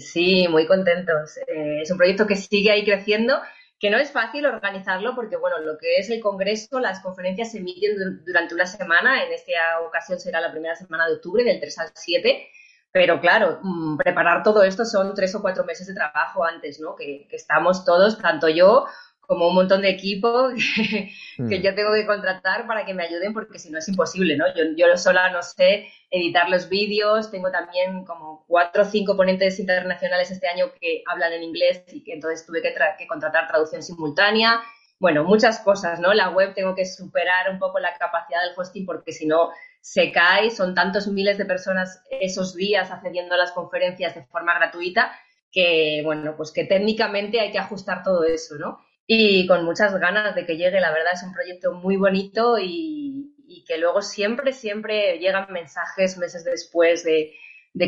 Sí, 0.00 0.48
muy 0.48 0.66
contentos. 0.66 1.36
Eh, 1.46 1.82
es 1.82 1.90
un 1.90 1.98
proyecto 1.98 2.26
que 2.26 2.36
sigue 2.36 2.70
ahí 2.70 2.84
creciendo, 2.84 3.40
que 3.78 3.90
no 3.90 3.98
es 3.98 4.10
fácil 4.10 4.46
organizarlo 4.46 5.14
porque, 5.14 5.36
bueno, 5.36 5.58
lo 5.60 5.76
que 5.78 5.96
es 5.96 6.08
el 6.10 6.20
congreso, 6.20 6.80
las 6.80 7.00
conferencias 7.00 7.52
se 7.52 7.58
emiten 7.58 8.22
durante 8.24 8.54
una 8.54 8.66
semana. 8.66 9.22
En 9.24 9.32
esta 9.32 9.80
ocasión 9.86 10.18
será 10.18 10.40
la 10.40 10.50
primera 10.50 10.74
semana 10.76 11.06
de 11.06 11.14
octubre, 11.14 11.44
del 11.44 11.60
3 11.60 11.78
al 11.78 11.90
7. 11.94 12.48
Pero 12.90 13.20
claro, 13.20 13.58
mm, 13.62 13.96
preparar 13.96 14.42
todo 14.44 14.62
esto 14.62 14.84
son 14.84 15.14
tres 15.14 15.34
o 15.34 15.42
cuatro 15.42 15.64
meses 15.64 15.86
de 15.88 15.94
trabajo 15.94 16.44
antes, 16.44 16.78
¿no? 16.80 16.94
Que 16.94 17.26
estamos 17.32 17.84
todos, 17.84 18.18
tanto 18.18 18.48
yo 18.48 18.86
como 19.26 19.48
un 19.48 19.54
montón 19.54 19.82
de 19.82 19.90
equipo 19.90 20.48
que, 21.36 21.38
mm. 21.38 21.62
yo 21.62 21.74
tengo 21.74 21.92
que 21.92 22.06
contratar 22.06 22.66
para 22.66 22.84
que 22.84 22.94
me 22.94 23.04
ayuden 23.04 23.32
porque 23.32 23.58
si 23.58 23.70
no 23.70 23.78
es 23.78 23.88
imposible, 23.88 24.36
¿no? 24.36 24.46
Yo, 24.54 24.64
yo 24.76 24.96
sola 24.96 25.30
no 25.30 25.42
sé 25.42 25.88
editar 26.10 26.48
los 26.48 26.68
vídeos, 26.68 27.30
tengo 27.30 27.50
también 27.50 28.04
como 28.04 28.44
cuatro 28.46 28.82
o 28.82 28.84
cinco 28.84 29.16
ponentes 29.16 29.58
internacionales 29.58 30.30
este 30.30 30.48
año 30.48 30.66
que 30.80 31.02
hablan 31.06 31.32
en 31.32 31.42
inglés 31.42 31.84
y 31.92 32.04
que 32.04 32.14
entonces 32.14 32.46
tuve 32.46 32.62
que, 32.62 32.74
que 32.98 33.06
contratar 33.06 33.48
traducción 33.48 33.82
simultánea. 33.82 34.60
Bueno, 35.00 35.24
muchas 35.24 35.58
cosas, 35.58 35.98
¿no? 36.00 36.14
La 36.14 36.30
web 36.30 36.54
tengo 36.54 36.74
que 36.74 36.86
superar 36.86 37.50
un 37.50 37.58
poco 37.58 37.78
la 37.78 37.96
capacidad 37.98 38.42
del 38.42 38.52
hosting 38.56 38.86
porque 38.86 39.12
si 39.12 39.26
no 39.26 39.50
se 39.80 40.12
cae, 40.12 40.50
son 40.50 40.74
tantos 40.74 41.08
miles 41.08 41.36
de 41.36 41.44
personas 41.44 42.02
esos 42.10 42.54
días 42.54 42.90
accediendo 42.90 43.34
a 43.34 43.38
las 43.38 43.52
conferencias 43.52 44.14
de 44.14 44.24
forma 44.24 44.54
gratuita 44.54 45.12
que, 45.54 46.02
bueno, 46.04 46.34
pues 46.36 46.50
que 46.52 46.64
técnicamente 46.64 47.38
hay 47.38 47.52
que 47.52 47.58
ajustar 47.58 48.02
todo 48.02 48.24
eso, 48.24 48.56
¿no? 48.56 48.80
Y 49.06 49.46
con 49.46 49.64
muchas 49.64 49.94
ganas 49.98 50.34
de 50.34 50.46
que 50.46 50.56
llegue. 50.56 50.80
La 50.80 50.92
verdad 50.92 51.12
es 51.14 51.22
un 51.22 51.32
proyecto 51.32 51.72
muy 51.72 51.96
bonito 51.96 52.56
y, 52.58 53.30
que 53.66 53.78
luego 53.78 54.02
siempre, 54.02 54.52
siempre 54.52 55.18
llegan 55.18 55.46
mensajes 55.50 56.18
meses 56.18 56.44
después 56.44 57.04
de, 57.04 57.32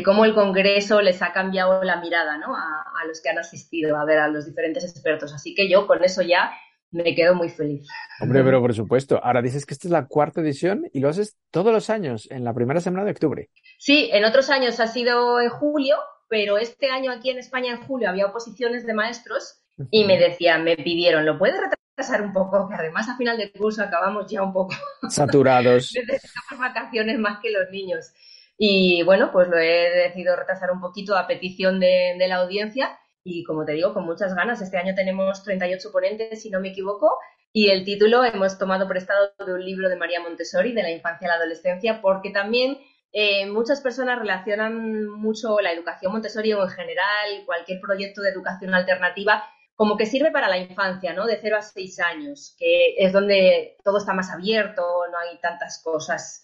cómo 0.03 0.25
el 0.25 0.33
Congreso 0.33 1.01
les 1.01 1.21
ha 1.21 1.33
cambiado 1.33 1.83
la 1.83 2.01
mirada 2.01 2.37
¿no? 2.37 2.55
a, 2.55 3.05
los 3.07 3.21
que 3.21 3.29
han 3.29 3.37
asistido 3.37 3.97
a 3.97 4.05
ver 4.05 4.19
a 4.19 4.27
los 4.27 4.45
diferentes 4.45 4.83
expertos. 4.83 5.33
Así 5.33 5.53
que 5.53 5.69
yo 5.69 5.85
con 5.85 6.03
eso 6.03 6.21
ya 6.21 6.51
me 6.89 7.13
quedo 7.13 7.35
muy 7.35 7.49
feliz. 7.49 7.87
Hombre, 8.21 8.43
pero 8.43 8.59
por 8.61 8.73
supuesto. 8.73 9.19
Ahora 9.23 9.41
dices 9.41 9.65
que 9.65 9.73
esta 9.73 9.87
es 9.87 9.91
la 9.91 10.07
cuarta 10.07 10.41
edición 10.41 10.89
y 10.93 10.99
lo 10.99 11.09
haces 11.09 11.37
todos 11.51 11.71
los 11.71 11.89
años, 11.89 12.27
en 12.31 12.43
la 12.43 12.53
primera 12.53 12.79
semana 12.79 13.05
de 13.05 13.11
octubre. 13.11 13.49
Sí, 13.77 14.09
en 14.13 14.25
otros 14.25 14.49
años 14.49 14.79
ha 14.79 14.87
sido 14.87 15.39
en 15.41 15.49
julio, 15.49 15.97
pero 16.27 16.57
este 16.57 16.89
año 16.89 17.11
aquí 17.11 17.29
en 17.29 17.39
España 17.39 17.73
en 17.73 17.81
julio 17.81 18.09
había 18.09 18.27
oposiciones 18.27 18.85
de 18.85 18.93
maestros 18.93 19.61
y 19.91 20.05
me 20.05 20.17
decían, 20.17 20.63
me 20.63 20.75
pidieron, 20.75 21.25
¿lo 21.25 21.37
puedes 21.37 21.59
retrasar 21.59 22.21
un 22.21 22.33
poco? 22.33 22.67
Que 22.67 22.75
además 22.75 23.09
a 23.09 23.17
final 23.17 23.37
de 23.37 23.51
curso 23.51 23.83
acabamos 23.83 24.29
ya 24.29 24.43
un 24.43 24.53
poco 24.53 24.75
saturados. 25.09 25.93
Necesitamos 25.93 26.59
vacaciones 26.59 27.19
más 27.19 27.39
que 27.41 27.51
los 27.51 27.69
niños. 27.71 28.11
Y 28.57 29.03
bueno, 29.03 29.31
pues 29.31 29.47
lo 29.47 29.57
he 29.57 29.89
decidido 30.05 30.35
retrasar 30.35 30.71
un 30.71 30.81
poquito 30.81 31.15
a 31.15 31.27
petición 31.27 31.79
de, 31.79 32.15
de 32.17 32.27
la 32.27 32.37
audiencia 32.37 32.97
y 33.27 33.43
como 33.43 33.65
te 33.65 33.73
digo, 33.73 33.93
con 33.93 34.05
muchas 34.05 34.33
ganas. 34.33 34.61
Este 34.61 34.77
año 34.77 34.95
tenemos 34.95 35.43
38 35.43 35.91
ponentes, 35.91 36.41
si 36.41 36.49
no 36.49 36.61
me 36.61 36.69
equivoco, 36.69 37.17
y 37.51 37.69
el 37.69 37.83
título 37.83 38.23
hemos 38.23 38.57
tomado 38.57 38.87
prestado 38.87 39.33
de 39.45 39.53
un 39.53 39.63
libro 39.63 39.89
de 39.89 39.97
María 39.97 40.21
Montessori, 40.21 40.73
de 40.73 40.83
la 40.83 40.91
infancia 40.91 41.27
a 41.27 41.31
la 41.31 41.35
adolescencia, 41.35 42.01
porque 42.01 42.29
también 42.29 42.77
eh, 43.11 43.45
muchas 43.47 43.81
personas 43.81 44.19
relacionan 44.19 45.07
mucho 45.09 45.59
la 45.59 45.71
educación 45.71 46.11
Montessori 46.13 46.53
o 46.53 46.63
en 46.63 46.69
general 46.69 47.43
cualquier 47.45 47.81
proyecto 47.81 48.21
de 48.21 48.29
educación 48.29 48.73
alternativa 48.73 49.43
como 49.77 49.95
que 49.95 50.07
sirve 50.07 50.31
para 50.31 50.49
la 50.49 50.57
infancia, 50.57 51.13
¿no? 51.13 51.27
De 51.27 51.37
0 51.39 51.55
a 51.55 51.61
6 51.61 51.99
años, 51.99 52.55
que 52.57 52.95
es 52.97 53.13
donde 53.13 53.77
todo 53.83 53.99
está 53.99 54.11
más 54.11 54.31
abierto, 54.31 54.81
no 55.11 55.19
hay 55.19 55.37
tantas 55.37 55.79
cosas 55.83 56.43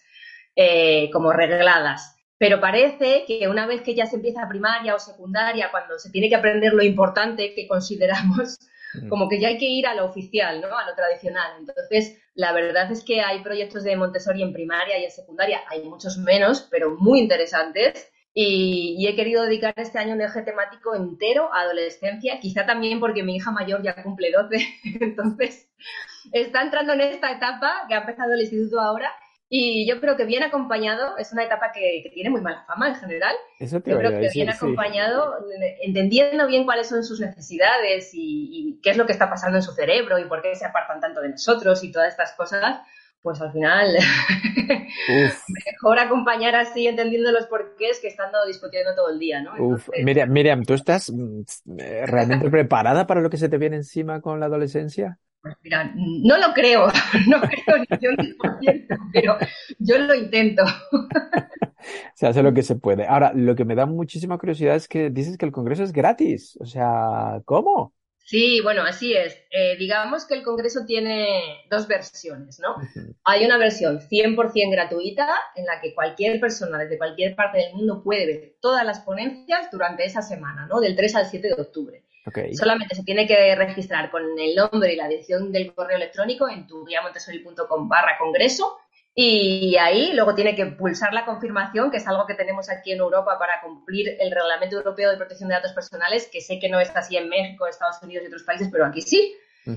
eh, 0.55 1.09
como 1.11 1.33
regladas. 1.33 2.15
Pero 2.37 2.61
parece 2.61 3.25
que 3.25 3.47
una 3.47 3.65
vez 3.65 3.81
que 3.81 3.95
ya 3.95 4.05
se 4.05 4.17
empieza 4.17 4.47
primaria 4.47 4.93
o 4.93 4.99
secundaria, 4.99 5.71
cuando 5.71 5.97
se 5.97 6.11
tiene 6.11 6.29
que 6.29 6.35
aprender 6.35 6.73
lo 6.73 6.83
importante 6.83 7.55
que 7.55 7.67
consideramos, 7.67 8.59
como 9.09 9.27
que 9.27 9.39
ya 9.39 9.47
hay 9.47 9.57
que 9.57 9.65
ir 9.65 9.87
a 9.87 9.95
lo 9.95 10.05
oficial, 10.05 10.61
¿no? 10.61 10.77
A 10.77 10.87
lo 10.87 10.93
tradicional. 10.93 11.53
Entonces, 11.57 12.21
la 12.35 12.53
verdad 12.53 12.91
es 12.91 13.03
que 13.03 13.21
hay 13.21 13.41
proyectos 13.41 13.83
de 13.83 13.95
Montessori 13.95 14.43
en 14.43 14.53
primaria 14.53 14.99
y 14.99 15.05
en 15.05 15.11
secundaria, 15.11 15.61
hay 15.69 15.81
muchos 15.81 16.19
menos, 16.19 16.67
pero 16.69 16.91
muy 16.99 17.19
interesantes 17.19 18.12
y, 18.33 19.05
he 19.07 19.15
querido 19.15 19.43
dedicar 19.43 19.73
este 19.77 19.99
año 19.99 20.15
un 20.15 20.21
eje 20.21 20.41
temático 20.41 20.95
entero 20.95 21.53
a 21.53 21.61
adolescencia, 21.61 22.39
quizá 22.39 22.65
también 22.65 22.99
porque 22.99 23.23
mi 23.23 23.35
hija 23.35 23.51
mayor 23.51 23.83
ya 23.83 24.01
cumple 24.01 24.31
12, 24.31 24.57
entonces 25.01 25.69
está 26.31 26.61
entrando 26.61 26.93
en 26.93 27.01
esta 27.01 27.31
etapa 27.31 27.85
que 27.87 27.93
ha 27.93 27.99
empezado 27.99 28.33
el 28.33 28.41
instituto 28.41 28.79
ahora 28.79 29.11
y 29.55 29.87
yo 29.87 30.01
creo 30.01 30.17
que 30.17 30.25
bien 30.25 30.41
acompañado, 30.41 31.15
es 31.19 31.31
una 31.31 31.43
etapa 31.43 31.71
que, 31.71 32.09
tiene 32.11 32.31
muy 32.31 32.41
mala 32.41 32.65
fama 32.65 32.87
en 32.87 32.95
general. 32.95 33.35
Eso 33.59 33.77
yo 33.85 33.99
creo 33.99 34.09
que 34.19 34.29
bien 34.33 34.49
acompañado, 34.49 35.35
entendiendo 35.83 36.47
bien 36.47 36.65
cuáles 36.65 36.87
son 36.87 37.03
sus 37.03 37.19
necesidades 37.19 38.15
y, 38.15 38.49
y, 38.51 38.81
qué 38.81 38.89
es 38.89 38.97
lo 38.97 39.05
que 39.05 39.11
está 39.11 39.29
pasando 39.29 39.59
en 39.59 39.61
su 39.61 39.71
cerebro 39.73 40.17
y 40.17 40.25
por 40.25 40.41
qué 40.41 40.55
se 40.55 40.65
apartan 40.65 40.99
tanto 40.99 41.21
de 41.21 41.29
nosotros 41.29 41.83
y 41.83 41.91
todas 41.91 42.07
estas 42.07 42.33
cosas, 42.33 42.81
pues 43.23 43.41
al 43.41 43.53
final 43.53 43.87
mejor 45.07 45.99
acompañar 45.99 46.55
así 46.55 46.85
entendiendo 46.85 47.31
los 47.31 47.47
porqués 47.47 47.99
que 48.01 48.09
estando 48.09 48.45
discutiendo 48.45 48.93
todo 48.93 49.09
el 49.09 49.17
día, 49.17 49.41
¿no? 49.41 49.53
Uf, 49.57 49.89
Miriam, 50.03 50.29
Miriam, 50.29 50.63
¿tú 50.63 50.73
estás 50.73 51.11
mm, 51.11 51.43
realmente 52.05 52.49
preparada 52.49 53.07
para 53.07 53.21
lo 53.21 53.29
que 53.29 53.37
se 53.37 53.49
te 53.49 53.57
viene 53.57 53.77
encima 53.77 54.21
con 54.21 54.39
la 54.39 54.47
adolescencia? 54.47 55.17
Pues 55.41 55.55
mira, 55.63 55.91
no 55.95 56.37
lo 56.37 56.53
creo, 56.53 56.87
no 57.27 57.41
creo 57.41 57.77
ni 57.79 57.97
yo 57.99 58.09
ciento, 58.59 58.95
pero 59.11 59.37
yo 59.79 59.97
lo 59.97 60.13
intento. 60.13 60.63
Se 62.15 62.27
hace 62.27 62.41
lo 62.41 62.53
que 62.53 62.63
se 62.63 62.75
puede. 62.75 63.05
Ahora, 63.05 63.33
lo 63.33 63.55
que 63.55 63.65
me 63.65 63.75
da 63.75 63.85
muchísima 63.85 64.37
curiosidad 64.37 64.75
es 64.75 64.87
que 64.87 65.09
dices 65.09 65.37
que 65.37 65.45
el 65.45 65.51
Congreso 65.51 65.83
es 65.83 65.91
gratis. 65.91 66.57
O 66.61 66.65
sea, 66.65 67.41
¿cómo? 67.43 67.93
Sí, 68.25 68.61
bueno, 68.61 68.83
así 68.83 69.13
es. 69.13 69.37
Eh, 69.51 69.75
digamos 69.77 70.25
que 70.25 70.35
el 70.35 70.43
Congreso 70.43 70.85
tiene 70.85 71.65
dos 71.69 71.87
versiones, 71.87 72.59
¿no? 72.59 72.75
Hay 73.25 73.43
una 73.45 73.57
versión 73.57 73.99
100% 73.99 74.71
gratuita 74.71 75.27
en 75.55 75.65
la 75.65 75.81
que 75.81 75.93
cualquier 75.93 76.39
persona 76.39 76.77
desde 76.77 76.97
cualquier 76.97 77.35
parte 77.35 77.57
del 77.57 77.73
mundo 77.73 78.01
puede 78.01 78.25
ver 78.25 78.55
todas 78.61 78.85
las 78.85 79.01
ponencias 79.01 79.69
durante 79.71 80.05
esa 80.05 80.21
semana, 80.21 80.65
¿no? 80.67 80.79
Del 80.79 80.95
3 80.95 81.15
al 81.15 81.25
7 81.25 81.47
de 81.49 81.61
octubre. 81.61 82.03
Solamente 82.53 82.95
se 82.95 83.03
tiene 83.03 83.27
que 83.27 83.53
registrar 83.55 84.09
con 84.09 84.23
el 84.39 84.55
nombre 84.55 84.93
y 84.93 84.95
la 84.95 85.09
dirección 85.09 85.51
del 85.51 85.73
correo 85.73 85.97
electrónico 85.97 86.47
en 86.47 86.65
tu 86.65 86.85
guiamontessori.com 86.85 87.89
barra 87.89 88.17
congreso 88.17 88.77
Y 89.15 89.77
ahí 89.77 90.13
luego 90.13 90.33
tiene 90.33 90.55
que 90.55 90.65
pulsar 90.65 91.13
la 91.13 91.25
confirmación, 91.25 91.91
que 91.91 91.97
es 91.97 92.07
algo 92.07 92.25
que 92.25 92.33
tenemos 92.33 92.69
aquí 92.69 92.91
en 92.91 92.99
Europa 92.99 93.37
para 93.37 93.61
cumplir 93.61 94.17
el 94.19 94.31
Reglamento 94.31 94.77
Europeo 94.77 95.11
de 95.11 95.17
Protección 95.17 95.49
de 95.49 95.55
Datos 95.55 95.73
Personales, 95.73 96.27
que 96.31 96.41
sé 96.41 96.59
que 96.59 96.69
no 96.69 96.79
está 96.79 96.99
así 96.99 97.15
en 97.15 97.29
México, 97.29 97.67
Estados 97.67 98.01
Unidos 98.01 98.23
y 98.23 98.27
otros 98.27 98.43
países, 98.43 98.69
pero 98.71 98.85
aquí 98.85 99.01
sí. 99.01 99.35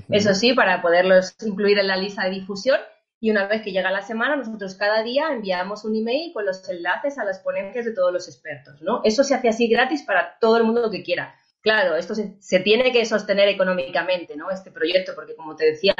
Eso 0.09 0.33
sí, 0.33 0.53
para 0.53 0.81
poderlos 0.81 1.35
incluir 1.45 1.77
en 1.79 1.87
la 1.87 1.97
lista 1.97 2.23
de 2.23 2.31
difusión. 2.31 2.79
Y 3.19 3.31
una 3.31 3.47
vez 3.47 3.61
que 3.61 3.71
llega 3.71 3.89
la 3.89 4.01
semana, 4.01 4.35
nosotros 4.35 4.75
cada 4.75 5.01
día 5.01 5.29
enviamos 5.31 5.85
un 5.85 5.95
email 5.95 6.33
con 6.33 6.45
los 6.45 6.67
enlaces 6.69 7.17
a 7.17 7.23
las 7.23 7.39
ponencias 7.39 7.85
de 7.85 7.93
todos 7.93 8.13
los 8.13 8.27
expertos, 8.27 8.81
¿no? 8.81 9.01
Eso 9.03 9.23
se 9.23 9.33
hace 9.33 9.49
así 9.49 9.67
gratis 9.67 10.03
para 10.03 10.37
todo 10.39 10.57
el 10.57 10.65
mundo 10.65 10.91
que 10.91 11.03
quiera. 11.03 11.35
Claro, 11.61 11.95
esto 11.95 12.13
se, 12.13 12.35
se 12.39 12.59
tiene 12.59 12.91
que 12.91 13.05
sostener 13.05 13.47
económicamente, 13.49 14.35
¿no? 14.35 14.51
Este 14.51 14.71
proyecto, 14.71 15.13
porque 15.15 15.35
como 15.35 15.55
te 15.55 15.65
decía, 15.65 15.95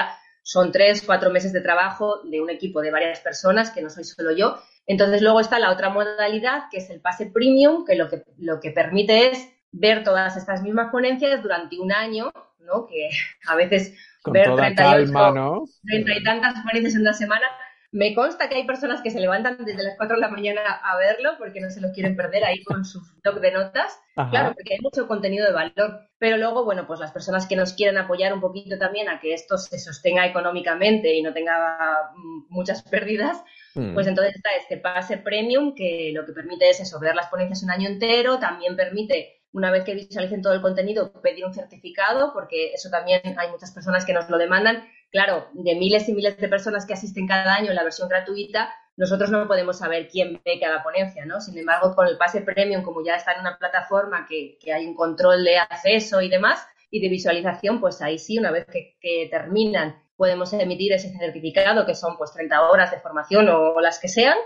son 0.47 0.71
tres, 0.71 1.03
cuatro 1.05 1.29
meses 1.29 1.51
de 1.51 1.59
trabajo 1.59 2.21
de 2.23 2.39
un 2.39 2.49
equipo 2.49 2.79
de 2.79 2.89
varias 2.89 3.19
personas, 3.19 3.69
que 3.69 3.81
no 3.81 3.89
soy 3.89 4.05
solo 4.05 4.31
yo. 4.31 4.57
Entonces 4.85 5.21
luego 5.21 5.41
está 5.41 5.59
la 5.59 5.73
otra 5.73 5.89
modalidad, 5.89 6.69
que 6.71 6.77
es 6.77 6.89
el 6.89 7.01
pase 7.01 7.25
premium, 7.25 7.83
que 7.85 7.95
lo 7.95 8.07
que, 8.07 8.23
lo 8.37 8.61
que 8.61 8.71
permite 8.71 9.31
es 9.31 9.49
ver 9.73 10.05
todas 10.05 10.37
estas 10.37 10.63
mismas 10.63 10.89
ponencias 10.89 11.43
durante 11.43 11.77
un 11.77 11.91
año, 11.91 12.31
¿no? 12.59 12.87
Que 12.87 13.09
a 13.45 13.55
veces 13.57 13.93
ver 14.23 14.55
38, 14.55 15.33
¿no? 15.33 15.65
y 15.83 16.23
tantas 16.23 16.53
ponencias 16.63 16.95
en 16.95 17.01
una 17.01 17.13
semana 17.13 17.45
me 17.91 18.13
consta 18.13 18.49
que 18.49 18.55
hay 18.55 18.65
personas 18.65 19.01
que 19.01 19.11
se 19.11 19.19
levantan 19.19 19.63
desde 19.63 19.83
las 19.83 19.95
4 19.95 20.17
de 20.17 20.21
la 20.21 20.27
mañana 20.27 20.61
a 20.83 20.97
verlo 20.97 21.31
porque 21.37 21.61
no 21.61 21.69
se 21.69 21.79
lo 21.79 21.91
quieren 21.93 22.17
perder 22.17 22.43
ahí 22.43 22.63
con 22.63 22.83
su 22.83 22.99
blog 23.23 23.39
de 23.39 23.51
notas. 23.51 23.97
Claro, 24.29 24.53
porque 24.53 24.73
hay 24.73 24.79
mucho 24.81 25.07
contenido 25.07 25.45
de 25.45 25.53
valor. 25.53 26.01
Pero 26.17 26.37
luego, 26.37 26.65
bueno, 26.65 26.85
pues 26.85 26.99
las 26.99 27.11
personas 27.11 27.47
que 27.47 27.55
nos 27.55 27.73
quieren 27.73 27.97
apoyar 27.97 28.33
un 28.33 28.41
poquito 28.41 28.77
también 28.77 29.07
a 29.07 29.19
que 29.19 29.33
esto 29.33 29.57
se 29.57 29.79
sostenga 29.79 30.25
económicamente 30.25 31.13
y 31.13 31.21
no 31.21 31.33
tenga 31.33 32.11
mm, 32.15 32.47
muchas 32.49 32.81
pérdidas, 32.83 33.41
mm. 33.75 33.93
pues 33.93 34.07
entonces 34.07 34.35
está 34.35 34.49
este 34.59 34.77
pase 34.77 35.17
premium 35.17 35.73
que 35.73 36.11
lo 36.13 36.25
que 36.25 36.33
permite 36.33 36.69
es 36.69 36.79
eso, 36.79 36.99
ver 36.99 37.15
las 37.15 37.27
ponencias 37.27 37.63
un 37.63 37.71
año 37.71 37.87
entero, 37.87 38.39
también 38.39 38.75
permite 38.75 39.43
una 39.53 39.71
vez 39.71 39.83
que 39.83 39.95
visualicen 39.95 40.41
todo 40.41 40.53
el 40.53 40.61
contenido, 40.61 41.11
pedir 41.21 41.45
un 41.45 41.53
certificado, 41.53 42.33
porque 42.33 42.73
eso 42.73 42.89
también 42.89 43.21
hay 43.37 43.49
muchas 43.49 43.71
personas 43.71 44.05
que 44.05 44.13
nos 44.13 44.29
lo 44.29 44.37
demandan 44.37 44.83
Claro, 45.11 45.47
de 45.53 45.75
miles 45.75 46.09
y 46.09 46.13
miles 46.13 46.37
de 46.37 46.49
personas 46.49 46.85
que 46.85 46.93
asisten 46.93 47.27
cada 47.27 47.55
año 47.55 47.69
en 47.69 47.75
la 47.75 47.83
versión 47.83 48.09
gratuita, 48.09 48.73
nosotros 48.97 49.29
no 49.29 49.47
podemos 49.47 49.77
saber 49.77 50.09
quién 50.09 50.41
ve 50.43 50.59
cada 50.59 50.83
ponencia, 50.83 51.23
¿no? 51.25 51.39
Sin 51.39 51.57
embargo, 51.57 51.95
con 51.95 52.07
el 52.07 52.17
pase 52.17 52.41
premium, 52.41 52.81
como 52.81 53.05
ya 53.05 53.15
está 53.15 53.33
en 53.33 53.41
una 53.41 53.57
plataforma 53.57 54.25
que, 54.27 54.57
hay 54.73 54.85
un 54.87 54.95
control 54.95 55.43
de 55.43 55.59
acceso 55.59 56.21
y 56.21 56.29
demás, 56.29 56.67
y 56.89 56.99
de 56.99 57.09
visualización, 57.09 57.79
pues 57.79 58.01
ahí 58.01 58.17
sí, 58.17 58.39
una 58.39 58.51
vez 58.51 58.65
que, 58.65 59.27
terminan, 59.29 60.01
podemos 60.15 60.51
emitir 60.53 60.93
ese 60.93 61.15
certificado, 61.15 61.85
que 61.85 61.93
son 61.93 62.17
pues 62.17 62.33
30 62.33 62.69
horas 62.69 62.89
de 62.89 62.99
formación 62.99 63.47
o, 63.49 63.79
las 63.79 63.99
que 63.99 64.07
sean, 64.07 64.37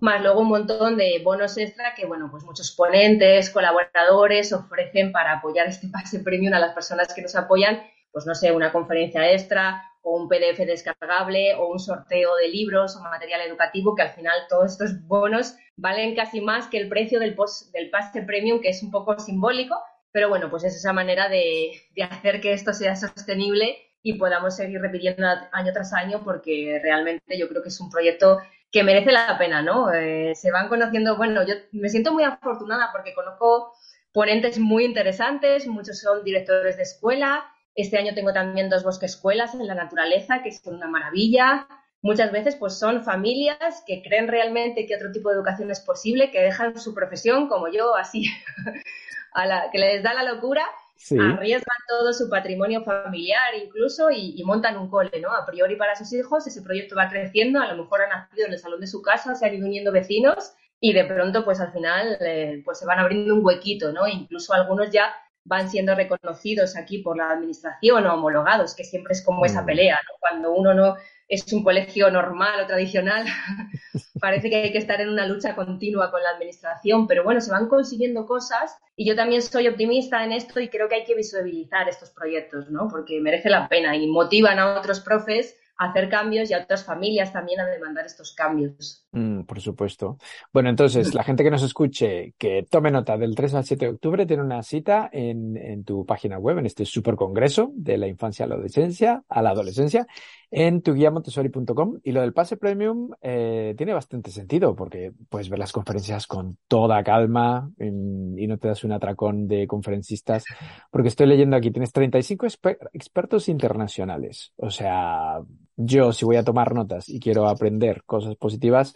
más 0.00 0.22
luego 0.22 0.40
un 0.40 0.48
montón 0.48 0.96
de 0.96 1.20
bonos 1.22 1.58
extra 1.58 1.94
que, 1.94 2.06
bueno, 2.06 2.28
pues 2.30 2.44
muchos 2.44 2.72
ponentes, 2.72 3.50
colaboradores 3.50 4.54
ofrecen 4.54 5.12
para 5.12 5.34
apoyar 5.34 5.66
este 5.66 5.88
pase 5.88 6.20
premium 6.20 6.54
a 6.54 6.58
las 6.58 6.72
personas 6.72 7.12
que 7.12 7.20
nos 7.20 7.36
apoyan, 7.36 7.82
pues 8.12 8.26
no 8.26 8.34
sé, 8.34 8.52
una 8.52 8.72
conferencia 8.72 9.32
extra 9.32 9.82
o 10.02 10.16
un 10.16 10.28
PDF 10.28 10.58
descargable 10.66 11.54
o 11.54 11.68
un 11.68 11.78
sorteo 11.78 12.34
de 12.36 12.48
libros 12.48 12.96
o 12.96 13.00
material 13.00 13.40
educativo, 13.42 13.94
que 13.94 14.02
al 14.02 14.10
final 14.10 14.36
todos 14.48 14.72
estos 14.72 15.06
bonos 15.06 15.56
valen 15.76 16.14
casi 16.14 16.40
más 16.40 16.66
que 16.66 16.78
el 16.78 16.88
precio 16.88 17.20
del, 17.20 17.34
post, 17.34 17.72
del 17.72 17.90
pase 17.90 18.22
premium, 18.22 18.60
que 18.60 18.70
es 18.70 18.82
un 18.82 18.90
poco 18.90 19.18
simbólico, 19.18 19.76
pero 20.10 20.28
bueno, 20.28 20.50
pues 20.50 20.64
es 20.64 20.76
esa 20.76 20.92
manera 20.92 21.28
de, 21.28 21.72
hacer 22.02 22.40
que 22.40 22.52
esto 22.52 22.72
sea 22.72 22.96
sostenible 22.96 23.78
y 24.02 24.14
podamos 24.14 24.56
seguir 24.56 24.80
repitiendo 24.80 25.26
año 25.52 25.72
tras 25.72 25.92
año 25.92 26.22
porque 26.24 26.80
realmente 26.82 27.38
yo 27.38 27.48
creo 27.48 27.62
que 27.62 27.68
es 27.68 27.80
un 27.80 27.90
proyecto 27.90 28.38
que 28.70 28.82
merece 28.82 29.12
la 29.12 29.38
pena, 29.38 29.62
¿no? 29.62 29.92
Eh, 29.92 30.34
se 30.34 30.50
van 30.50 30.68
conociendo, 30.68 31.16
bueno, 31.16 31.46
yo 31.46 31.54
me 31.72 31.88
siento 31.88 32.12
muy 32.12 32.24
afortunada 32.24 32.90
porque 32.90 33.14
conozco 33.14 33.72
ponentes 34.12 34.58
muy 34.58 34.84
interesantes, 34.84 35.66
muchos 35.66 36.00
son 36.00 36.24
directores 36.24 36.76
de 36.76 36.82
escuela, 36.82 37.44
este 37.74 37.98
año 37.98 38.14
tengo 38.14 38.32
también 38.32 38.68
dos 38.68 38.84
bosques 38.84 39.12
escuelas 39.12 39.54
en 39.54 39.66
la 39.66 39.74
naturaleza, 39.74 40.42
que 40.42 40.52
son 40.52 40.74
una 40.74 40.88
maravilla. 40.88 41.66
Muchas 42.02 42.32
veces 42.32 42.56
pues 42.56 42.78
son 42.78 43.02
familias 43.04 43.82
que 43.86 44.02
creen 44.02 44.28
realmente 44.28 44.86
que 44.86 44.96
otro 44.96 45.12
tipo 45.12 45.28
de 45.28 45.36
educación 45.36 45.70
es 45.70 45.80
posible, 45.80 46.30
que 46.30 46.40
dejan 46.40 46.78
su 46.78 46.94
profesión, 46.94 47.48
como 47.48 47.68
yo, 47.68 47.94
así, 47.94 48.24
a 49.32 49.46
la, 49.46 49.70
que 49.70 49.78
les 49.78 50.02
da 50.02 50.12
la 50.12 50.24
locura, 50.24 50.66
arriesgan 51.10 51.76
todo 51.88 52.12
su 52.12 52.28
patrimonio 52.28 52.84
familiar 52.84 53.54
incluso 53.62 54.10
y, 54.10 54.40
montan 54.44 54.76
un 54.76 54.88
cole, 54.88 55.20
¿no? 55.20 55.32
A 55.32 55.46
priori 55.46 55.76
para 55.76 55.96
sus 55.96 56.12
hijos, 56.12 56.46
ese 56.46 56.62
proyecto 56.62 56.96
va 56.96 57.08
creciendo, 57.08 57.60
a 57.60 57.72
lo 57.72 57.82
mejor 57.82 58.02
han 58.02 58.10
nacido 58.10 58.46
en 58.46 58.52
el 58.52 58.58
salón 58.58 58.80
de 58.80 58.86
su 58.86 59.02
casa, 59.02 59.34
se 59.34 59.46
han 59.46 59.54
ido 59.54 59.66
uniendo 59.66 59.92
vecinos 59.92 60.52
y 60.80 60.92
de 60.92 61.04
pronto 61.04 61.44
pues 61.44 61.60
al 61.60 61.72
final 61.72 62.18
eh, 62.20 62.62
pues 62.64 62.78
se 62.78 62.86
van 62.86 62.98
abriendo 62.98 63.34
un 63.34 63.44
huequito, 63.44 63.92
¿no? 63.92 64.06
Incluso 64.06 64.54
algunos 64.54 64.90
ya 64.90 65.14
van 65.44 65.68
siendo 65.70 65.94
reconocidos 65.94 66.76
aquí 66.76 66.98
por 66.98 67.16
la 67.16 67.30
administración 67.30 68.06
o 68.06 68.14
homologados, 68.14 68.74
que 68.74 68.84
siempre 68.84 69.12
es 69.12 69.22
como 69.22 69.44
esa 69.44 69.62
mm. 69.62 69.66
pelea, 69.66 70.00
¿no? 70.08 70.14
Cuando 70.20 70.52
uno 70.52 70.74
no 70.74 70.96
es 71.28 71.50
un 71.52 71.64
colegio 71.64 72.10
normal 72.10 72.60
o 72.60 72.66
tradicional, 72.66 73.26
parece 74.20 74.50
que 74.50 74.56
hay 74.56 74.72
que 74.72 74.78
estar 74.78 75.00
en 75.00 75.08
una 75.08 75.26
lucha 75.26 75.54
continua 75.54 76.10
con 76.10 76.22
la 76.22 76.30
administración, 76.30 77.06
pero 77.06 77.24
bueno, 77.24 77.40
se 77.40 77.50
van 77.50 77.68
consiguiendo 77.68 78.26
cosas 78.26 78.76
y 78.96 79.06
yo 79.06 79.16
también 79.16 79.42
soy 79.42 79.66
optimista 79.68 80.24
en 80.24 80.32
esto 80.32 80.60
y 80.60 80.68
creo 80.68 80.88
que 80.88 80.96
hay 80.96 81.04
que 81.04 81.14
visibilizar 81.14 81.88
estos 81.88 82.10
proyectos, 82.10 82.70
¿no? 82.70 82.88
Porque 82.88 83.20
merece 83.20 83.50
la 83.50 83.68
pena 83.68 83.96
y 83.96 84.06
motivan 84.06 84.58
a 84.58 84.78
otros 84.78 85.00
profes 85.00 85.56
hacer 85.76 86.08
cambios 86.08 86.50
y 86.50 86.54
a 86.54 86.58
otras 86.58 86.84
familias 86.84 87.32
también 87.32 87.60
a 87.60 87.66
demandar 87.66 88.06
estos 88.06 88.34
cambios. 88.34 89.01
Mm, 89.14 89.42
por 89.42 89.60
supuesto. 89.60 90.16
Bueno, 90.54 90.70
entonces, 90.70 91.14
la 91.14 91.22
gente 91.22 91.44
que 91.44 91.50
nos 91.50 91.62
escuche, 91.62 92.32
que 92.38 92.66
tome 92.68 92.90
nota 92.90 93.18
del 93.18 93.34
3 93.34 93.54
al 93.54 93.64
7 93.64 93.84
de 93.84 93.90
octubre, 93.92 94.24
tiene 94.24 94.42
una 94.42 94.62
cita 94.62 95.10
en, 95.12 95.54
en 95.58 95.84
tu 95.84 96.06
página 96.06 96.38
web, 96.38 96.58
en 96.58 96.66
este 96.66 96.86
super 96.86 97.14
congreso 97.14 97.72
de 97.74 97.98
la 97.98 98.06
infancia 98.08 98.46
a 98.46 98.48
la 98.48 98.54
adolescencia, 98.54 99.22
a 99.28 99.42
la 99.42 99.50
adolescencia, 99.50 100.06
en 100.50 100.80
tuguiamontessori.com. 100.80 101.98
Y 102.02 102.12
lo 102.12 102.22
del 102.22 102.32
pase 102.32 102.56
premium 102.56 103.10
eh, 103.20 103.74
tiene 103.76 103.92
bastante 103.92 104.30
sentido, 104.30 104.74
porque 104.74 105.12
puedes 105.28 105.50
ver 105.50 105.58
las 105.58 105.72
conferencias 105.72 106.26
con 106.26 106.56
toda 106.66 107.04
calma 107.04 107.70
y 107.78 108.46
no 108.46 108.56
te 108.56 108.68
das 108.68 108.82
un 108.82 108.92
atracón 108.92 109.46
de 109.46 109.66
conferencistas, 109.66 110.44
porque 110.90 111.08
estoy 111.08 111.26
leyendo 111.26 111.56
aquí, 111.56 111.70
tienes 111.70 111.92
35 111.92 112.46
expertos 112.94 113.50
internacionales. 113.50 114.54
O 114.56 114.70
sea, 114.70 115.38
yo 115.84 116.12
si 116.12 116.24
voy 116.24 116.36
a 116.36 116.44
tomar 116.44 116.74
notas 116.74 117.08
y 117.08 117.20
quiero 117.20 117.48
aprender 117.48 118.02
cosas 118.04 118.36
positivas, 118.36 118.94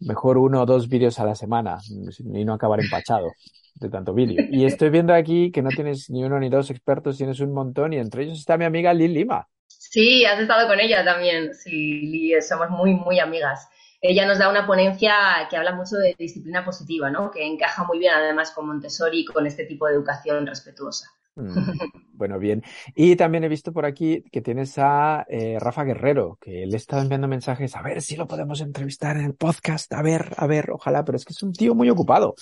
mejor 0.00 0.38
uno 0.38 0.62
o 0.62 0.66
dos 0.66 0.88
vídeos 0.88 1.18
a 1.18 1.24
la 1.24 1.34
semana 1.34 1.78
y 2.18 2.44
no 2.44 2.54
acabar 2.54 2.80
empachado 2.80 3.32
de 3.74 3.88
tanto 3.88 4.14
vídeo. 4.14 4.44
Y 4.50 4.64
estoy 4.64 4.90
viendo 4.90 5.14
aquí 5.14 5.50
que 5.50 5.62
no 5.62 5.70
tienes 5.70 6.10
ni 6.10 6.24
uno 6.24 6.38
ni 6.38 6.48
dos 6.48 6.70
expertos, 6.70 7.16
tienes 7.16 7.40
un 7.40 7.52
montón 7.52 7.92
y 7.92 7.98
entre 7.98 8.24
ellos 8.24 8.38
está 8.38 8.56
mi 8.56 8.64
amiga 8.64 8.92
Lil 8.94 9.14
Lima. 9.14 9.48
Sí, 9.66 10.24
has 10.24 10.38
estado 10.40 10.68
con 10.68 10.80
ella 10.80 11.04
también. 11.04 11.54
Sí, 11.54 12.32
somos 12.46 12.70
muy, 12.70 12.94
muy 12.94 13.20
amigas. 13.20 13.68
Ella 14.00 14.26
nos 14.26 14.38
da 14.38 14.48
una 14.48 14.66
ponencia 14.66 15.14
que 15.50 15.56
habla 15.56 15.74
mucho 15.74 15.96
de 15.96 16.14
disciplina 16.18 16.64
positiva, 16.64 17.10
¿no? 17.10 17.30
Que 17.30 17.44
encaja 17.44 17.84
muy 17.84 17.98
bien 17.98 18.12
además 18.14 18.52
con 18.52 18.66
Montessori 18.66 19.20
y 19.20 19.24
con 19.24 19.46
este 19.46 19.64
tipo 19.64 19.86
de 19.86 19.94
educación 19.94 20.46
respetuosa. 20.46 21.08
Mm, 21.38 21.78
bueno, 22.12 22.38
bien. 22.38 22.62
Y 22.94 23.16
también 23.16 23.44
he 23.44 23.48
visto 23.48 23.72
por 23.72 23.86
aquí 23.86 24.24
que 24.32 24.42
tienes 24.42 24.76
a 24.78 25.24
eh, 25.28 25.56
Rafa 25.60 25.84
Guerrero, 25.84 26.36
que 26.40 26.66
le 26.66 26.74
he 26.74 26.76
estado 26.76 27.02
enviando 27.02 27.28
mensajes, 27.28 27.76
a 27.76 27.82
ver 27.82 28.02
si 28.02 28.16
lo 28.16 28.26
podemos 28.26 28.60
entrevistar 28.60 29.16
en 29.16 29.24
el 29.24 29.34
podcast, 29.34 29.92
a 29.92 30.02
ver, 30.02 30.34
a 30.36 30.46
ver, 30.46 30.70
ojalá, 30.72 31.04
pero 31.04 31.16
es 31.16 31.24
que 31.24 31.32
es 31.32 31.42
un 31.42 31.52
tío 31.52 31.74
muy 31.74 31.88
ocupado. 31.88 32.34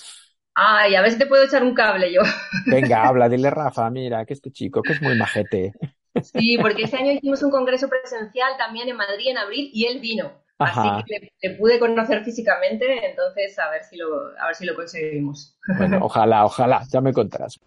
Ay, 0.55 0.95
a 0.95 1.01
ver 1.03 1.11
si 1.11 1.19
te 1.19 1.27
puedo 1.27 1.43
echar 1.43 1.63
un 1.63 1.75
cable 1.75 2.11
yo. 2.11 2.21
Venga, 2.65 3.03
habla, 3.07 3.29
dile 3.29 3.51
Rafa, 3.51 3.89
mira, 3.91 4.25
que 4.25 4.33
este 4.33 4.51
chico, 4.51 4.81
que 4.81 4.93
es 4.93 5.01
muy 5.01 5.15
majete. 5.15 5.73
Sí, 6.23 6.57
porque 6.59 6.83
este 6.83 6.97
año 6.97 7.11
hicimos 7.11 7.43
un 7.43 7.51
congreso 7.51 7.87
presencial 7.87 8.53
también 8.57 8.89
en 8.89 8.97
Madrid 8.97 9.27
en 9.29 9.37
abril 9.37 9.69
y 9.71 9.85
él 9.85 9.99
vino. 9.99 10.31
Así 10.57 10.89
que 11.05 11.31
le, 11.43 11.55
pude 11.57 11.77
conocer 11.77 12.23
físicamente, 12.23 13.07
entonces 13.07 13.57
a 13.59 13.69
ver 13.69 13.83
si 13.83 13.97
lo, 13.97 14.07
a 14.39 14.47
ver 14.47 14.55
si 14.55 14.65
lo 14.65 14.73
conseguimos. 14.73 15.55
Bueno, 15.77 15.99
ojalá, 16.01 16.45
ojalá, 16.45 16.81
ya 16.91 17.01
me 17.01 17.13
contarás. 17.13 17.59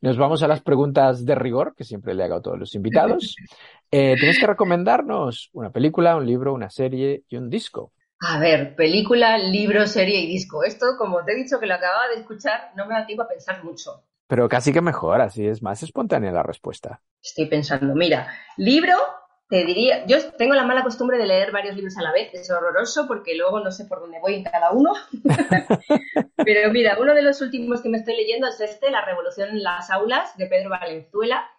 Nos 0.00 0.16
vamos 0.16 0.42
a 0.42 0.48
las 0.48 0.62
preguntas 0.62 1.24
de 1.26 1.34
rigor, 1.34 1.74
que 1.76 1.84
siempre 1.84 2.14
le 2.14 2.24
hago 2.24 2.36
a 2.36 2.42
todos 2.42 2.58
los 2.58 2.74
invitados. 2.74 3.36
Eh, 3.92 4.14
tienes 4.20 4.38
que 4.38 4.46
recomendarnos 4.46 5.50
una 5.52 5.72
película, 5.72 6.14
un 6.14 6.24
libro, 6.24 6.54
una 6.54 6.70
serie 6.70 7.24
y 7.28 7.36
un 7.36 7.50
disco. 7.50 7.92
A 8.20 8.38
ver, 8.38 8.76
película, 8.76 9.36
libro, 9.36 9.84
serie 9.88 10.20
y 10.20 10.28
disco. 10.28 10.62
Esto, 10.62 10.94
como 10.96 11.24
te 11.24 11.32
he 11.32 11.34
dicho 11.34 11.58
que 11.58 11.66
lo 11.66 11.74
acababa 11.74 12.06
de 12.14 12.20
escuchar, 12.20 12.70
no 12.76 12.86
me 12.86 12.94
da 12.94 13.04
tiempo 13.04 13.24
a 13.24 13.28
pensar 13.28 13.64
mucho. 13.64 14.04
Pero 14.28 14.48
casi 14.48 14.72
que 14.72 14.80
mejor, 14.80 15.20
así 15.20 15.44
es 15.44 15.60
más 15.60 15.82
espontánea 15.82 16.30
la 16.30 16.44
respuesta. 16.44 17.00
Estoy 17.20 17.46
pensando, 17.46 17.96
mira, 17.96 18.28
libro, 18.58 18.94
te 19.50 19.64
diría, 19.64 20.06
yo 20.06 20.16
tengo 20.38 20.54
la 20.54 20.64
mala 20.64 20.84
costumbre 20.84 21.18
de 21.18 21.26
leer 21.26 21.50
varios 21.50 21.74
libros 21.74 21.98
a 21.98 22.02
la 22.02 22.12
vez, 22.12 22.32
es 22.32 22.48
horroroso 22.52 23.08
porque 23.08 23.34
luego 23.34 23.58
no 23.58 23.72
sé 23.72 23.84
por 23.84 23.98
dónde 23.98 24.20
voy 24.20 24.36
en 24.36 24.44
cada 24.44 24.70
uno. 24.70 24.92
Pero 26.36 26.70
mira, 26.72 26.96
uno 27.00 27.14
de 27.14 27.22
los 27.22 27.42
últimos 27.42 27.82
que 27.82 27.88
me 27.88 27.98
estoy 27.98 28.16
leyendo 28.16 28.46
es 28.46 28.60
este, 28.60 28.92
La 28.92 29.04
Revolución 29.04 29.48
en 29.48 29.64
las 29.64 29.90
Aulas, 29.90 30.36
de 30.36 30.46
Pedro 30.46 30.70
Valenzuela. 30.70 31.50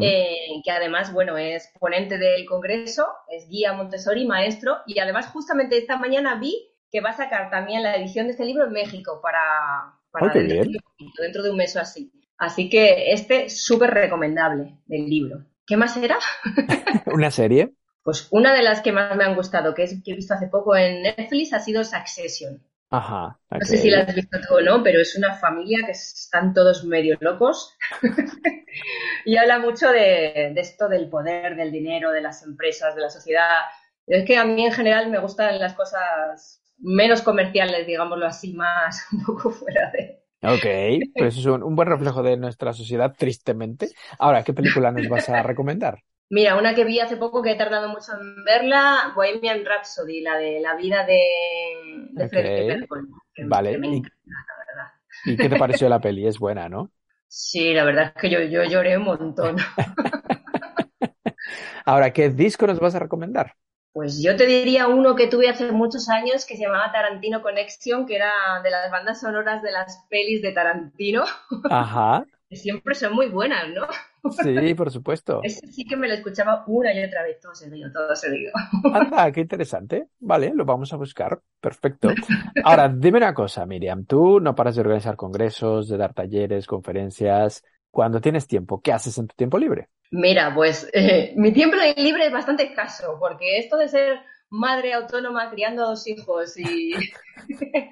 eh, 0.00 0.60
que 0.64 0.70
además, 0.72 1.12
bueno, 1.12 1.36
es 1.36 1.70
ponente 1.78 2.18
del 2.18 2.46
Congreso, 2.46 3.06
es 3.28 3.48
guía 3.48 3.74
Montessori, 3.74 4.26
maestro, 4.26 4.78
y 4.84 4.98
además 4.98 5.28
justamente 5.28 5.78
esta 5.78 5.98
mañana 5.98 6.40
vi 6.40 6.72
que 6.90 7.00
va 7.00 7.10
a 7.10 7.16
sacar 7.16 7.48
también 7.48 7.84
la 7.84 7.94
edición 7.94 8.26
de 8.26 8.32
este 8.32 8.44
libro 8.44 8.64
en 8.64 8.72
México 8.72 9.20
para, 9.22 10.00
para 10.10 10.32
dentro, 10.32 10.80
dentro, 11.20 11.42
de 11.44 11.50
un 11.50 11.56
mes 11.56 11.76
o 11.76 11.80
así. 11.80 12.10
Así 12.38 12.68
que 12.68 13.12
este 13.12 13.48
súper 13.50 13.90
recomendable 13.90 14.78
del 14.86 15.08
libro. 15.08 15.44
¿Qué 15.66 15.76
más 15.76 15.96
era? 15.96 16.18
¿Una 17.06 17.30
serie? 17.30 17.74
Pues 18.02 18.28
una 18.30 18.54
de 18.54 18.62
las 18.62 18.82
que 18.82 18.92
más 18.92 19.16
me 19.16 19.24
han 19.24 19.34
gustado, 19.34 19.74
que, 19.74 19.82
es, 19.82 20.00
que 20.04 20.12
he 20.12 20.14
visto 20.14 20.34
hace 20.34 20.46
poco 20.46 20.76
en 20.76 21.02
Netflix, 21.02 21.52
ha 21.52 21.58
sido 21.58 21.82
Succession. 21.82 22.62
Ajá. 22.90 23.40
No 23.50 23.66
sé 23.66 23.78
si 23.78 23.90
la 23.90 24.02
has 24.02 24.14
visto 24.14 24.38
tú 24.46 24.58
o 24.58 24.60
no, 24.60 24.82
pero 24.84 25.00
es 25.00 25.16
una 25.16 25.34
familia 25.34 25.80
que 25.84 25.90
están 25.90 26.54
todos 26.54 26.84
medio 26.84 27.16
locos 27.20 27.76
y 29.24 29.36
habla 29.36 29.58
mucho 29.58 29.90
de, 29.90 30.52
esto 30.56 30.88
del 30.88 31.08
poder, 31.08 31.56
del 31.56 31.72
dinero, 31.72 32.12
de 32.12 32.20
las 32.20 32.44
empresas, 32.44 32.94
de 32.94 33.00
la 33.00 33.10
sociedad. 33.10 33.62
Es 34.06 34.24
que 34.24 34.38
a 34.38 34.44
mí 34.44 34.64
en 34.64 34.72
general 34.72 35.10
me 35.10 35.18
gustan 35.18 35.58
las 35.58 35.74
cosas 35.74 36.62
menos 36.78 37.22
comerciales, 37.22 37.88
digámoslo 37.88 38.26
así, 38.26 38.52
más 38.52 39.04
un 39.12 39.24
poco 39.24 39.50
fuera 39.50 39.90
de... 39.90 40.22
Ok, 40.42 40.66
pues 41.14 41.36
es 41.36 41.46
un, 41.46 41.62
un 41.62 41.74
buen 41.76 41.88
reflejo 41.88 42.22
de 42.22 42.36
nuestra 42.36 42.72
sociedad, 42.72 43.14
tristemente. 43.16 43.90
Ahora, 44.18 44.44
¿qué 44.44 44.52
película 44.52 44.92
nos 44.92 45.08
vas 45.08 45.28
a 45.28 45.42
recomendar? 45.42 46.02
Mira, 46.28 46.56
una 46.56 46.74
que 46.74 46.84
vi 46.84 46.98
hace 46.98 47.16
poco 47.16 47.40
que 47.40 47.52
he 47.52 47.56
tardado 47.56 47.88
mucho 47.88 48.12
en 48.20 48.44
verla, 48.44 49.12
Bohemian 49.14 49.64
Rhapsody, 49.64 50.22
la 50.22 50.36
de 50.36 50.58
la 50.60 50.74
vida 50.74 51.06
de, 51.06 51.20
de 52.10 52.28
Freddie 52.28 52.86
Vale. 53.46 53.78
¿Y, 55.24 55.36
qué 55.36 55.48
te 55.48 55.56
pareció 55.56 55.88
la 55.88 56.00
peli? 56.00 56.26
Es 56.26 56.38
buena, 56.38 56.68
¿no? 56.68 56.90
Sí, 57.28 57.72
la 57.72 57.84
verdad 57.84 58.12
es 58.14 58.20
que 58.20 58.28
yo, 58.28 58.40
yo 58.42 58.64
lloré 58.64 58.96
un 58.96 59.04
montón. 59.04 59.56
Ahora, 61.84 62.12
¿qué 62.12 62.30
disco 62.30 62.66
nos 62.66 62.80
vas 62.80 62.96
a 62.96 62.98
recomendar? 62.98 63.54
Pues 63.96 64.22
yo 64.22 64.36
te 64.36 64.44
diría 64.44 64.88
uno 64.88 65.16
que 65.16 65.26
tuve 65.26 65.48
hace 65.48 65.72
muchos 65.72 66.10
años 66.10 66.44
que 66.44 66.54
se 66.54 66.64
llamaba 66.64 66.92
Tarantino 66.92 67.40
Connection, 67.40 68.04
que 68.04 68.16
era 68.16 68.30
de 68.62 68.70
las 68.70 68.90
bandas 68.90 69.20
sonoras 69.20 69.62
de 69.62 69.72
las 69.72 70.04
pelis 70.10 70.42
de 70.42 70.52
Tarantino. 70.52 71.24
Ajá. 71.70 72.26
que 72.50 72.56
siempre 72.56 72.94
son 72.94 73.14
muy 73.14 73.30
buenas, 73.30 73.64
¿no? 73.70 73.86
Sí, 74.42 74.74
por 74.74 74.90
supuesto. 74.90 75.40
Ese 75.42 75.66
sí 75.68 75.86
que 75.86 75.96
me 75.96 76.08
lo 76.08 76.12
escuchaba 76.12 76.62
una 76.66 76.92
y 76.92 77.02
otra 77.02 77.22
vez, 77.22 77.40
todo 77.40 77.54
seguido, 77.54 77.90
todo 77.90 78.14
seguido. 78.14 78.52
Anda, 78.92 79.32
qué 79.32 79.40
interesante. 79.40 80.08
Vale, 80.20 80.52
lo 80.54 80.66
vamos 80.66 80.92
a 80.92 80.96
buscar. 80.96 81.40
Perfecto. 81.58 82.10
Ahora, 82.64 82.90
dime 82.90 83.16
una 83.16 83.32
cosa, 83.32 83.64
Miriam. 83.64 84.04
Tú 84.04 84.40
no 84.40 84.54
paras 84.54 84.74
de 84.74 84.82
organizar 84.82 85.16
congresos, 85.16 85.88
de 85.88 85.96
dar 85.96 86.12
talleres, 86.12 86.66
conferencias. 86.66 87.64
Cuando 87.90 88.20
tienes 88.20 88.46
tiempo, 88.46 88.78
¿qué 88.82 88.92
haces 88.92 89.16
en 89.16 89.28
tu 89.28 89.34
tiempo 89.34 89.56
libre? 89.56 89.88
Mira, 90.10 90.54
pues 90.54 90.88
eh, 90.94 91.32
mi 91.36 91.52
tiempo 91.52 91.76
libre 91.96 92.26
es 92.26 92.32
bastante 92.32 92.64
escaso, 92.64 93.16
porque 93.18 93.58
esto 93.58 93.76
de 93.76 93.88
ser 93.88 94.20
madre 94.50 94.94
autónoma 94.94 95.50
criando 95.50 95.82
a 95.82 95.88
dos 95.88 96.06
hijos 96.06 96.56
y 96.56 96.92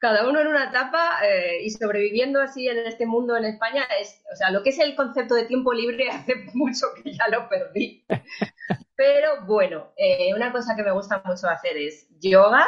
cada 0.00 0.28
uno 0.28 0.40
en 0.40 0.46
una 0.46 0.70
etapa 0.70 1.18
eh, 1.24 1.62
y 1.62 1.70
sobreviviendo 1.70 2.40
así 2.40 2.66
en 2.66 2.78
este 2.78 3.06
mundo 3.06 3.36
en 3.36 3.44
España 3.44 3.84
es, 4.00 4.22
o 4.32 4.36
sea, 4.36 4.50
lo 4.50 4.62
que 4.62 4.70
es 4.70 4.78
el 4.78 4.96
concepto 4.96 5.34
de 5.34 5.44
tiempo 5.44 5.72
libre 5.74 6.08
hace 6.10 6.34
mucho 6.54 6.86
que 7.02 7.12
ya 7.12 7.28
lo 7.28 7.48
perdí. 7.48 8.04
Pero 8.96 9.44
bueno, 9.46 9.92
eh, 9.96 10.34
una 10.34 10.52
cosa 10.52 10.74
que 10.74 10.82
me 10.82 10.92
gusta 10.92 11.22
mucho 11.24 11.48
hacer 11.48 11.76
es 11.76 12.06
yoga, 12.18 12.66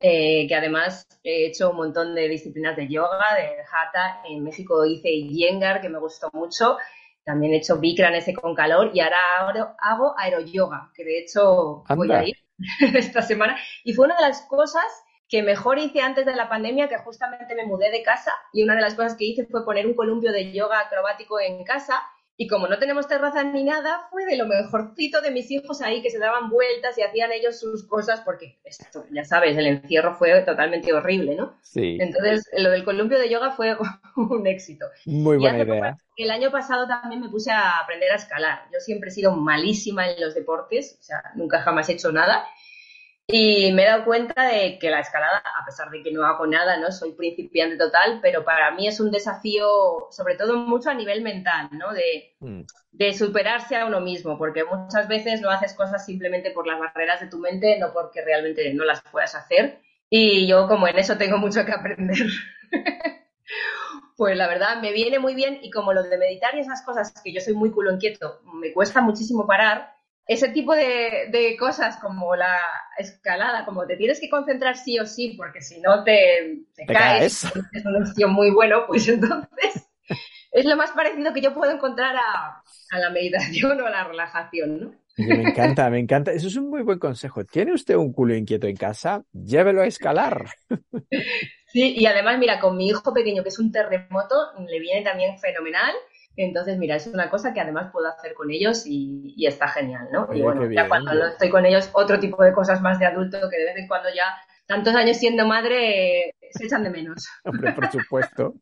eh, 0.00 0.46
que 0.46 0.54
además 0.54 1.06
he 1.22 1.46
hecho 1.46 1.70
un 1.70 1.76
montón 1.76 2.14
de 2.14 2.28
disciplinas 2.28 2.76
de 2.76 2.88
yoga, 2.88 3.34
de 3.34 3.62
hatha. 3.62 4.20
En 4.28 4.42
México 4.42 4.84
hice 4.84 5.08
Yengar, 5.08 5.80
que 5.80 5.88
me 5.88 5.98
gustó 5.98 6.28
mucho. 6.34 6.76
También 7.24 7.54
he 7.54 7.56
hecho 7.56 7.78
Bikram 7.78 8.14
ese 8.14 8.34
con 8.34 8.54
calor 8.54 8.90
y 8.92 9.00
ahora 9.00 9.74
hago 9.78 10.14
aeroyoga, 10.18 10.90
que 10.94 11.04
de 11.04 11.18
hecho 11.18 11.84
voy 11.96 12.12
a 12.12 12.24
ir 12.24 12.36
esta 12.94 13.22
semana. 13.22 13.56
Y 13.82 13.94
fue 13.94 14.06
una 14.06 14.16
de 14.16 14.22
las 14.22 14.42
cosas 14.42 14.84
que 15.28 15.42
mejor 15.42 15.78
hice 15.78 16.00
antes 16.00 16.26
de 16.26 16.36
la 16.36 16.48
pandemia, 16.48 16.88
que 16.88 16.98
justamente 16.98 17.54
me 17.54 17.64
mudé 17.64 17.90
de 17.90 18.02
casa 18.02 18.30
y 18.52 18.62
una 18.62 18.74
de 18.74 18.82
las 18.82 18.94
cosas 18.94 19.16
que 19.16 19.24
hice 19.24 19.46
fue 19.46 19.64
poner 19.64 19.86
un 19.86 19.94
columpio 19.94 20.32
de 20.32 20.52
yoga 20.52 20.80
acrobático 20.80 21.40
en 21.40 21.64
casa. 21.64 22.02
Y 22.36 22.48
como 22.48 22.66
no 22.66 22.78
tenemos 22.78 23.06
terraza 23.06 23.44
ni 23.44 23.62
nada, 23.62 24.08
fue 24.10 24.24
de 24.26 24.36
lo 24.36 24.46
mejorcito 24.46 25.20
de 25.20 25.30
mis 25.30 25.50
hijos 25.52 25.80
ahí, 25.80 26.02
que 26.02 26.10
se 26.10 26.18
daban 26.18 26.50
vueltas 26.50 26.98
y 26.98 27.02
hacían 27.02 27.30
ellos 27.30 27.60
sus 27.60 27.86
cosas, 27.86 28.22
porque 28.22 28.58
esto, 28.64 29.04
ya 29.12 29.24
sabes, 29.24 29.56
el 29.56 29.66
encierro 29.66 30.14
fue 30.14 30.40
totalmente 30.42 30.92
horrible, 30.92 31.36
¿no? 31.36 31.56
Sí. 31.62 31.96
Entonces, 32.00 32.48
lo 32.58 32.70
del 32.70 32.84
columpio 32.84 33.20
de 33.20 33.30
yoga 33.30 33.52
fue 33.52 33.76
un 34.16 34.46
éxito. 34.48 34.86
Muy 35.06 35.36
buena 35.36 35.62
idea. 35.62 35.96
El 36.16 36.30
año 36.30 36.50
pasado 36.50 36.88
también 36.88 37.20
me 37.20 37.28
puse 37.28 37.52
a 37.52 37.78
aprender 37.78 38.10
a 38.10 38.16
escalar. 38.16 38.64
Yo 38.72 38.80
siempre 38.80 39.10
he 39.10 39.12
sido 39.12 39.36
malísima 39.36 40.08
en 40.10 40.20
los 40.20 40.34
deportes, 40.34 40.98
o 41.00 41.02
sea, 41.02 41.22
nunca 41.36 41.62
jamás 41.62 41.88
he 41.88 41.92
hecho 41.92 42.10
nada. 42.10 42.44
Y 43.26 43.72
me 43.72 43.84
he 43.84 43.86
dado 43.86 44.04
cuenta 44.04 44.46
de 44.46 44.78
que 44.78 44.90
la 44.90 45.00
escalada, 45.00 45.38
a 45.38 45.64
pesar 45.64 45.88
de 45.88 46.02
que 46.02 46.12
no 46.12 46.26
hago 46.26 46.46
nada, 46.46 46.76
¿no? 46.76 46.92
Soy 46.92 47.12
principiante 47.12 47.78
total, 47.78 48.18
pero 48.20 48.44
para 48.44 48.70
mí 48.72 48.86
es 48.86 49.00
un 49.00 49.10
desafío, 49.10 50.08
sobre 50.10 50.36
todo 50.36 50.58
mucho 50.58 50.90
a 50.90 50.94
nivel 50.94 51.22
mental, 51.22 51.70
¿no? 51.72 51.94
De, 51.94 52.36
mm. 52.40 52.60
de 52.92 53.14
superarse 53.14 53.76
a 53.76 53.86
uno 53.86 54.00
mismo, 54.00 54.36
porque 54.36 54.64
muchas 54.64 55.08
veces 55.08 55.40
no 55.40 55.48
haces 55.48 55.72
cosas 55.72 56.04
simplemente 56.04 56.50
por 56.50 56.66
las 56.66 56.78
barreras 56.78 57.20
de 57.20 57.28
tu 57.28 57.38
mente, 57.38 57.78
no 57.78 57.94
porque 57.94 58.22
realmente 58.22 58.74
no 58.74 58.84
las 58.84 59.00
puedas 59.10 59.34
hacer. 59.34 59.80
Y 60.10 60.46
yo, 60.46 60.68
como 60.68 60.86
en 60.86 60.98
eso 60.98 61.16
tengo 61.16 61.38
mucho 61.38 61.64
que 61.64 61.72
aprender, 61.72 62.18
pues 64.18 64.36
la 64.36 64.48
verdad 64.48 64.82
me 64.82 64.92
viene 64.92 65.18
muy 65.18 65.34
bien. 65.34 65.60
Y 65.62 65.70
como 65.70 65.94
lo 65.94 66.02
de 66.02 66.18
meditar 66.18 66.54
y 66.54 66.60
esas 66.60 66.82
cosas, 66.82 67.14
que 67.24 67.32
yo 67.32 67.40
soy 67.40 67.54
muy 67.54 67.70
culo 67.70 67.90
inquieto, 67.90 68.42
me 68.52 68.70
cuesta 68.74 69.00
muchísimo 69.00 69.46
parar 69.46 69.94
ese 70.26 70.48
tipo 70.48 70.74
de, 70.74 71.56
cosas 71.58 71.98
como 71.98 72.34
la 72.34 72.58
escalada, 72.98 73.64
como 73.64 73.86
te 73.86 73.96
tienes 73.96 74.20
que 74.20 74.30
concentrar 74.30 74.76
sí 74.76 74.98
o 74.98 75.06
sí, 75.06 75.34
porque 75.36 75.60
si 75.60 75.80
no 75.80 76.02
te, 76.04 76.62
caes, 76.86 77.44
es 77.44 77.84
un 77.84 78.02
opción 78.02 78.32
muy 78.32 78.50
bueno, 78.50 78.86
pues 78.86 79.06
entonces 79.08 79.88
es 80.52 80.64
lo 80.64 80.76
más 80.76 80.92
parecido 80.92 81.34
que 81.34 81.40
yo 81.40 81.52
puedo 81.52 81.72
encontrar 81.72 82.16
a, 82.16 82.62
la 82.98 83.10
meditación 83.10 83.80
o 83.80 83.86
a 83.86 83.90
la 83.90 84.04
relajación, 84.04 84.80
¿no? 84.80 84.94
Me 85.16 85.42
encanta, 85.42 85.90
me 85.90 85.98
encanta. 85.98 86.32
Eso 86.32 86.46
es 86.46 86.56
un 86.56 86.70
muy 86.70 86.82
buen 86.82 86.98
consejo. 86.98 87.44
¿Tiene 87.44 87.72
usted 87.72 87.96
un 87.96 88.12
culo 88.12 88.34
inquieto 88.34 88.66
en 88.66 88.76
casa? 88.76 89.24
Llévelo 89.32 89.82
a 89.82 89.86
escalar. 89.86 90.46
Sí, 91.74 91.92
y 91.96 92.06
además, 92.06 92.38
mira, 92.38 92.60
con 92.60 92.76
mi 92.76 92.86
hijo 92.86 93.12
pequeño, 93.12 93.42
que 93.42 93.48
es 93.48 93.58
un 93.58 93.72
terremoto, 93.72 94.36
le 94.64 94.78
viene 94.78 95.02
también 95.02 95.36
fenomenal 95.40 95.92
entonces, 96.36 96.78
mira, 96.78 96.96
es 96.96 97.06
una 97.06 97.30
cosa 97.30 97.52
que 97.52 97.60
además 97.60 97.90
puedo 97.92 98.08
hacer 98.08 98.34
con 98.34 98.50
ellos 98.50 98.84
y, 98.86 99.34
está 99.46 99.68
genial, 99.68 100.08
¿no? 100.12 100.28
y 100.32 100.42
bueno, 100.42 100.70
ya 100.70 100.88
cuando 100.88 101.14
no 101.14 101.26
estoy 101.28 101.50
con 101.50 101.64
ellos, 101.64 101.90
otro 101.92 102.18
tipo 102.18 102.42
de 102.42 102.52
cosas 102.52 102.80
más 102.80 102.98
de 102.98 103.06
adulto 103.06 103.38
que 103.50 103.58
de 103.58 103.64
vez 103.64 103.76
en 103.76 103.86
cuando 103.86 104.08
ya, 104.14 104.24
tantos 104.66 104.94
años 104.94 105.16
siendo 105.16 105.46
madre, 105.46 106.34
se 106.50 106.64
echan 106.64 106.82
de 106.82 106.90
menos. 106.90 107.28
Hombre, 107.44 107.72
por 107.72 107.90
supuesto. 107.90 108.54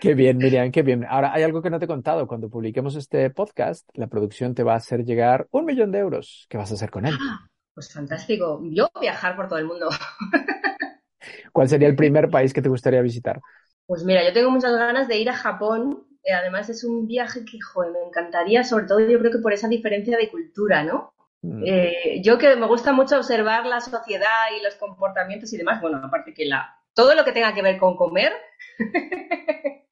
qué 0.00 0.14
bien, 0.14 0.38
Miriam, 0.38 0.70
qué 0.70 0.82
bien. 0.82 1.04
Ahora, 1.08 1.32
hay 1.32 1.42
algo 1.42 1.62
que 1.62 1.70
no 1.70 1.78
te 1.78 1.84
he 1.84 1.88
contado. 1.88 2.26
Cuando 2.26 2.48
publiquemos 2.48 2.96
este 2.96 3.28
podcast, 3.30 3.88
la 3.94 4.06
producción 4.06 4.54
te 4.54 4.62
va 4.62 4.74
a 4.74 4.76
hacer 4.76 5.04
llegar 5.04 5.48
un 5.50 5.64
millón 5.64 5.90
de 5.90 5.98
euros. 5.98 6.46
¿Qué 6.48 6.56
vas 6.56 6.70
a 6.70 6.74
hacer 6.74 6.90
con 6.90 7.06
él? 7.06 7.14
Ah, 7.20 7.46
pues 7.74 7.92
fantástico. 7.92 8.62
Yo 8.70 8.88
viajar 9.00 9.36
por 9.36 9.48
todo 9.48 9.58
el 9.58 9.66
mundo. 9.66 9.88
¿Cuál 11.52 11.68
sería 11.68 11.88
el 11.88 11.96
primer 11.96 12.30
país 12.30 12.52
que 12.52 12.62
te 12.62 12.68
gustaría 12.68 13.02
visitar? 13.02 13.40
Pues 13.86 14.04
mira, 14.04 14.24
yo 14.24 14.32
tengo 14.32 14.50
muchas 14.50 14.72
ganas 14.72 15.08
de 15.08 15.18
ir 15.18 15.28
a 15.28 15.34
Japón 15.34 16.06
además 16.32 16.68
es 16.70 16.84
un 16.84 17.06
viaje 17.06 17.44
que, 17.44 17.60
joder, 17.60 17.92
me 17.92 18.00
encantaría, 18.00 18.64
sobre 18.64 18.86
todo 18.86 19.00
yo 19.00 19.18
creo 19.18 19.30
que 19.30 19.38
por 19.38 19.52
esa 19.52 19.68
diferencia 19.68 20.16
de 20.16 20.30
cultura, 20.30 20.82
¿no? 20.82 21.12
Mm. 21.42 21.62
Eh, 21.66 22.20
yo 22.22 22.38
que 22.38 22.56
me 22.56 22.66
gusta 22.66 22.92
mucho 22.92 23.16
observar 23.16 23.66
la 23.66 23.80
sociedad 23.80 24.46
y 24.58 24.62
los 24.62 24.76
comportamientos 24.76 25.52
y 25.52 25.58
demás, 25.58 25.80
bueno, 25.80 26.00
aparte 26.02 26.32
que 26.32 26.46
la, 26.46 26.74
todo 26.94 27.14
lo 27.14 27.24
que 27.24 27.32
tenga 27.32 27.52
que 27.52 27.62
ver 27.62 27.78
con 27.78 27.96
comer, 27.96 28.32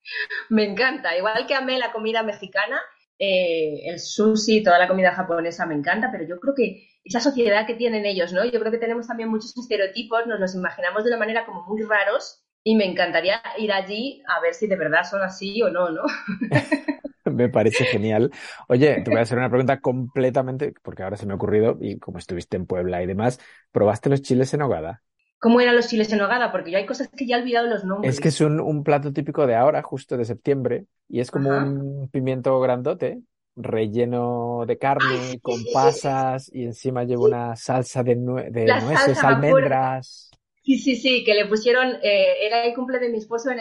me 0.49 0.65
encanta. 0.65 1.17
Igual 1.17 1.47
que 1.47 1.55
amé 1.55 1.79
la 1.79 1.93
comida 1.93 2.23
mexicana, 2.23 2.81
eh, 3.19 3.83
el 3.85 4.01
sushi, 4.01 4.63
toda 4.63 4.79
la 4.79 4.89
comida 4.89 5.13
japonesa 5.13 5.67
me 5.67 5.75
encanta, 5.75 6.11
pero 6.11 6.25
yo 6.25 6.41
creo 6.41 6.55
que 6.55 6.89
esa 7.05 7.21
sociedad 7.21 7.67
que 7.67 7.75
tienen 7.75 8.07
ellos, 8.07 8.33
¿no? 8.33 8.45
Yo 8.45 8.59
creo 8.59 8.73
que 8.73 8.79
tenemos 8.79 9.07
también 9.07 9.29
muchos 9.29 9.57
estereotipos, 9.57 10.27
nos 10.27 10.41
los 10.41 10.55
imaginamos 10.55 11.05
de 11.05 11.11
una 11.11 11.19
manera 11.19 11.45
como 11.45 11.67
muy 11.67 11.83
raros 11.83 12.43
y 12.65 12.77
me 12.77 12.87
encantaría 12.87 13.43
ir 13.59 13.73
allí 13.73 14.23
a 14.29 14.41
ver 14.41 14.55
si 14.55 14.67
de 14.67 14.77
verdad 14.77 15.05
son 15.05 15.23
así 15.23 15.63
o 15.63 15.71
no, 15.71 15.91
¿no? 15.91 16.03
me 17.25 17.49
parece 17.49 17.85
genial. 17.85 18.31
Oye, 18.69 19.01
te 19.03 19.11
voy 19.11 19.19
a 19.19 19.23
hacer 19.23 19.39
una 19.39 19.49
pregunta 19.49 19.81
completamente, 19.81 20.75
porque 20.83 21.03
ahora 21.03 21.17
se 21.17 21.27
me 21.27 21.33
ha 21.33 21.37
ocurrido, 21.37 21.79
y 21.81 21.99
como 21.99 22.19
estuviste 22.19 22.57
en 22.57 22.67
Puebla 22.67 23.03
y 23.03 23.07
demás, 23.07 23.41
¿probaste 23.71 24.11
los 24.11 24.23
chiles 24.23 24.53
en 24.55 24.63
hogada? 24.63 25.03
¿Cómo 25.39 25.61
eran 25.61 25.75
los 25.75 25.89
chiles 25.89 26.13
en 26.13 26.21
hogada? 26.21 26.53
Porque 26.53 26.71
yo 26.71 26.79
hay 26.79 26.87
cosas 26.87 27.09
que 27.09 27.27
ya 27.27 27.37
he 27.37 27.41
olvidado 27.41 27.67
los 27.67 27.85
nombres. 27.85 28.15
Es 28.15 28.21
que 28.21 28.29
es 28.29 28.41
un, 28.41 28.85
plato 28.85 29.13
típico 29.13 29.47
de 29.47 29.57
ahora, 29.57 29.83
justo 29.83 30.17
de 30.17 30.25
septiembre, 30.25 30.87
y 31.09 31.21
es 31.21 31.31
como 31.31 31.51
un 31.51 32.09
pimiento 32.13 32.61
grandote, 32.61 33.21
relleno 33.57 34.65
de 34.67 34.79
carne, 34.79 35.41
con 35.43 35.61
pasas, 35.73 36.49
y 36.53 36.65
encima 36.65 37.05
lleva 37.05 37.25
una 37.25 37.57
salsa 37.57 38.05
de, 38.05 38.15
de 38.51 38.67
nueces, 38.67 39.23
almendras. 39.25 40.31
Sí, 40.65 40.79
sí, 40.79 40.95
sí, 40.95 41.25
que 41.25 41.35
le 41.35 41.47
pusieron, 41.47 41.97
eh, 42.03 42.47
era 42.47 42.65
el 42.65 42.73
cumple 42.73 43.01
de 43.01 43.09
mi 43.09 43.19
esposo 43.19 43.51
en, 43.51 43.59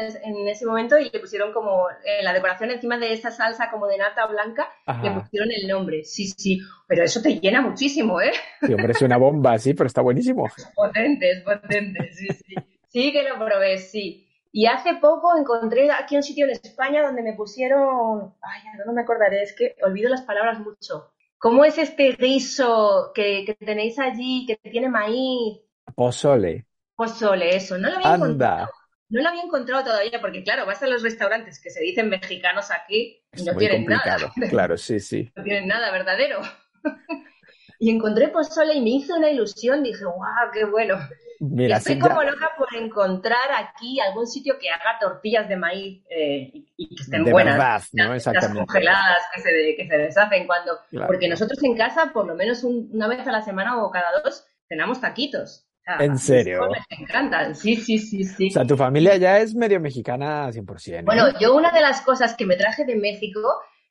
ese 0.47 0.65
momento 0.67 0.99
y 0.99 1.09
le 1.09 1.19
pusieron 1.19 1.51
como 1.51 1.89
eh, 1.89 2.21
la 2.21 2.31
decoración 2.31 2.69
encima 2.69 2.99
de 2.99 3.11
esa 3.11 3.31
salsa 3.31 3.71
como 3.71 3.87
de 3.87 3.97
nata 3.97 4.27
blanca, 4.27 4.69
le 5.01 5.09
pusieron 5.09 5.49
el 5.51 5.67
nombre. 5.67 6.03
Sí, 6.03 6.27
sí, 6.27 6.59
pero 6.87 7.03
eso 7.03 7.19
te 7.19 7.39
llena 7.39 7.61
muchísimo, 7.61 8.21
¿eh? 8.21 8.31
Sí, 8.61 8.71
hombre, 8.73 8.91
es 8.91 9.01
una 9.01 9.17
bomba, 9.17 9.57
sí, 9.57 9.73
pero 9.73 9.87
está 9.87 10.01
buenísimo. 10.01 10.45
Es 10.45 10.67
potente, 10.75 11.31
es 11.31 11.41
potente, 11.41 12.13
sí, 12.13 12.27
sí. 12.27 12.55
Sí 12.89 13.11
que 13.11 13.23
lo 13.23 13.43
probé, 13.43 13.79
sí. 13.79 14.27
Y 14.51 14.67
hace 14.67 14.95
poco 14.95 15.35
encontré 15.35 15.89
aquí 15.91 16.15
un 16.17 16.23
sitio 16.23 16.45
en 16.45 16.51
España 16.51 17.01
donde 17.01 17.23
me 17.23 17.33
pusieron, 17.33 18.35
ay, 18.41 18.61
no 18.85 18.93
me 18.93 19.01
acordaré, 19.01 19.41
es 19.41 19.55
que 19.55 19.75
olvido 19.81 20.09
las 20.09 20.21
palabras 20.21 20.59
mucho. 20.59 21.13
¿Cómo 21.39 21.65
es 21.65 21.79
este 21.79 22.11
guiso 22.11 23.11
que, 23.15 23.43
que 23.45 23.55
tenéis 23.55 23.97
allí, 23.97 24.45
que 24.45 24.57
tiene 24.69 24.89
maíz? 24.89 25.61
Pozole. 25.95 26.67
Pozole, 27.01 27.55
eso. 27.55 27.79
No 27.79 27.89
lo 27.89 27.95
había 27.95 28.13
encontrado. 28.13 28.69
No 29.09 29.23
lo 29.23 29.29
había 29.29 29.41
encontrado 29.41 29.83
todavía 29.85 30.21
porque, 30.21 30.43
claro, 30.43 30.67
vas 30.67 30.83
a 30.83 30.87
los 30.87 31.01
restaurantes 31.01 31.59
que 31.59 31.71
se 31.71 31.81
dicen 31.81 32.09
mexicanos 32.09 32.69
aquí 32.69 33.23
y 33.35 33.43
no 33.43 33.57
tienen 33.57 33.85
nada. 33.85 34.31
Claro, 34.51 34.77
sí, 34.77 34.99
sí. 34.99 35.31
No 35.35 35.43
tienen 35.43 35.67
nada 35.67 35.91
verdadero. 35.91 36.41
y 37.79 37.89
encontré 37.89 38.27
pozole 38.27 38.75
y 38.75 38.81
me 38.81 38.91
hizo 38.91 39.15
una 39.15 39.31
ilusión. 39.31 39.81
Dije, 39.81 40.05
guau, 40.05 40.51
qué 40.53 40.65
bueno. 40.65 40.99
Mira, 41.39 41.77
Estoy 41.77 41.97
como 41.97 42.21
loca 42.21 42.51
por 42.55 42.67
encontrar 42.75 43.49
aquí 43.57 43.99
algún 43.99 44.27
sitio 44.27 44.59
que 44.59 44.69
haga 44.69 44.99
tortillas 44.99 45.49
de 45.49 45.55
maíz 45.55 46.03
eh, 46.07 46.51
y, 46.77 46.95
que 46.95 47.01
estén 47.01 47.23
de 47.23 47.31
buenas. 47.31 47.57
Verdad, 47.57 47.81
¿no? 47.93 48.13
Exactamente. 48.13 48.59
Las 48.59 48.67
congeladas 48.67 49.17
que 49.33 49.41
se, 49.41 49.75
que 49.75 49.87
se 49.87 49.97
deshacen 49.97 50.45
cuando. 50.45 50.77
Porque 51.07 51.27
nosotros 51.27 51.63
en 51.63 51.75
casa, 51.75 52.11
por 52.13 52.27
lo 52.27 52.35
menos 52.35 52.63
una 52.63 53.07
vez 53.07 53.25
a 53.27 53.31
la 53.31 53.41
semana 53.41 53.83
o 53.83 53.89
cada 53.89 54.21
dos, 54.23 54.45
cenamos 54.67 55.01
taquitos. 55.01 55.65
¿En 55.99 56.17
serio? 56.17 56.69
Me 56.69 57.03
encantan, 57.03 57.55
sí, 57.55 57.75
sí, 57.75 57.99
sí, 57.99 58.23
sí. 58.23 58.47
O 58.47 58.51
sea, 58.51 58.65
tu 58.65 58.77
familia 58.77 59.17
ya 59.17 59.39
es 59.39 59.55
medio 59.55 59.79
mexicana 59.79 60.49
100%. 60.51 60.93
¿eh? 60.93 61.01
Bueno, 61.03 61.27
yo 61.39 61.55
una 61.55 61.71
de 61.71 61.81
las 61.81 62.01
cosas 62.01 62.35
que 62.35 62.45
me 62.45 62.55
traje 62.55 62.85
de 62.85 62.95
México, 62.95 63.41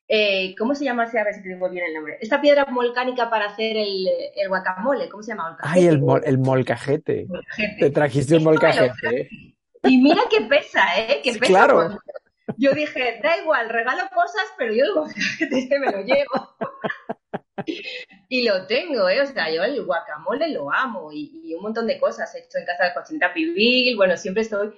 eh, 0.08 0.54
¿cómo 0.58 0.74
se 0.74 0.84
llama? 0.84 1.04
A 1.04 1.24
ver 1.24 1.34
si 1.34 1.42
te 1.42 1.50
digo 1.50 1.70
bien 1.70 1.84
el 1.86 1.94
nombre. 1.94 2.18
Esta 2.20 2.40
piedra 2.40 2.66
volcánica 2.70 3.30
para 3.30 3.46
hacer 3.46 3.76
el, 3.76 4.06
el 4.34 4.48
guacamole, 4.48 5.08
¿cómo 5.08 5.22
se 5.22 5.32
llama? 5.32 5.56
Ay, 5.62 5.86
el, 5.86 6.02
el 6.24 6.38
molcajete. 6.38 7.26
Te 7.78 7.90
trajiste 7.90 8.36
un 8.36 8.44
molcajete. 8.44 9.28
Y 9.84 9.98
mira 9.98 10.22
qué 10.28 10.42
pesa, 10.42 10.80
¿eh? 10.98 11.20
Qué 11.22 11.32
pesa. 11.32 11.46
Claro. 11.46 11.98
Yo 12.56 12.72
dije, 12.72 13.20
da 13.22 13.38
igual, 13.38 13.68
regalo 13.68 14.02
cosas, 14.14 14.44
pero 14.58 14.74
yo 14.74 14.84
el 14.84 14.94
molcajete 14.94 15.58
este 15.58 15.78
me 15.78 15.92
lo 15.92 16.02
llevo. 16.02 16.56
y 18.28 18.48
lo 18.48 18.66
tengo, 18.66 19.08
¿eh? 19.08 19.20
O 19.20 19.26
sea, 19.26 19.50
yo 19.52 19.62
el 19.62 19.84
guacamole 19.84 20.48
lo 20.50 20.72
amo 20.72 21.10
y, 21.12 21.54
un 21.54 21.62
montón 21.62 21.86
de 21.86 21.98
cosas. 21.98 22.34
He 22.34 22.40
hecho 22.40 22.58
en 22.58 22.66
casa 22.66 22.84
de 22.84 22.94
cochinita 22.94 23.32
pibil, 23.32 23.96
bueno, 23.96 24.16
siempre 24.16 24.42
estoy... 24.42 24.72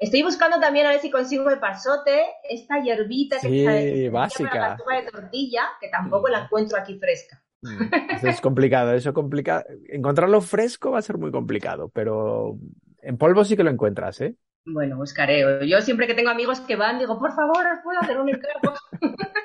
Estoy 0.00 0.22
buscando 0.22 0.58
también 0.58 0.86
a 0.86 0.90
ver 0.90 1.00
si 1.00 1.10
consigo 1.10 1.48
el 1.50 1.58
pasote, 1.58 2.24
esta 2.48 2.80
hierbita 2.82 3.38
que 3.40 3.48
sí, 3.48 4.08
básica. 4.08 4.78
La 4.88 5.02
de 5.02 5.10
tortilla, 5.10 5.64
que 5.80 5.88
tampoco 5.88 6.28
la 6.28 6.44
encuentro 6.44 6.78
aquí 6.78 6.98
fresca. 6.98 7.42
Mm, 7.60 8.14
eso 8.14 8.28
es 8.28 8.40
complicado, 8.40 8.92
eso 8.94 9.12
complicado. 9.12 9.64
Encontrarlo 9.88 10.40
fresco 10.40 10.92
va 10.92 10.98
a 10.98 11.02
ser 11.02 11.18
muy 11.18 11.30
complicado, 11.30 11.90
pero 11.90 12.58
en 13.02 13.18
polvo 13.18 13.44
sí 13.44 13.56
que 13.56 13.64
lo 13.64 13.70
encuentras, 13.70 14.20
¿eh? 14.22 14.36
Bueno, 14.64 14.96
buscaré. 14.96 15.66
Yo 15.68 15.80
siempre 15.80 16.06
que 16.06 16.14
tengo 16.14 16.30
amigos 16.30 16.60
que 16.60 16.76
van, 16.76 16.98
digo, 16.98 17.18
por 17.18 17.32
favor, 17.34 17.64
¿os 17.66 17.78
puedo 17.84 18.00
hacer 18.00 18.18
un 18.18 18.30
encargo? 18.30 18.74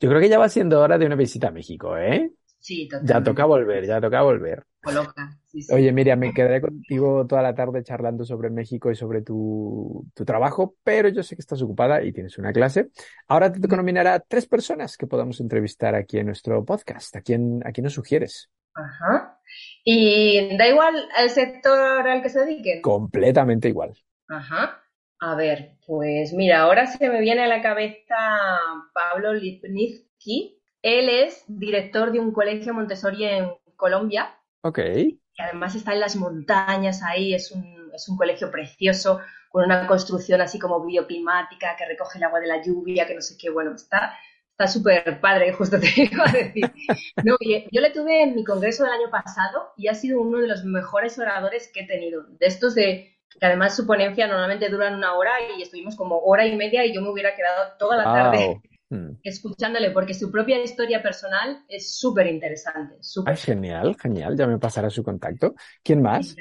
Yo 0.00 0.08
creo 0.08 0.20
que 0.20 0.28
ya 0.28 0.38
va 0.38 0.48
siendo 0.48 0.80
hora 0.80 0.98
de 0.98 1.06
una 1.06 1.16
visita 1.16 1.48
a 1.48 1.52
México, 1.52 1.96
¿eh? 1.96 2.32
Sí, 2.62 2.86
totalmente. 2.86 3.12
Ya 3.12 3.22
toca 3.22 3.44
volver, 3.44 3.84
ya 3.84 4.00
toca 4.00 4.22
volver. 4.22 4.64
Coloca. 4.82 5.36
Oye, 5.70 5.92
Miriam, 5.92 6.18
me 6.18 6.32
quedaré 6.32 6.60
contigo 6.60 7.26
toda 7.26 7.42
la 7.42 7.54
tarde 7.54 7.82
charlando 7.82 8.24
sobre 8.24 8.50
México 8.50 8.90
y 8.90 8.94
sobre 8.94 9.22
tu, 9.22 10.06
trabajo, 10.24 10.76
pero 10.84 11.08
yo 11.08 11.22
sé 11.22 11.34
que 11.34 11.42
estás 11.42 11.60
ocupada 11.60 12.02
y 12.02 12.12
tienes 12.12 12.38
una 12.38 12.52
clase. 12.52 12.90
Ahora 13.26 13.52
te 13.52 13.60
toca 13.60 13.76
nominar 13.76 14.06
a 14.06 14.20
tres 14.20 14.46
personas 14.46 14.96
que 14.96 15.08
podamos 15.08 15.40
entrevistar 15.40 15.94
aquí 15.96 16.18
en 16.18 16.26
nuestro 16.26 16.64
podcast. 16.64 17.14
¿A 17.16 17.20
quién, 17.20 17.60
a 17.64 17.72
quién 17.72 17.84
nos 17.84 17.94
sugieres? 17.94 18.48
Ajá. 18.74 19.40
¿Y 19.84 20.56
da 20.56 20.68
igual 20.68 20.94
el 21.18 21.30
sector 21.30 22.08
al 22.08 22.22
que 22.22 22.28
se 22.28 22.40
dediquen? 22.40 22.80
Completamente 22.80 23.68
igual. 23.68 23.92
Ajá. 24.28 24.81
A 25.24 25.36
ver, 25.36 25.76
pues 25.86 26.32
mira, 26.32 26.62
ahora 26.62 26.88
se 26.88 27.08
me 27.08 27.20
viene 27.20 27.44
a 27.44 27.46
la 27.46 27.62
cabeza 27.62 28.58
Pablo 28.92 29.32
Lipnitsky. 29.32 30.60
Él 30.82 31.08
es 31.08 31.44
director 31.46 32.10
de 32.10 32.18
un 32.18 32.32
colegio 32.32 32.74
Montessori 32.74 33.26
en 33.26 33.52
Colombia. 33.76 34.36
Ok. 34.62 34.80
Y 34.80 35.20
además 35.38 35.76
está 35.76 35.92
en 35.92 36.00
las 36.00 36.16
montañas 36.16 37.04
ahí, 37.04 37.34
es 37.34 37.52
un, 37.52 37.92
es 37.94 38.08
un 38.08 38.16
colegio 38.16 38.50
precioso, 38.50 39.20
con 39.48 39.64
una 39.64 39.86
construcción 39.86 40.40
así 40.40 40.58
como 40.58 40.84
bioclimática, 40.84 41.76
que 41.76 41.86
recoge 41.86 42.18
el 42.18 42.24
agua 42.24 42.40
de 42.40 42.48
la 42.48 42.60
lluvia, 42.60 43.06
que 43.06 43.14
no 43.14 43.22
sé 43.22 43.36
qué, 43.38 43.48
bueno, 43.48 43.76
está 43.76 44.18
está 44.50 44.66
súper 44.66 45.20
padre, 45.20 45.52
justo 45.58 45.78
te 45.78 45.88
iba 46.02 46.28
a 46.28 46.32
decir. 46.32 46.64
No, 47.24 47.36
yo 47.40 47.80
le 47.80 47.90
tuve 47.90 48.24
en 48.24 48.34
mi 48.34 48.42
congreso 48.42 48.82
del 48.82 48.94
año 48.94 49.08
pasado 49.08 49.72
y 49.76 49.86
ha 49.86 49.94
sido 49.94 50.20
uno 50.20 50.38
de 50.38 50.48
los 50.48 50.64
mejores 50.64 51.16
oradores 51.20 51.70
que 51.72 51.82
he 51.82 51.86
tenido. 51.86 52.24
De 52.24 52.46
estos 52.46 52.74
de 52.74 53.16
que 53.38 53.46
además 53.46 53.76
su 53.76 53.86
ponencia 53.86 54.26
normalmente 54.26 54.68
dura 54.68 54.94
una 54.94 55.14
hora 55.14 55.32
y 55.56 55.62
estuvimos 55.62 55.96
como 55.96 56.18
hora 56.18 56.46
y 56.46 56.56
media 56.56 56.84
y 56.84 56.94
yo 56.94 57.00
me 57.00 57.10
hubiera 57.10 57.34
quedado 57.34 57.72
toda 57.78 57.96
la 57.96 58.04
tarde 58.04 58.60
hmm. 58.90 59.18
escuchándole 59.22 59.90
porque 59.90 60.14
su 60.14 60.30
propia 60.30 60.62
historia 60.62 61.02
personal 61.02 61.64
es 61.68 61.98
súper 61.98 62.26
interesante. 62.26 62.96
genial, 63.36 63.96
genial, 64.00 64.36
ya 64.36 64.46
me 64.46 64.58
pasará 64.58 64.90
su 64.90 65.02
contacto. 65.02 65.54
¿Quién 65.82 66.02
más? 66.02 66.36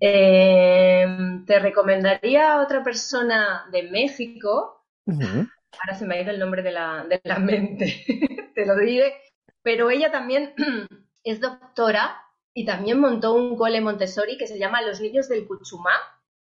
Eh, 0.00 1.06
te 1.46 1.58
recomendaría 1.58 2.54
a 2.54 2.62
otra 2.62 2.82
persona 2.82 3.66
de 3.70 3.82
México. 3.84 4.86
Ahora 5.06 5.98
se 5.98 6.06
me 6.06 6.16
ha 6.16 6.22
ido 6.22 6.30
el 6.30 6.38
nombre 6.38 6.62
de 6.62 6.72
la, 6.72 7.04
de 7.08 7.20
la 7.24 7.38
mente, 7.38 8.04
te 8.54 8.66
lo 8.66 8.76
diré. 8.76 9.14
Pero 9.62 9.90
ella 9.90 10.10
también 10.10 10.54
es 11.24 11.40
doctora 11.40 12.16
y 12.54 12.64
también 12.64 12.98
montó 12.98 13.34
un 13.34 13.56
cole 13.56 13.80
Montessori 13.80 14.38
que 14.38 14.46
se 14.46 14.58
llama 14.58 14.82
Los 14.82 15.00
Niños 15.00 15.28
del 15.28 15.46
Cuchumá 15.46 15.92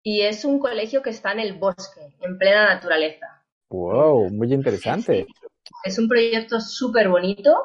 y 0.03 0.21
es 0.21 0.45
un 0.45 0.59
colegio 0.59 1.01
que 1.01 1.09
está 1.09 1.31
en 1.31 1.39
el 1.39 1.53
bosque, 1.53 2.01
en 2.21 2.37
plena 2.37 2.73
naturaleza. 2.73 3.43
¡Wow! 3.69 4.29
Muy 4.29 4.53
interesante. 4.53 5.27
Es 5.83 5.99
un 5.99 6.07
proyecto 6.07 6.59
súper 6.59 7.09
bonito. 7.09 7.55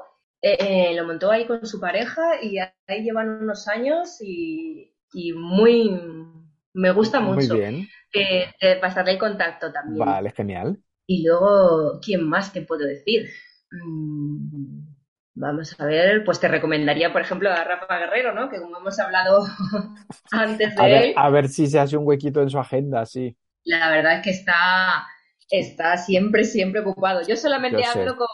Eh, 0.42 0.56
eh, 0.60 0.94
lo 0.94 1.06
montó 1.06 1.30
ahí 1.30 1.46
con 1.46 1.66
su 1.66 1.80
pareja 1.80 2.42
y 2.42 2.58
ahí 2.58 3.02
llevan 3.02 3.42
unos 3.42 3.66
años 3.68 4.20
y, 4.20 4.92
muy. 5.34 5.98
Me 6.74 6.90
gusta 6.90 7.20
mucho. 7.20 7.54
Muy 7.54 7.60
bien. 7.60 7.88
Eh, 8.12 8.78
pasarle 8.80 9.12
el 9.12 9.18
contacto 9.18 9.72
también. 9.72 10.04
Vale, 10.04 10.30
genial. 10.30 10.78
Y 11.06 11.26
luego, 11.26 12.00
¿quién 12.00 12.28
más 12.28 12.52
te 12.52 12.62
puedo 12.62 12.84
decir? 12.86 13.28
Mm, 13.70 14.93
Vamos 15.36 15.74
a 15.80 15.86
ver, 15.86 16.24
pues 16.24 16.38
te 16.38 16.46
recomendaría, 16.46 17.12
por 17.12 17.20
ejemplo, 17.20 17.50
a 17.50 17.64
Rafa 17.64 17.98
Guerrero, 17.98 18.32
¿no? 18.32 18.48
Que 18.48 18.60
como 18.60 18.78
hemos 18.78 18.98
hablado 19.00 19.44
antes 20.30 20.76
de 20.76 20.82
a 20.82 21.02
él. 21.02 21.14
a 21.16 21.28
ver 21.30 21.48
si 21.48 21.66
se 21.66 21.80
hace 21.80 21.96
un 21.96 22.06
huequito 22.06 22.40
en 22.40 22.50
su 22.50 22.58
agenda, 22.58 23.04
sí. 23.04 23.36
La 23.64 23.90
verdad 23.90 24.18
es 24.18 24.22
que 24.22 24.30
está, 24.30 25.06
está 25.50 25.96
siempre, 25.96 26.44
siempre 26.44 26.82
ocupado. 26.82 27.22
Yo 27.26 27.36
solamente 27.36 27.84
hablo 27.84 28.16
con, 28.16 28.28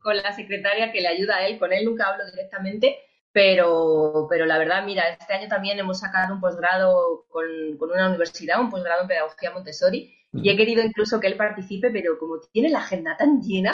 con, 0.00 0.16
la 0.16 0.32
secretaria 0.32 0.92
que 0.92 1.00
le 1.00 1.08
ayuda 1.08 1.36
a 1.36 1.46
él, 1.46 1.58
con 1.58 1.72
él 1.72 1.86
nunca 1.86 2.08
hablo 2.08 2.24
directamente, 2.30 2.98
pero, 3.32 4.26
pero 4.28 4.44
la 4.44 4.58
verdad, 4.58 4.84
mira, 4.84 5.08
este 5.08 5.32
año 5.32 5.48
también 5.48 5.78
hemos 5.78 6.00
sacado 6.00 6.34
un 6.34 6.40
posgrado 6.40 7.24
con, 7.28 7.44
con 7.78 7.90
una 7.90 8.08
universidad, 8.08 8.60
un 8.60 8.68
posgrado 8.68 9.02
en 9.02 9.08
Pedagogía 9.08 9.52
Montessori, 9.52 10.14
y 10.34 10.50
he 10.50 10.56
querido 10.56 10.82
incluso 10.82 11.20
que 11.20 11.26
él 11.26 11.36
participe, 11.36 11.90
pero 11.90 12.18
como 12.18 12.40
tiene 12.52 12.70
la 12.70 12.78
agenda 12.78 13.16
tan 13.16 13.40
llena, 13.40 13.72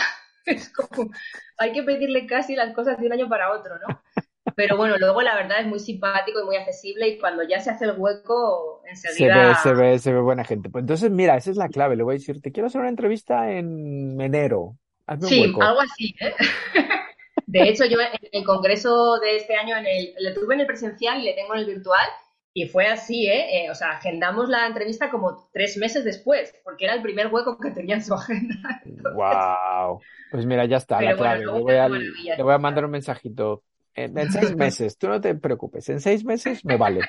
es 0.53 0.71
como, 0.71 1.11
hay 1.59 1.73
que 1.73 1.83
pedirle 1.83 2.27
casi 2.27 2.55
las 2.55 2.75
cosas 2.75 2.99
de 2.99 3.07
un 3.07 3.13
año 3.13 3.29
para 3.29 3.53
otro, 3.53 3.75
¿no? 3.79 4.03
Pero 4.57 4.77
bueno, 4.77 4.97
luego 4.99 5.23
la 5.23 5.37
verdad 5.37 5.61
es 5.61 5.67
muy 5.67 5.79
simpático 5.79 6.41
y 6.41 6.45
muy 6.45 6.57
accesible 6.57 7.09
y 7.09 7.19
cuando 7.19 7.43
ya 7.43 7.61
se 7.61 7.71
hace 7.71 7.85
el 7.85 7.95
hueco, 7.97 8.83
enseguida... 8.89 9.55
Se 9.55 9.69
ve, 9.69 9.77
se 9.77 9.83
ve, 9.83 9.99
se 9.99 10.13
ve 10.13 10.21
buena 10.21 10.45
gente. 10.45 10.71
Pues 10.71 10.83
entonces, 10.83 11.11
mira, 11.11 11.37
esa 11.37 11.51
es 11.51 11.57
la 11.57 11.69
clave. 11.69 11.97
Le 11.97 12.03
voy 12.03 12.15
a 12.15 12.19
decir, 12.19 12.41
te 12.41 12.51
quiero 12.51 12.67
hacer 12.67 12.81
una 12.81 12.91
entrevista 12.91 13.51
en 13.53 14.21
enero. 14.21 14.77
sí, 15.21 15.45
algo 15.61 15.81
así, 15.81 16.15
¿eh? 16.21 16.35
De 17.47 17.63
hecho, 17.63 17.87
yo 17.87 17.99
en 17.99 18.09
el 18.31 18.45
congreso 18.45 19.19
de 19.21 19.37
este 19.37 19.57
año, 19.57 19.75
en 19.77 19.87
el, 19.87 20.15
le 20.19 20.33
tuve 20.33 20.55
en 20.55 20.61
el 20.61 20.67
presencial 20.67 21.19
y 21.19 21.25
le 21.25 21.33
tengo 21.33 21.55
en 21.55 21.61
el 21.61 21.67
virtual, 21.67 22.07
y 22.55 22.67
fue 22.67 22.87
así, 22.87 23.27
¿eh? 23.27 23.65
¿eh? 23.65 23.71
O 23.71 23.75
sea, 23.75 23.93
agendamos 23.93 24.49
la 24.49 24.67
entrevista 24.67 25.11
como 25.11 25.49
tres 25.53 25.77
meses 25.77 26.05
después, 26.05 26.55
porque 26.65 26.87
era 26.87 26.95
el 26.95 27.03
primer 27.03 27.29
hueco 27.29 27.59
que 27.59 27.71
tenía 27.71 27.97
en 27.97 28.05
su 28.05 28.15
agenda. 28.15 28.83
¡Wow! 29.15 30.01
Pues 30.31 30.47
mira, 30.47 30.65
ya 30.65 30.79
está, 30.79 31.01
la 31.01 31.17
clave. 31.17 31.45
le, 31.45 32.43
voy 32.43 32.53
a, 32.55 32.59
mandar 32.59 32.85
un 32.85 32.91
mensajito. 32.91 33.63
En, 33.95 34.31
seis 34.31 34.55
meses, 34.55 34.97
tú 34.97 35.09
no 35.09 35.21
te 35.21 35.35
preocupes, 35.35 35.89
en 35.89 36.01
seis 36.01 36.25
meses 36.25 36.65
me 36.65 36.77
vale. 36.77 37.01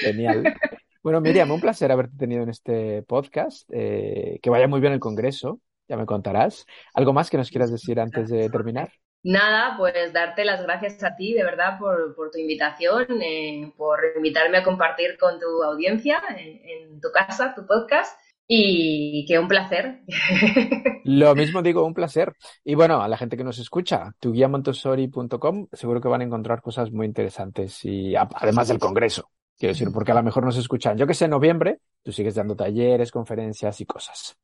Genial. 0.00 0.54
Bueno, 1.02 1.20
Miriam, 1.20 1.50
un 1.50 1.60
placer 1.60 1.90
haberte 1.90 2.16
tenido 2.16 2.42
en 2.42 2.50
este 2.50 3.02
podcast. 3.02 3.68
Eh, 3.72 4.38
que 4.42 4.50
vaya 4.50 4.68
muy 4.68 4.80
bien 4.80 4.92
el 4.92 5.00
congreso, 5.00 5.60
ya 5.88 5.96
me 5.96 6.06
contarás. 6.06 6.66
¿Algo 6.94 7.12
más 7.12 7.30
que 7.30 7.36
nos 7.36 7.50
quieras 7.50 7.70
decir 7.70 8.00
antes 8.00 8.28
de 8.28 8.50
terminar? 8.50 8.90
Nada, 9.22 9.76
pues 9.76 10.12
darte 10.12 10.44
las 10.44 10.62
gracias 10.62 11.02
a 11.04 11.16
ti, 11.16 11.34
de 11.34 11.44
verdad, 11.44 11.78
por, 11.78 12.14
tu 12.30 12.38
invitación, 12.38 13.06
eh, 13.22 13.72
por 13.76 14.00
invitarme 14.16 14.58
a 14.58 14.62
compartir 14.62 15.16
con 15.18 15.38
tu 15.38 15.62
audiencia 15.62 16.22
en, 16.36 17.00
tu 17.00 17.08
casa, 17.12 17.54
tu 17.54 17.66
podcast. 17.66 18.18
Y 18.52 19.24
que 19.28 19.38
un 19.38 19.46
placer. 19.46 20.00
Lo 21.04 21.36
mismo 21.36 21.62
digo, 21.62 21.86
un 21.86 21.94
placer. 21.94 22.34
Y 22.64 22.74
bueno, 22.74 23.00
a 23.00 23.06
la 23.06 23.16
gente 23.16 23.36
que 23.36 23.44
nos 23.44 23.60
escucha, 23.60 24.10
tuguiamontessori.com, 24.18 25.68
seguro 25.70 26.00
que 26.00 26.08
van 26.08 26.22
a 26.22 26.24
encontrar 26.24 26.60
cosas 26.60 26.90
muy 26.90 27.06
interesantes 27.06 27.84
y 27.84 28.16
además 28.16 28.66
del 28.66 28.80
congreso. 28.80 29.30
Quiero 29.56 29.74
decir, 29.74 29.90
porque 29.94 30.10
a 30.10 30.16
lo 30.16 30.24
mejor 30.24 30.44
nos 30.44 30.56
escuchan, 30.56 30.98
yo 30.98 31.06
que 31.06 31.14
sé, 31.14 31.26
en 31.26 31.30
noviembre, 31.30 31.78
tú 32.02 32.10
sigues 32.10 32.34
dando 32.34 32.56
talleres, 32.56 33.12
conferencias 33.12 33.80
y 33.82 33.86
cosas. 33.86 34.36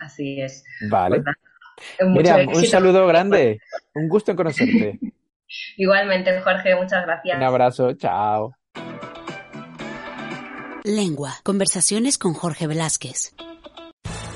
así 0.00 0.42
es. 0.42 0.62
Vale. 0.90 1.22
Mira, 2.00 2.46
un 2.46 2.64
saludo 2.64 3.06
grande. 3.06 3.60
Un 3.94 4.08
gusto 4.08 4.30
en 4.30 4.36
conocerte. 4.36 4.98
Igualmente, 5.76 6.40
Jorge, 6.40 6.74
muchas 6.74 7.04
gracias. 7.04 7.36
Un 7.36 7.42
abrazo, 7.42 7.92
chao. 7.94 8.56
Lengua, 10.84 11.36
conversaciones 11.42 12.18
con 12.18 12.34
Jorge 12.34 12.66
Velázquez. 12.66 13.34